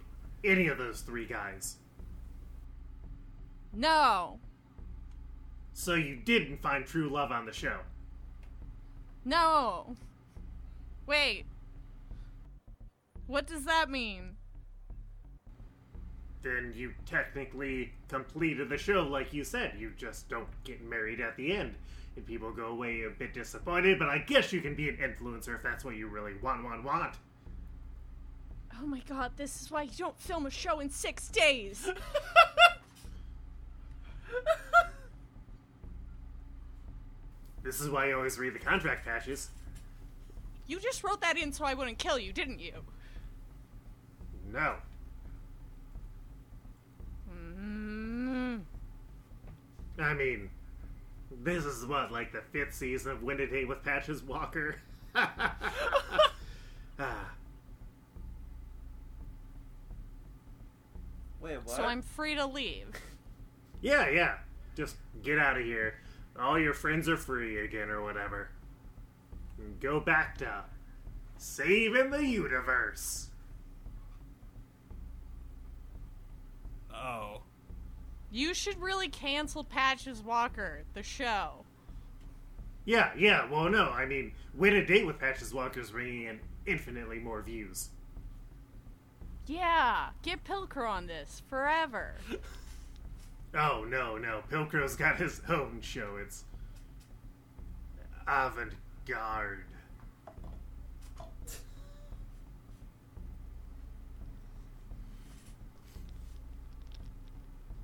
any 0.42 0.68
of 0.68 0.78
those 0.78 1.02
three 1.02 1.26
guys? 1.26 1.76
No. 3.78 4.40
So 5.72 5.94
you 5.94 6.16
didn't 6.16 6.60
find 6.60 6.84
true 6.84 7.08
love 7.08 7.30
on 7.30 7.46
the 7.46 7.52
show? 7.52 7.78
No. 9.24 9.94
Wait. 11.06 11.44
What 13.28 13.46
does 13.46 13.64
that 13.66 13.88
mean? 13.88 14.34
Then 16.42 16.72
you 16.74 16.92
technically 17.06 17.92
completed 18.08 18.68
the 18.68 18.76
show 18.76 19.04
like 19.04 19.32
you 19.32 19.44
said. 19.44 19.76
You 19.78 19.92
just 19.96 20.28
don't 20.28 20.48
get 20.64 20.82
married 20.82 21.20
at 21.20 21.36
the 21.36 21.54
end. 21.54 21.76
And 22.16 22.26
people 22.26 22.50
go 22.50 22.66
away 22.66 23.04
a 23.04 23.10
bit 23.10 23.32
disappointed, 23.32 24.00
but 24.00 24.08
I 24.08 24.18
guess 24.18 24.52
you 24.52 24.60
can 24.60 24.74
be 24.74 24.88
an 24.88 24.96
influencer 24.96 25.54
if 25.54 25.62
that's 25.62 25.84
what 25.84 25.94
you 25.94 26.08
really 26.08 26.34
want, 26.42 26.64
want, 26.64 26.82
want. 26.82 27.14
Oh 28.82 28.86
my 28.86 29.02
god, 29.08 29.32
this 29.36 29.62
is 29.62 29.70
why 29.70 29.82
you 29.82 29.92
don't 29.96 30.18
film 30.18 30.46
a 30.46 30.50
show 30.50 30.80
in 30.80 30.90
six 30.90 31.28
days. 31.28 31.88
This 37.68 37.82
is 37.82 37.90
why 37.90 38.08
you 38.08 38.16
always 38.16 38.38
read 38.38 38.54
the 38.54 38.58
contract 38.58 39.04
patches. 39.04 39.50
you 40.66 40.80
just 40.80 41.04
wrote 41.04 41.20
that 41.20 41.36
in 41.36 41.52
so 41.52 41.66
I 41.66 41.74
wouldn't 41.74 41.98
kill 41.98 42.18
you, 42.18 42.32
didn't 42.32 42.60
you? 42.60 42.72
No. 44.50 44.76
Mm. 47.30 48.62
I 49.98 50.14
mean, 50.14 50.48
this 51.44 51.66
is 51.66 51.84
what, 51.84 52.10
like 52.10 52.32
the 52.32 52.40
fifth 52.40 52.74
season 52.74 53.12
of 53.12 53.22
Win 53.22 53.38
a 53.38 53.46
Date 53.46 53.68
with 53.68 53.84
Patches 53.84 54.22
Walker? 54.22 54.76
ah, 55.14 55.54
Wait, 61.42 61.58
what? 61.58 61.76
So 61.76 61.84
I'm 61.84 62.00
free 62.00 62.34
to 62.34 62.46
leave. 62.46 62.92
yeah, 63.82 64.08
yeah. 64.08 64.36
Just 64.74 64.96
get 65.22 65.38
out 65.38 65.58
of 65.58 65.64
here. 65.66 65.96
All 66.40 66.58
your 66.58 66.74
friends 66.74 67.08
are 67.08 67.16
free 67.16 67.64
again, 67.64 67.90
or 67.90 68.02
whatever. 68.02 68.50
And 69.58 69.80
go 69.80 69.98
back 70.00 70.38
to 70.38 70.64
saving 71.36 72.10
the 72.10 72.24
universe. 72.24 73.30
Oh. 76.94 77.42
You 78.30 78.54
should 78.54 78.80
really 78.80 79.08
cancel 79.08 79.64
Patches 79.64 80.22
Walker, 80.22 80.84
the 80.94 81.02
show. 81.02 81.64
Yeah, 82.84 83.10
yeah. 83.16 83.50
Well, 83.50 83.68
no, 83.68 83.90
I 83.90 84.06
mean, 84.06 84.32
Win 84.54 84.74
a 84.74 84.84
Date 84.84 85.06
with 85.06 85.18
Patches 85.18 85.52
Walker 85.52 85.80
is 85.80 85.90
bringing 85.90 86.24
in 86.24 86.40
infinitely 86.66 87.18
more 87.18 87.42
views. 87.42 87.90
Yeah, 89.46 90.10
get 90.22 90.44
Pilker 90.44 90.88
on 90.88 91.06
this 91.06 91.42
forever. 91.48 92.14
Oh 93.54 93.84
no, 93.88 94.16
no. 94.16 94.42
Pilcrow's 94.50 94.96
got 94.96 95.16
his 95.16 95.40
own 95.48 95.80
show. 95.80 96.16
It's 96.20 96.44
avant 98.26 98.72
garde. 99.06 99.64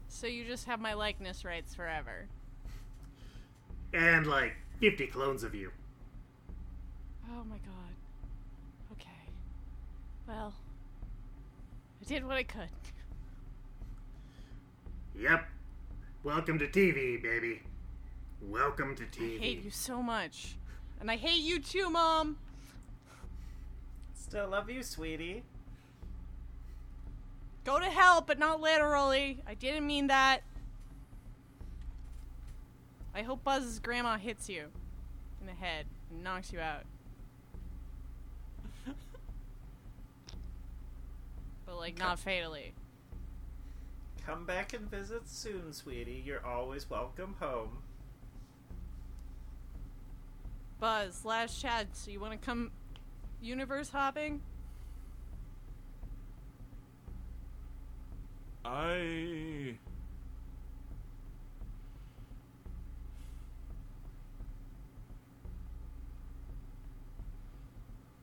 So 0.09 0.29
you 0.29 0.45
just 0.45 0.65
have 0.67 0.81
my 0.81 0.95
likeness 0.95 1.45
rights 1.45 1.75
forever. 1.75 2.27
And 3.93 4.27
like 4.27 4.55
50 4.81 5.07
clones 5.09 5.43
of 5.43 5.55
you. 5.55 5.71
Oh 7.31 7.45
my 7.45 7.57
god. 7.57 8.93
Okay. 8.93 9.11
Well, 10.27 10.55
I 12.01 12.05
did 12.07 12.25
what 12.25 12.37
I 12.37 12.43
could. 12.43 12.69
Yep. 15.19 15.47
Welcome 16.25 16.59
to 16.61 16.66
TV, 16.66 17.22
baby. 17.22 17.61
Welcome 18.41 18.97
to 18.97 19.03
TV. 19.03 19.37
I 19.37 19.41
hate 19.41 19.62
you 19.62 19.70
so 19.70 20.03
much. 20.03 20.57
And 20.99 21.11
I 21.11 21.16
hate 21.16 21.43
you 21.43 21.61
too, 21.61 21.91
Mom! 21.91 22.39
Still 24.14 24.49
love 24.49 24.70
you, 24.70 24.83
sweetie. 24.83 25.43
Go 27.66 27.79
to 27.79 27.85
hell, 27.85 28.22
but 28.22 28.39
not 28.39 28.59
literally. 28.59 29.43
I 29.47 29.53
didn't 29.53 29.87
mean 29.87 30.07
that. 30.07 30.41
I 33.14 33.20
hope 33.20 33.45
Buzz's 33.45 33.79
grandma 33.79 34.16
hits 34.16 34.49
you 34.49 34.68
in 35.43 35.47
the 35.47 35.53
head 35.53 35.85
and 36.11 36.25
knocks 36.25 36.55
you 36.55 36.59
out. 36.59 36.85
but, 41.66 41.77
like, 41.77 41.99
not 41.99 42.18
fatally. 42.18 42.72
Come 44.27 44.47
back 44.47 44.72
and 44.72 44.91
visit 44.91 45.29
soon, 45.29 45.72
sweetie. 45.72 46.22
You're 46.25 46.45
always 46.47 46.89
welcome 46.89 47.37
home. 47.39 47.83
Buzz, 50.81 51.25
last 51.25 51.61
chat, 51.61 51.89
so 51.93 52.11
you 52.11 52.20
want 52.20 52.33
to 52.33 52.39
come 52.39 52.70
universe 53.43 53.91
hopping? 53.91 54.41
I. 58.64 59.77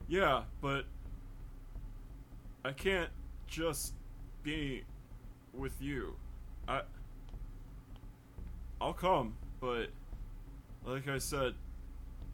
Yeah, 0.07 0.43
but 0.61 0.85
I 2.65 2.71
can't 2.71 3.11
just 3.47 3.93
be 4.43 4.83
with 5.53 5.81
you. 5.81 6.15
I 6.67 6.81
I'll 8.79 8.93
come, 8.93 9.35
but 9.59 9.87
like 10.85 11.07
I 11.07 11.19
said, 11.19 11.53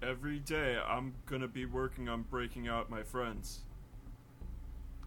every 0.01 0.39
day 0.39 0.78
I'm 0.86 1.13
going 1.26 1.41
to 1.41 1.47
be 1.47 1.65
working 1.65 2.07
on 2.07 2.24
breaking 2.24 2.68
out 2.68 2.89
my 2.89 3.03
friends. 3.03 3.61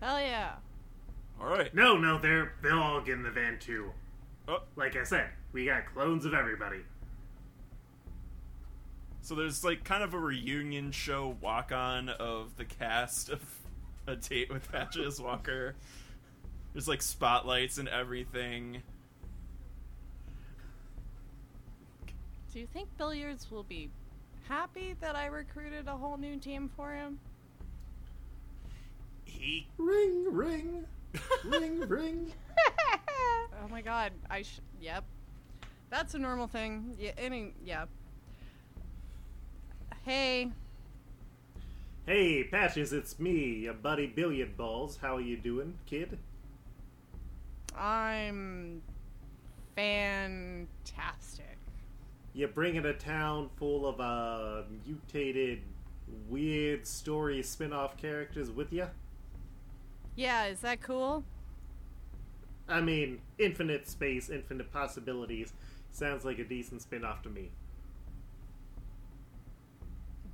Hell 0.00 0.20
yeah. 0.20 0.52
All 1.40 1.48
right. 1.48 1.74
No, 1.74 1.96
no, 1.96 2.18
they're 2.18 2.54
they'll 2.62 2.78
all 2.78 3.00
get 3.00 3.14
in 3.14 3.22
the 3.22 3.30
van 3.30 3.58
too. 3.58 3.90
Oh, 4.48 4.62
Like 4.76 4.96
I 4.96 5.04
said, 5.04 5.30
we 5.52 5.66
got 5.66 5.86
clones 5.94 6.24
of 6.24 6.34
everybody. 6.34 6.80
So 9.22 9.34
there's 9.34 9.62
like 9.64 9.84
kind 9.84 10.02
of 10.02 10.14
a 10.14 10.18
reunion 10.18 10.92
show 10.92 11.36
walk 11.40 11.72
on 11.72 12.08
of 12.08 12.56
the 12.56 12.64
cast 12.64 13.28
of 13.30 13.40
A 14.06 14.16
Date 14.16 14.50
with 14.52 14.70
Patches 14.72 15.20
Walker. 15.20 15.76
There's 16.72 16.88
like 16.88 17.02
spotlights 17.02 17.78
and 17.78 17.88
everything. 17.88 18.82
Do 22.52 22.58
you 22.58 22.66
think 22.66 22.88
Billiards 22.98 23.50
will 23.50 23.62
be 23.62 23.90
happy 24.48 24.94
that 25.00 25.14
I 25.14 25.26
recruited 25.26 25.86
a 25.86 25.96
whole 25.96 26.16
new 26.16 26.36
team 26.36 26.70
for 26.76 26.92
him? 26.92 27.18
He 29.24 29.66
Ring, 29.78 30.26
ring, 30.32 30.84
ring, 31.44 31.80
ring. 31.88 32.32
Oh 33.62 33.68
my 33.68 33.82
god, 33.82 34.12
I 34.30 34.40
sh- 34.42 34.60
yep. 34.80 35.04
That's 35.90 36.14
a 36.14 36.18
normal 36.18 36.46
thing. 36.46 36.94
Yeah, 36.98 37.10
any 37.18 37.52
yeah. 37.62 37.84
Hey, 40.02 40.50
Hey, 42.06 42.44
Patches, 42.44 42.92
it's 42.94 43.18
me, 43.18 43.60
your 43.60 43.74
buddy 43.74 44.06
Billiard 44.06 44.56
Balls. 44.56 44.96
How 45.00 45.16
are 45.16 45.20
you 45.20 45.36
doing, 45.36 45.74
kid? 45.86 46.18
I'm 47.76 48.82
fantastic. 49.74 51.46
You 52.32 52.46
bringing 52.46 52.84
a 52.84 52.92
town 52.92 53.50
full 53.56 53.86
of 53.86 54.00
uh, 54.00 54.62
mutated, 54.86 55.62
weird 56.28 56.86
story 56.86 57.42
spin-off 57.42 57.96
characters 57.96 58.50
with 58.50 58.72
you? 58.72 58.86
Yeah, 60.14 60.46
is 60.46 60.60
that 60.60 60.80
cool? 60.80 61.24
I 62.68 62.80
mean, 62.80 63.20
infinite 63.38 63.88
space, 63.88 64.30
infinite 64.30 64.72
possibilities. 64.72 65.52
Sounds 65.90 66.24
like 66.24 66.38
a 66.38 66.44
decent 66.44 66.82
spin 66.82 67.04
off 67.04 67.22
to 67.22 67.28
me. 67.28 67.50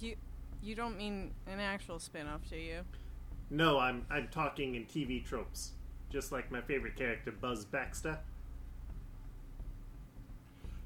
You 0.00 0.16
you 0.62 0.74
don't 0.74 0.98
mean 0.98 1.30
an 1.46 1.60
actual 1.60 1.98
spin-off, 1.98 2.42
do 2.50 2.56
you? 2.56 2.80
No, 3.48 3.78
I'm 3.78 4.04
I'm 4.10 4.28
talking 4.28 4.74
in 4.74 4.84
TV 4.84 5.24
tropes, 5.24 5.72
just 6.10 6.32
like 6.32 6.50
my 6.50 6.60
favorite 6.60 6.96
character 6.96 7.32
Buzz 7.32 7.64
Baxter. 7.64 8.18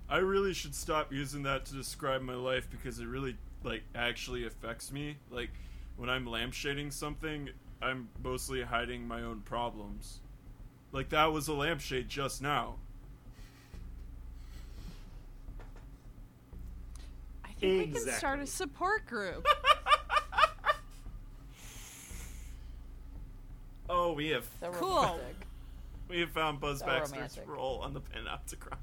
I 0.09 0.19
really 0.19 0.53
should 0.53 0.75
stop 0.75 1.13
using 1.13 1.45
that 1.45 1.65
to 1.67 1.75
describe 1.75 2.21
my 2.23 2.35
life 2.35 2.69
because 2.71 2.99
it 2.99 3.07
really 3.07 3.37
like 3.63 3.83
actually 3.95 4.45
affects 4.47 4.91
me. 4.91 5.17
Like 5.31 5.51
when 5.97 6.11
I'm 6.11 6.27
lampshading 6.27 6.93
something, 6.93 7.51
I'm 7.81 8.09
mostly 8.23 8.63
hiding 8.63 9.07
my 9.07 9.23
own 9.23 9.41
problems. 9.43 10.21
Like 10.93 11.11
that 11.11 11.33
was 11.33 11.47
a 11.49 11.53
lampshade 11.53 12.09
just 12.09 12.43
now. 12.43 12.77
I 17.45 17.53
think 17.61 17.95
we 17.95 18.01
can 18.01 18.13
start 18.13 18.41
a 18.41 18.47
support 18.47 19.07
group. 19.07 19.47
Oh, 23.93 24.13
we 24.13 24.29
have 24.29 24.49
So 24.61 24.71
Cool. 24.71 24.95
romantic. 25.03 25.47
we 26.09 26.21
have 26.21 26.31
found 26.31 26.61
Buzz 26.61 26.79
So 26.79 26.87
Baxter's 26.87 27.13
romantic. 27.13 27.49
role 27.49 27.81
on 27.81 27.93
the 27.93 28.01
Panopticon. 28.01 28.79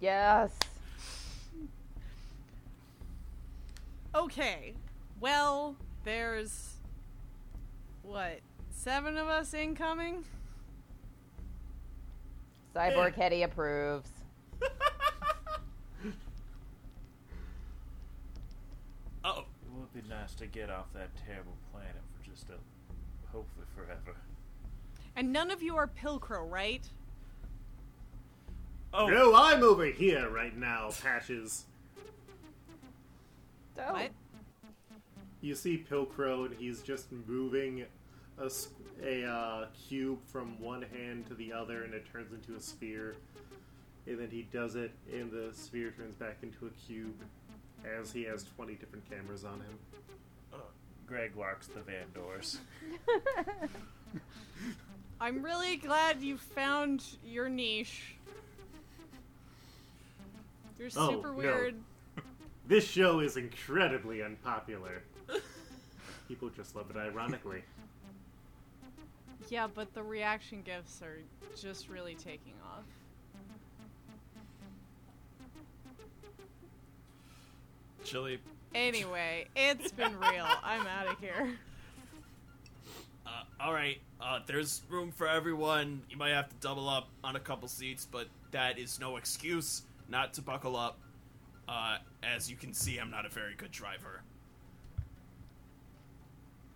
Yes. 0.00 0.52
Okay. 4.14 4.74
Well, 5.18 5.76
there's 6.04 6.74
what? 8.02 8.40
Seven 8.70 9.16
of 9.16 9.28
us 9.28 9.54
incoming? 9.54 10.24
Cyborg 12.74 13.14
Hetty 13.14 13.42
approves. 13.44 14.10
Oh, 19.24 19.44
It 19.64 19.70
would 19.80 19.92
be 19.94 20.08
nice 20.08 20.34
to 20.34 20.46
get 20.46 20.70
off 20.70 20.92
that 20.92 21.08
terrible 21.26 21.56
planet 21.72 21.96
for 22.14 22.30
just 22.30 22.50
a 22.50 22.54
hopefully 23.34 23.66
forever. 23.76 24.16
And 25.16 25.32
none 25.32 25.50
of 25.50 25.62
you 25.62 25.76
are 25.76 25.88
Pilcrow, 25.88 26.50
right? 26.50 26.88
oh, 28.92 29.08
No, 29.08 29.34
I'm 29.34 29.62
over 29.62 29.86
here 29.86 30.28
right 30.30 30.56
now, 30.56 30.90
Patches. 31.02 31.64
Oh. 33.78 33.92
What? 33.92 34.10
You 35.40 35.54
see 35.54 35.84
Pilcrow, 35.90 36.46
and 36.46 36.54
he's 36.56 36.80
just 36.80 37.12
moving 37.26 37.84
a 39.02 39.24
uh, 39.24 39.66
cube 39.88 40.18
from 40.26 40.58
one 40.60 40.82
hand 40.82 41.26
to 41.26 41.34
the 41.34 41.52
other, 41.52 41.84
and 41.84 41.92
it 41.92 42.04
turns 42.10 42.32
into 42.32 42.56
a 42.56 42.60
sphere. 42.60 43.16
And 44.06 44.18
then 44.18 44.28
he 44.30 44.42
does 44.52 44.76
it, 44.76 44.92
and 45.12 45.30
the 45.30 45.50
sphere 45.52 45.92
turns 45.96 46.14
back 46.14 46.38
into 46.42 46.66
a 46.66 46.70
cube, 46.86 47.14
as 47.98 48.12
he 48.12 48.22
has 48.24 48.44
20 48.56 48.74
different 48.74 49.08
cameras 49.08 49.44
on 49.44 49.54
him. 49.54 49.78
Greg 51.06 51.36
locks 51.36 51.66
the 51.68 51.80
van 51.80 52.06
doors. 52.14 52.58
I'm 55.20 55.42
really 55.42 55.76
glad 55.76 56.20
you 56.22 56.36
found 56.38 57.02
your 57.24 57.48
niche. 57.48 58.16
You're 60.78 60.88
Oh, 60.96 61.10
super 61.10 61.28
no. 61.28 61.34
weird. 61.34 61.74
This 62.66 62.88
show 62.88 63.20
is 63.20 63.36
incredibly 63.36 64.22
unpopular. 64.22 65.02
People 66.28 66.48
just 66.48 66.74
love 66.74 66.88
it 66.88 66.96
ironically. 66.96 67.62
Yeah, 69.50 69.66
but 69.66 69.92
the 69.92 70.02
reaction 70.02 70.62
gifts 70.64 71.02
are 71.02 71.18
just 71.60 71.90
really 71.90 72.14
taking 72.14 72.54
off. 72.64 72.84
Chili. 78.02 78.38
Anyway, 78.74 79.46
it's 79.54 79.92
been 79.92 80.18
real. 80.18 80.46
I'm 80.62 80.86
out 80.86 81.06
of 81.06 81.18
here. 81.20 81.52
Uh, 83.26 83.42
all 83.58 83.72
right. 83.72 83.96
Uh, 84.20 84.38
there's 84.46 84.82
room 84.90 85.10
for 85.10 85.26
everyone. 85.26 86.02
You 86.10 86.18
might 86.18 86.32
have 86.32 86.50
to 86.50 86.54
double 86.60 86.90
up 86.90 87.08
on 87.24 87.36
a 87.36 87.40
couple 87.40 87.66
seats, 87.68 88.06
but 88.10 88.28
that 88.50 88.78
is 88.78 89.00
no 89.00 89.16
excuse 89.16 89.80
not 90.10 90.34
to 90.34 90.42
buckle 90.42 90.76
up. 90.76 90.98
Uh, 91.66 91.96
as 92.22 92.50
you 92.50 92.56
can 92.56 92.74
see, 92.74 92.98
I'm 92.98 93.10
not 93.10 93.24
a 93.24 93.30
very 93.30 93.54
good 93.56 93.70
driver. 93.70 94.20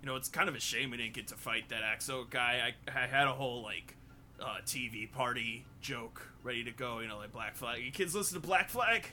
You 0.00 0.06
know, 0.06 0.16
it's 0.16 0.30
kind 0.30 0.48
of 0.48 0.54
a 0.54 0.60
shame 0.60 0.90
we 0.90 0.96
didn't 0.96 1.12
get 1.12 1.26
to 1.28 1.34
fight 1.34 1.68
that 1.68 1.82
Axo 1.82 2.28
guy. 2.30 2.72
I, 2.88 2.98
I 2.98 3.06
had 3.06 3.26
a 3.26 3.32
whole 3.34 3.62
like 3.62 3.94
uh, 4.40 4.56
TV 4.64 5.10
party 5.12 5.66
joke 5.82 6.32
ready 6.42 6.64
to 6.64 6.70
go. 6.70 7.00
You 7.00 7.08
know, 7.08 7.18
like 7.18 7.32
Black 7.32 7.56
Flag. 7.56 7.82
You 7.82 7.90
kids 7.90 8.14
listen 8.14 8.40
to 8.40 8.46
Black 8.46 8.70
Flag? 8.70 9.06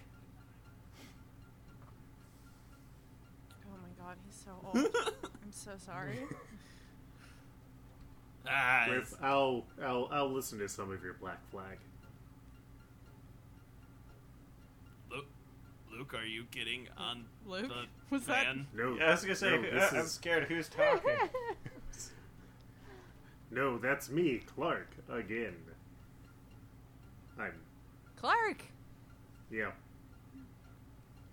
God, 4.16 4.24
he's 4.26 4.44
so 4.44 4.52
old. 4.64 4.78
I'm 5.44 5.52
so 5.52 5.72
sorry. 5.78 6.20
Ah, 8.48 8.86
Where- 8.88 9.04
I'll, 9.22 9.66
I'll, 9.84 10.08
I'll 10.12 10.32
listen 10.32 10.60
to 10.60 10.70
some 10.70 10.92
of 10.92 11.04
your 11.04 11.14
Black 11.14 11.40
Flag. 11.52 11.78
Luke, 15.12 15.26
Luke, 15.92 16.14
are 16.14 16.26
you 16.26 16.46
getting 16.52 16.88
on 16.98 17.26
Luke? 17.46 17.70
the 17.70 17.86
Was 18.10 18.26
that- 18.28 18.46
van? 18.46 18.68
No, 18.76 18.98
I 19.04 19.12
was 19.12 19.22
gonna 19.22 19.36
say, 19.36 19.52
no, 19.52 19.62
who- 19.62 19.72
this 19.72 19.94
I- 19.94 19.98
I'm 19.98 20.06
is- 20.06 20.12
scared. 20.12 20.44
Who's 20.44 20.70
talking? 20.70 21.12
no, 23.52 23.78
that's 23.78 24.10
me, 24.10 24.42
Clark, 24.56 24.90
again. 25.10 25.56
I'm, 27.40 27.54
Clark! 28.16 28.64
yeah. 29.52 29.72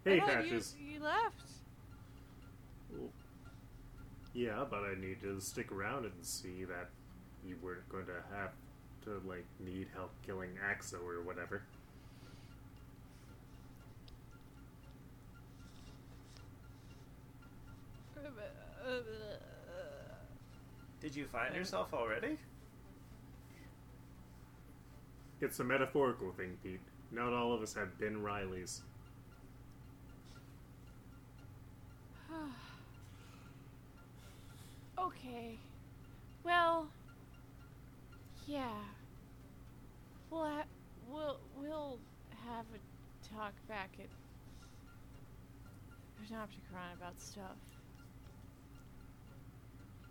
I 0.04 0.08
Hey, 0.08 0.18
thought 0.20 0.28
you, 0.28 0.34
Patches. 0.50 0.74
you 0.80 1.00
left. 1.00 1.40
Yeah, 4.34 4.64
but 4.68 4.80
I 4.80 4.94
need 4.98 5.20
to 5.22 5.40
stick 5.40 5.70
around 5.70 6.04
and 6.04 6.14
see 6.22 6.64
that 6.64 6.88
you 7.46 7.56
weren't 7.62 7.88
going 7.88 8.06
to 8.06 8.22
have 8.34 8.52
to, 9.04 9.20
like, 9.28 9.44
need 9.60 9.88
help 9.94 10.10
killing 10.26 10.50
Axo 10.70 11.02
or 11.04 11.22
whatever. 11.22 11.62
Did 21.00 21.16
you 21.16 21.26
find 21.26 21.54
yourself 21.54 21.92
already? 21.92 22.38
It's 25.40 25.58
a 25.58 25.64
metaphorical 25.64 26.30
thing, 26.32 26.56
Pete. 26.62 26.80
Not 27.10 27.32
all 27.32 27.52
of 27.52 27.60
us 27.60 27.74
have 27.74 27.98
been 27.98 28.22
Rileys. 28.22 28.80
Okay. 35.06 35.58
Well, 36.44 36.88
yeah. 38.46 38.68
We'll 40.30 40.44
ha- 40.44 40.64
we'll 41.10 41.38
we'll 41.56 41.98
have 42.46 42.64
a 42.74 43.34
talk 43.34 43.52
back 43.68 43.90
at 43.98 44.06
Panopticon 46.22 46.96
about 46.96 47.20
stuff. 47.20 47.56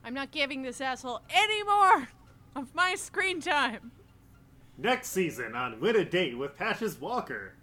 I'm 0.04 0.14
not 0.14 0.32
giving 0.32 0.62
this 0.64 0.82
asshole 0.82 1.22
any 1.30 1.64
more 1.64 2.10
of 2.56 2.74
my 2.74 2.96
screen 2.96 3.40
time. 3.40 3.92
Next 4.78 5.10
season 5.10 5.56
on 5.56 5.80
Win 5.80 5.96
a 5.96 6.06
Date 6.06 6.38
with 6.38 6.56
Patches 6.56 7.00
Walker. 7.00 7.54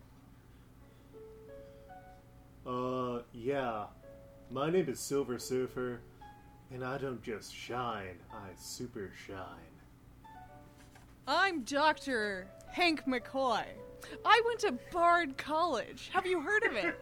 Uh, 2.66 3.20
yeah. 3.32 3.86
My 4.50 4.70
name 4.70 4.88
is 4.88 5.00
Silver 5.00 5.38
Surfer, 5.38 6.00
and 6.72 6.84
I 6.84 6.98
don't 6.98 7.22
just 7.22 7.54
shine, 7.54 8.18
I 8.32 8.48
super 8.56 9.10
shine. 9.26 9.36
I'm 11.26 11.62
Dr. 11.62 12.48
Hank 12.70 13.04
McCoy. 13.06 13.64
I 14.24 14.40
went 14.46 14.60
to 14.60 14.78
Bard 14.92 15.36
College. 15.36 16.10
Have 16.12 16.26
you 16.26 16.40
heard 16.40 16.64
of 16.64 16.76
it? 16.76 16.96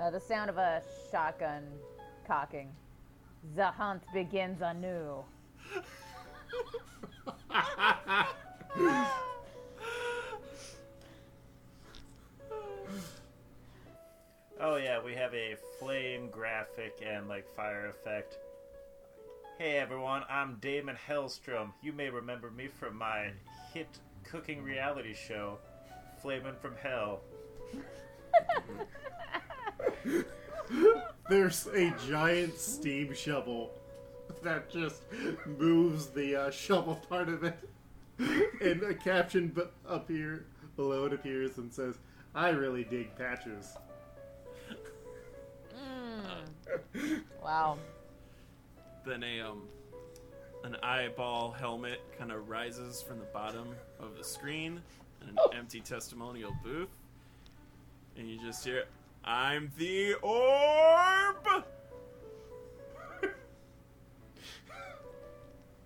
Uh, 0.00 0.08
the 0.08 0.18
sound 0.18 0.48
of 0.48 0.56
a 0.56 0.80
shotgun 1.10 1.62
cocking. 2.26 2.72
The 3.54 3.66
hunt 3.66 4.02
begins 4.14 4.62
anew. 4.62 5.22
Oh 14.62 14.76
yeah, 14.76 15.02
we 15.02 15.14
have 15.14 15.32
a 15.32 15.56
flame 15.78 16.28
graphic 16.28 17.02
and 17.02 17.26
like 17.28 17.48
fire 17.56 17.86
effect. 17.88 18.36
Hey 19.56 19.78
everyone, 19.78 20.22
I'm 20.28 20.58
Daimon 20.60 20.98
Hellstrom. 21.08 21.72
You 21.82 21.94
may 21.94 22.10
remember 22.10 22.50
me 22.50 22.66
from 22.66 22.98
my 22.98 23.30
hit 23.72 23.88
cooking 24.22 24.62
reality 24.62 25.14
show, 25.14 25.56
Flamin' 26.20 26.56
from 26.60 26.76
Hell. 26.76 27.20
There's 31.30 31.66
a 31.68 31.94
giant 32.06 32.58
steam 32.58 33.14
shovel 33.14 33.70
that 34.42 34.68
just 34.68 35.04
moves 35.46 36.08
the 36.08 36.36
uh, 36.36 36.50
shovel 36.50 36.96
part 37.08 37.30
of 37.30 37.44
it. 37.44 37.58
And 38.60 38.82
a 38.82 38.92
caption 38.92 39.48
b- 39.48 39.62
up 39.88 40.10
here 40.10 40.44
below 40.76 41.06
it 41.06 41.14
appears 41.14 41.56
and 41.56 41.72
says, 41.72 41.98
I 42.34 42.50
really 42.50 42.84
dig 42.84 43.16
patches. 43.16 43.74
Wow. 47.42 47.78
Then 49.06 49.22
a 49.22 49.40
um, 49.40 49.62
an 50.62 50.76
eyeball 50.82 51.52
helmet 51.52 52.00
kind 52.18 52.30
of 52.30 52.48
rises 52.48 53.02
from 53.02 53.18
the 53.18 53.24
bottom 53.26 53.74
of 53.98 54.16
the 54.16 54.24
screen, 54.24 54.82
and 55.20 55.30
an 55.30 55.36
empty 55.56 55.80
testimonial 55.80 56.54
booth, 56.62 56.90
and 58.16 58.28
you 58.28 58.38
just 58.40 58.64
hear, 58.64 58.84
"I'm 59.24 59.72
the 59.78 60.14
orb," 60.22 61.64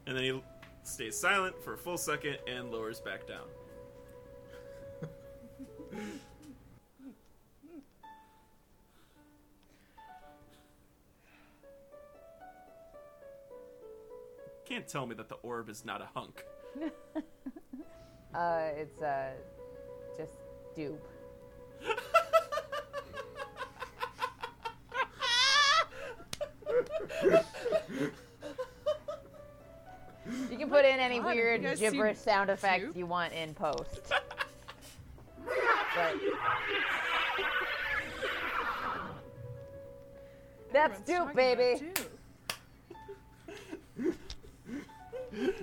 and 0.07 0.17
then 0.17 0.25
he 0.25 0.43
stays 0.83 1.17
silent 1.17 1.63
for 1.63 1.75
a 1.75 1.79
full 1.79 1.97
second 1.97 2.39
and 2.47 2.73
lowers 2.73 3.01
back 3.01 3.27
down. 3.29 3.47
Can't 14.75 14.89
tell 14.89 15.07
me 15.07 15.15
that 15.15 15.29
the 15.29 15.37
orb 15.37 15.69
is 15.69 15.85
not 15.85 16.01
a 16.03 16.09
hunk. 16.15 16.45
Uh, 18.35 18.71
it's 18.77 19.01
uh, 19.01 19.31
just 20.19 20.33
dupe. 20.75 21.07
You 30.51 30.59
can 30.59 30.69
put 30.69 30.85
in 30.85 30.99
any 30.99 31.21
God, 31.21 31.27
weird 31.37 31.79
gibberish 31.79 32.19
sound 32.19 32.51
effects 32.51 32.87
Dupe? 32.87 32.97
you 32.97 33.07
want 33.07 33.33
in 33.33 33.55
post. 33.55 34.01
But 34.09 34.25
that's 40.73 40.99
Everyone's 40.99 41.07
dupe, 41.07 41.19
talking 41.19 41.37
baby. 41.37 41.75
about 41.75 41.95
Dupe. 41.95 42.11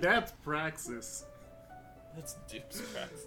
That's 0.00 0.32
Praxis. 0.44 1.24
That's 2.14 2.34
Dupe's 2.48 2.80
praxis. 2.92 3.26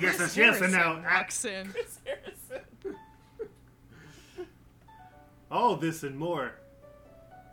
Yes, 0.00 0.16
Chris 0.16 0.36
yes, 0.36 0.36
yes, 0.36 0.60
and 0.60 0.74
Harrison 0.74 1.02
now 1.02 1.10
walks 1.18 1.44
in. 1.44 1.74
All 5.50 5.76
this 5.76 6.02
and 6.04 6.16
more 6.16 6.52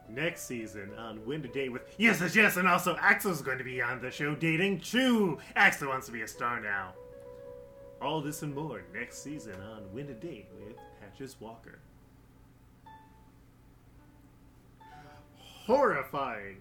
next 0.09 0.43
season 0.43 0.91
on 0.97 1.25
Win 1.25 1.41
to 1.41 1.47
Date 1.47 1.71
with 1.71 1.81
Yes, 1.97 2.21
yes, 2.21 2.35
yes, 2.35 2.57
and 2.57 2.67
also 2.67 2.95
Axel's 2.99 3.41
going 3.41 3.57
to 3.57 3.63
be 3.63 3.81
on 3.81 3.99
the 4.01 4.11
show 4.11 4.35
dating 4.35 4.81
Chew. 4.81 5.39
Axel 5.55 5.87
wants 5.89 6.05
to 6.05 6.11
be 6.11 6.21
a 6.21 6.27
star 6.27 6.59
now. 6.59 6.93
All 8.05 8.21
this 8.21 8.43
and 8.43 8.53
more 8.53 8.83
next 8.93 9.23
season 9.23 9.55
on 9.59 9.91
Win 9.91 10.07
a 10.09 10.13
Date 10.13 10.47
with 10.59 10.75
Patches 11.01 11.35
Walker. 11.39 11.79
Horrifying. 15.39 16.57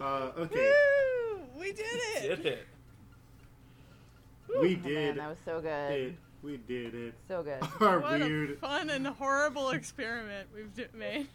Uh, 0.00 0.32
okay, 0.36 0.72
Woo! 1.36 1.40
We 1.60 1.70
did 1.72 1.84
it. 1.86 2.22
We 2.22 2.28
did 2.42 2.46
it? 2.46 2.66
we 4.48 4.56
Oh, 4.56 4.62
man, 4.62 4.82
did 4.82 5.16
that 5.18 5.28
was 5.28 5.38
so 5.44 5.60
good. 5.60 5.92
it. 5.92 6.14
We 6.42 6.56
did 6.56 6.94
it. 6.96 7.14
So 7.28 7.44
good. 7.44 7.62
Our 7.80 8.00
What 8.00 8.20
a 8.20 8.56
fun 8.60 8.90
and 8.90 9.06
horrible 9.06 9.70
experiment 9.70 10.48
we've 10.52 10.74
d- 10.74 10.86
made. 10.92 11.28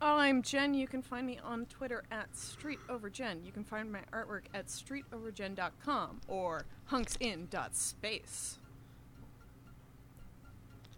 I'm 0.00 0.42
Jen. 0.42 0.74
You 0.74 0.86
can 0.86 1.02
find 1.02 1.26
me 1.26 1.38
on 1.42 1.66
Twitter 1.66 2.04
at 2.10 2.32
StreetOverJen. 2.32 3.44
You 3.44 3.50
can 3.50 3.64
find 3.64 3.90
my 3.90 4.02
artwork 4.12 4.42
at 4.54 4.66
StreetOverJen.com 4.66 6.20
or 6.28 6.66
HunksIn.space. 6.90 8.58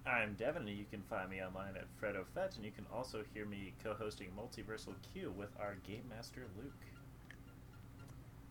I'm 0.07 0.35
Devin, 0.35 0.67
and 0.69 0.77
you 0.77 0.85
can 0.91 1.03
find 1.03 1.31
me 1.31 1.43
online 1.43 1.77
at 1.77 1.85
Fredo 2.01 2.25
Fetch, 2.35 2.57
and 2.57 2.65
you 2.65 2.73
can 2.73 2.87
also 2.93 3.23
hear 3.33 3.47
me 3.47 3.73
co-hosting 3.83 4.29
Multiversal 4.37 4.95
Q 5.13 5.33
with 5.37 5.51
our 5.61 5.77
Game 5.87 6.05
Master 6.09 6.47
Luke. 6.57 6.73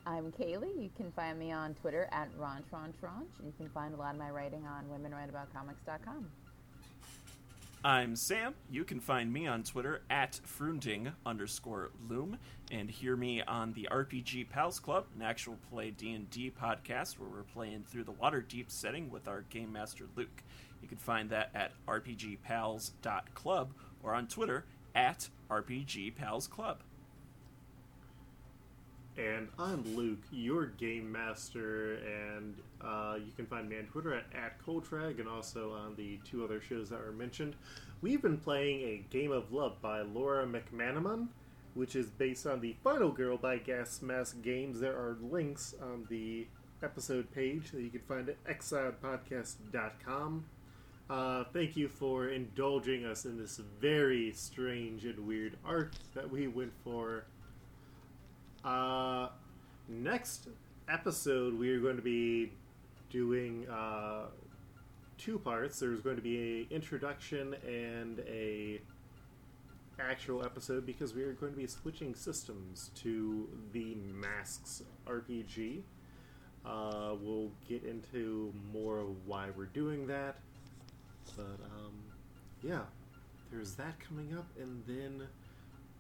I'm 0.06 0.32
Kaylee. 0.32 0.82
You 0.82 0.90
can 0.96 1.12
find 1.12 1.38
me 1.38 1.52
on 1.52 1.76
Twitter 1.76 2.08
at 2.12 2.30
RonchRonchRonch. 2.40 3.40
and 3.40 3.46
You 3.46 3.54
can 3.58 3.70
find 3.70 3.94
a 3.94 3.98
lot 3.98 4.14
of 4.14 4.20
my 4.20 4.30
writing 4.32 4.66
on 4.66 4.86
WomenWriteAboutComics.com. 4.86 6.32
I'm 7.84 8.18
Sam. 8.18 8.56
You 8.70 8.84
can 8.84 9.00
find 9.00 9.32
me 9.32 9.48
on 9.48 9.64
Twitter 9.64 10.02
at 10.10 10.42
Frunding 10.46 11.14
underscore 11.26 11.92
Loom 12.10 12.38
and 12.70 12.90
hear 12.90 13.16
me 13.16 13.42
on 13.42 13.72
the 13.72 13.88
RPG 13.90 14.50
Pals 14.50 14.82
Club, 14.82 15.06
an 15.16 15.22
actual 15.22 15.58
play 15.72 15.92
D&D 15.92 16.52
podcast 16.62 17.18
where 17.18 17.30
we're 17.30 17.44
playing 17.44 17.86
through 17.88 18.04
the 18.04 18.12
Waterdeep 18.12 18.66
setting 18.70 19.10
with 19.10 19.30
our 19.30 19.46
Game 19.50 19.72
Master 19.72 20.08
Luke. 20.18 20.44
You 20.82 20.90
can 20.90 20.98
find 20.98 21.30
that 21.30 21.52
at 21.56 21.72
rpgpals.club 21.88 23.74
or 24.04 24.14
on 24.14 24.28
Twitter 24.28 24.66
at 24.94 25.30
rpgpalsclub. 25.50 26.76
And 29.20 29.50
I'm 29.60 29.84
Luke, 29.98 30.24
your 30.32 30.68
game 30.68 31.12
master, 31.12 31.96
and 31.96 32.56
uh, 32.80 33.18
you 33.18 33.34
can 33.36 33.48
find 33.48 33.68
me 33.68 33.78
on 33.78 33.84
Twitter 33.84 34.14
at, 34.14 34.24
at 34.34 34.66
Coltrag 34.66 35.20
and 35.20 35.28
also 35.28 35.74
on 35.74 35.96
the 35.96 36.20
two 36.24 36.42
other 36.42 36.62
shows 36.62 36.90
that 36.90 37.02
were 37.02 37.12
mentioned. 37.12 37.58
We've 38.02 38.22
been 38.22 38.38
playing 38.38 38.80
a 38.80 39.04
Game 39.10 39.34
of 39.34 39.52
Love 39.52 39.82
by 39.82 40.04
Laura 40.04 40.48
McManaman, 40.48 41.28
which 41.74 41.98
is 41.98 42.10
based 42.10 42.48
on 42.48 42.62
the 42.62 42.78
Final 42.82 43.12
Girl 43.12 43.36
by 43.36 43.58
Gas 43.58 44.02
Mask 44.02 44.42
Games. 44.42 44.80
There 44.80 44.96
are 44.96 45.18
links 45.22 45.76
on 45.82 46.08
the 46.10 46.48
episode 46.82 47.30
page 47.34 47.72
that 47.72 47.82
you 47.82 47.90
can 47.90 48.00
find 48.00 48.30
at 48.30 48.42
exilepodcast.com. 48.46 50.46
Uh, 51.10 51.44
thank 51.52 51.76
you 51.76 51.90
for 51.90 52.30
indulging 52.30 53.04
us 53.04 53.26
in 53.26 53.38
this 53.38 53.60
very 53.82 54.32
strange 54.32 55.04
and 55.04 55.28
weird 55.28 55.58
arc 55.66 55.92
that 56.14 56.32
we 56.32 56.48
went 56.48 56.72
for. 56.86 57.26
Uh, 58.64 59.30
next 59.88 60.48
episode, 60.90 61.58
we 61.58 61.70
are 61.70 61.80
going 61.80 61.96
to 61.96 62.02
be 62.02 62.52
doing 63.10 63.68
uh, 63.70 64.26
two 65.18 65.40
parts. 65.40 65.80
There's 65.80 66.02
going 66.02 66.18
to 66.18 66.22
be 66.22 66.68
a 66.72 66.74
introduction 66.74 67.56
and 67.66 68.20
a 68.28 68.82
actual 70.00 70.44
episode 70.44 70.86
because 70.86 71.14
we 71.14 71.24
are 71.24 71.34
going 71.34 71.52
to 71.54 71.58
be 71.58 71.68
switching 71.68 72.14
systems 72.16 72.92
to 72.96 73.48
the 73.74 73.96
Masks 73.96 74.84
RPG. 75.08 75.82
Uh, 76.66 77.16
we'll 77.22 77.52
get 77.68 77.84
into 77.84 78.54
more 78.74 79.00
of 79.00 79.08
why 79.26 79.48
we're 79.56 79.66
doing 79.66 80.08
that, 80.08 80.36
but 81.38 81.60
um, 81.64 81.94
yeah, 82.62 82.82
there's 83.52 83.76
that 83.76 84.00
coming 84.02 84.38
up, 84.38 84.48
and 84.60 84.84
then. 84.86 85.28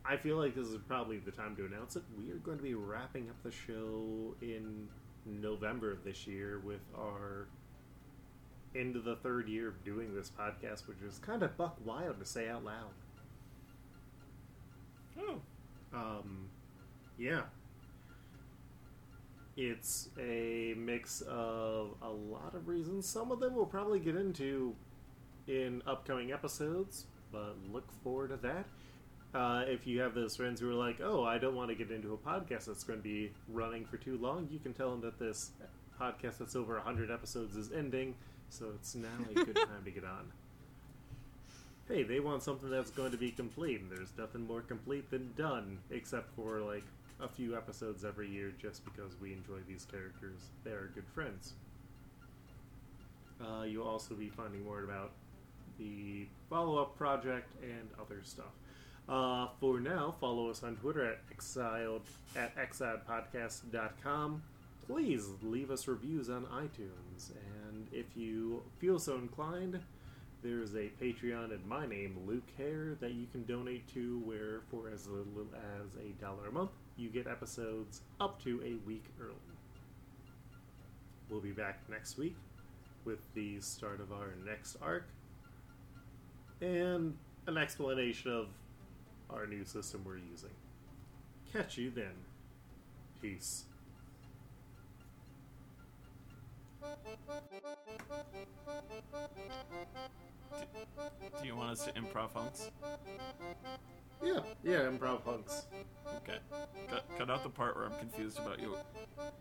I 0.05 0.17
feel 0.17 0.37
like 0.37 0.55
this 0.55 0.67
is 0.67 0.77
probably 0.87 1.17
the 1.17 1.31
time 1.31 1.55
to 1.57 1.65
announce 1.65 1.95
it. 1.95 2.03
We 2.17 2.31
are 2.31 2.37
going 2.37 2.57
to 2.57 2.63
be 2.63 2.73
wrapping 2.73 3.29
up 3.29 3.35
the 3.43 3.51
show 3.51 4.35
in 4.41 4.87
November 5.25 5.91
of 5.91 6.03
this 6.03 6.25
year 6.25 6.59
with 6.63 6.81
our 6.97 7.47
end 8.75 8.95
of 8.95 9.03
the 9.03 9.15
third 9.17 9.47
year 9.47 9.67
of 9.67 9.83
doing 9.83 10.15
this 10.15 10.31
podcast, 10.37 10.87
which 10.87 11.01
is 11.01 11.19
kind 11.19 11.43
of 11.43 11.55
buck 11.57 11.77
wild 11.83 12.19
to 12.19 12.25
say 12.25 12.49
out 12.49 12.63
loud. 12.63 12.91
Oh. 15.19 15.41
Um, 15.93 16.49
yeah. 17.17 17.41
It's 19.57 20.09
a 20.17 20.73
mix 20.77 21.21
of 21.27 21.95
a 22.01 22.09
lot 22.09 22.55
of 22.55 22.67
reasons. 22.67 23.07
Some 23.07 23.31
of 23.31 23.39
them 23.39 23.55
we'll 23.55 23.65
probably 23.65 23.99
get 23.99 24.15
into 24.15 24.75
in 25.47 25.81
upcoming 25.85 26.31
episodes, 26.31 27.05
but 27.31 27.55
look 27.71 27.91
forward 28.03 28.29
to 28.29 28.37
that. 28.37 28.65
Uh, 29.33 29.63
if 29.67 29.85
you 29.85 29.99
have 30.01 30.15
those 30.15 30.35
friends 30.35 30.59
who 30.59 30.69
are 30.69 30.73
like, 30.73 30.99
oh, 31.03 31.23
I 31.23 31.37
don't 31.37 31.55
want 31.55 31.69
to 31.69 31.75
get 31.75 31.91
into 31.91 32.13
a 32.13 32.17
podcast 32.17 32.65
that's 32.65 32.83
going 32.83 32.99
to 32.99 33.03
be 33.03 33.31
running 33.47 33.85
for 33.85 33.97
too 33.97 34.17
long, 34.17 34.47
you 34.51 34.57
can 34.59 34.73
tell 34.73 34.89
them 34.89 35.01
that 35.01 35.19
this 35.19 35.51
podcast 35.99 36.39
that's 36.39 36.55
over 36.55 36.75
100 36.75 37.11
episodes 37.11 37.55
is 37.55 37.71
ending, 37.71 38.15
so 38.49 38.71
it's 38.73 38.95
now 38.95 39.07
a 39.29 39.33
good 39.33 39.55
time 39.55 39.83
to 39.85 39.91
get 39.91 40.03
on. 40.03 40.31
Hey, 41.87 42.03
they 42.03 42.19
want 42.19 42.41
something 42.41 42.69
that's 42.69 42.91
going 42.91 43.11
to 43.11 43.17
be 43.17 43.31
complete, 43.31 43.81
and 43.81 43.91
there's 43.91 44.13
nothing 44.17 44.47
more 44.47 44.61
complete 44.61 45.09
than 45.11 45.31
done, 45.37 45.77
except 45.91 46.35
for 46.35 46.59
like 46.61 46.83
a 47.19 47.27
few 47.27 47.55
episodes 47.55 48.05
every 48.05 48.29
year 48.29 48.51
just 48.59 48.83
because 48.85 49.19
we 49.21 49.33
enjoy 49.33 49.59
these 49.67 49.85
characters. 49.91 50.39
They 50.63 50.71
are 50.71 50.89
good 50.95 51.07
friends. 51.13 51.53
Uh, 53.41 53.63
you'll 53.63 53.87
also 53.87 54.15
be 54.15 54.29
finding 54.29 54.63
more 54.63 54.83
about 54.83 55.11
the 55.77 56.27
follow 56.49 56.81
up 56.81 56.97
project 56.97 57.53
and 57.61 57.89
other 57.99 58.21
stuff. 58.23 58.51
Uh, 59.09 59.47
for 59.59 59.79
now, 59.79 60.13
follow 60.21 60.49
us 60.49 60.61
on 60.63 60.75
Twitter 60.75 61.03
at 61.03 61.19
exiled 61.31 62.03
at 62.35 62.55
exilepodcast.com 62.55 64.41
please 64.89 65.29
leave 65.43 65.69
us 65.69 65.87
reviews 65.87 66.31
on 66.31 66.45
iTunes. 66.45 67.31
And 67.67 67.87
if 67.91 68.05
you 68.15 68.63
feel 68.79 68.97
so 68.97 69.15
inclined, 69.15 69.79
there's 70.41 70.73
a 70.73 70.89
Patreon 70.99 71.51
in 71.51 71.67
my 71.67 71.85
name, 71.85 72.17
Luke 72.25 72.49
Hare, 72.57 72.97
that 72.99 73.11
you 73.11 73.27
can 73.31 73.45
donate 73.45 73.87
to, 73.93 74.19
where 74.25 74.61
for 74.71 74.89
as 74.89 75.05
little 75.05 75.45
as 75.53 75.95
a 75.95 76.09
dollar 76.19 76.47
a 76.47 76.51
month, 76.51 76.71
you 76.97 77.09
get 77.09 77.27
episodes 77.27 78.01
up 78.19 78.41
to 78.43 78.59
a 78.63 78.87
week 78.87 79.05
early. 79.21 79.35
We'll 81.29 81.39
be 81.39 81.51
back 81.51 81.81
next 81.87 82.17
week 82.17 82.35
with 83.05 83.19
the 83.35 83.59
start 83.59 84.01
of 84.01 84.11
our 84.11 84.33
next 84.43 84.75
arc 84.81 85.07
and 86.61 87.15
an 87.45 87.57
explanation 87.57 88.31
of 88.31 88.47
our 89.29 89.45
new 89.47 89.63
system 89.65 90.01
we're 90.05 90.17
using. 90.17 90.49
Catch 91.53 91.77
you 91.77 91.91
then. 91.91 92.13
Peace. 93.21 93.65
Do 101.41 101.47
you 101.47 101.55
want 101.55 101.71
us 101.71 101.85
to 101.85 101.91
improv 101.93 102.31
hunks? 102.33 102.71
Yeah, 104.23 104.39
yeah, 104.63 104.79
improv 104.81 105.23
hunks. 105.23 105.65
Okay. 106.17 106.39
Cut, 106.89 107.05
cut 107.17 107.29
out 107.29 107.43
the 107.43 107.49
part 107.49 107.75
where 107.75 107.85
I'm 107.85 107.97
confused 107.99 108.39
about 108.39 108.59
you 108.59 108.75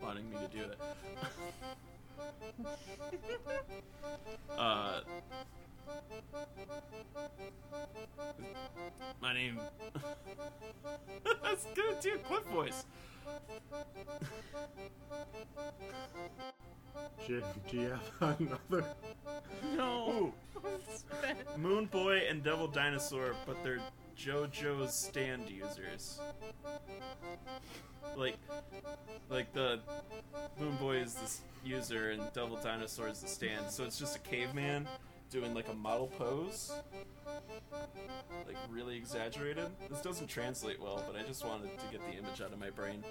wanting 0.02 0.28
me 0.30 0.36
to 0.36 0.56
do 0.56 0.64
it. 0.64 0.78
uh, 4.58 5.00
my 9.20 9.32
name. 9.32 9.58
That's 11.42 11.64
gonna 11.74 12.00
do 12.00 12.18
Cliff 12.18 12.44
voice. 12.44 12.84
J- 17.26 17.42
do 17.70 17.76
you 17.76 17.98
have 18.20 18.40
another? 18.40 18.84
No. 19.76 20.32
Moon 21.56 21.86
Boy 21.86 22.22
and 22.28 22.42
Devil 22.42 22.68
Dinosaur, 22.68 23.34
but 23.46 23.62
they're 23.62 23.80
JoJo's 24.18 24.94
stand 24.94 25.48
users. 25.48 26.20
Like, 28.16 28.36
like 29.28 29.52
the 29.52 29.80
Moon 30.58 30.76
Boy 30.76 30.96
is 30.96 31.14
this 31.14 31.40
user 31.64 32.10
and 32.10 32.22
Devil 32.32 32.58
Dinosaur 32.62 33.08
is 33.08 33.20
the 33.20 33.28
stand. 33.28 33.70
So 33.70 33.84
it's 33.84 33.98
just 33.98 34.16
a 34.16 34.20
caveman 34.20 34.88
doing 35.30 35.54
like 35.54 35.68
a 35.68 35.74
model 35.74 36.08
pose, 36.18 36.72
like 38.46 38.56
really 38.70 38.96
exaggerated. 38.96 39.66
This 39.90 40.00
doesn't 40.00 40.26
translate 40.26 40.80
well, 40.80 41.04
but 41.06 41.20
I 41.20 41.26
just 41.26 41.44
wanted 41.44 41.78
to 41.78 41.86
get 41.92 42.00
the 42.10 42.16
image 42.16 42.40
out 42.40 42.52
of 42.52 42.58
my 42.58 42.70
brain. 42.70 43.04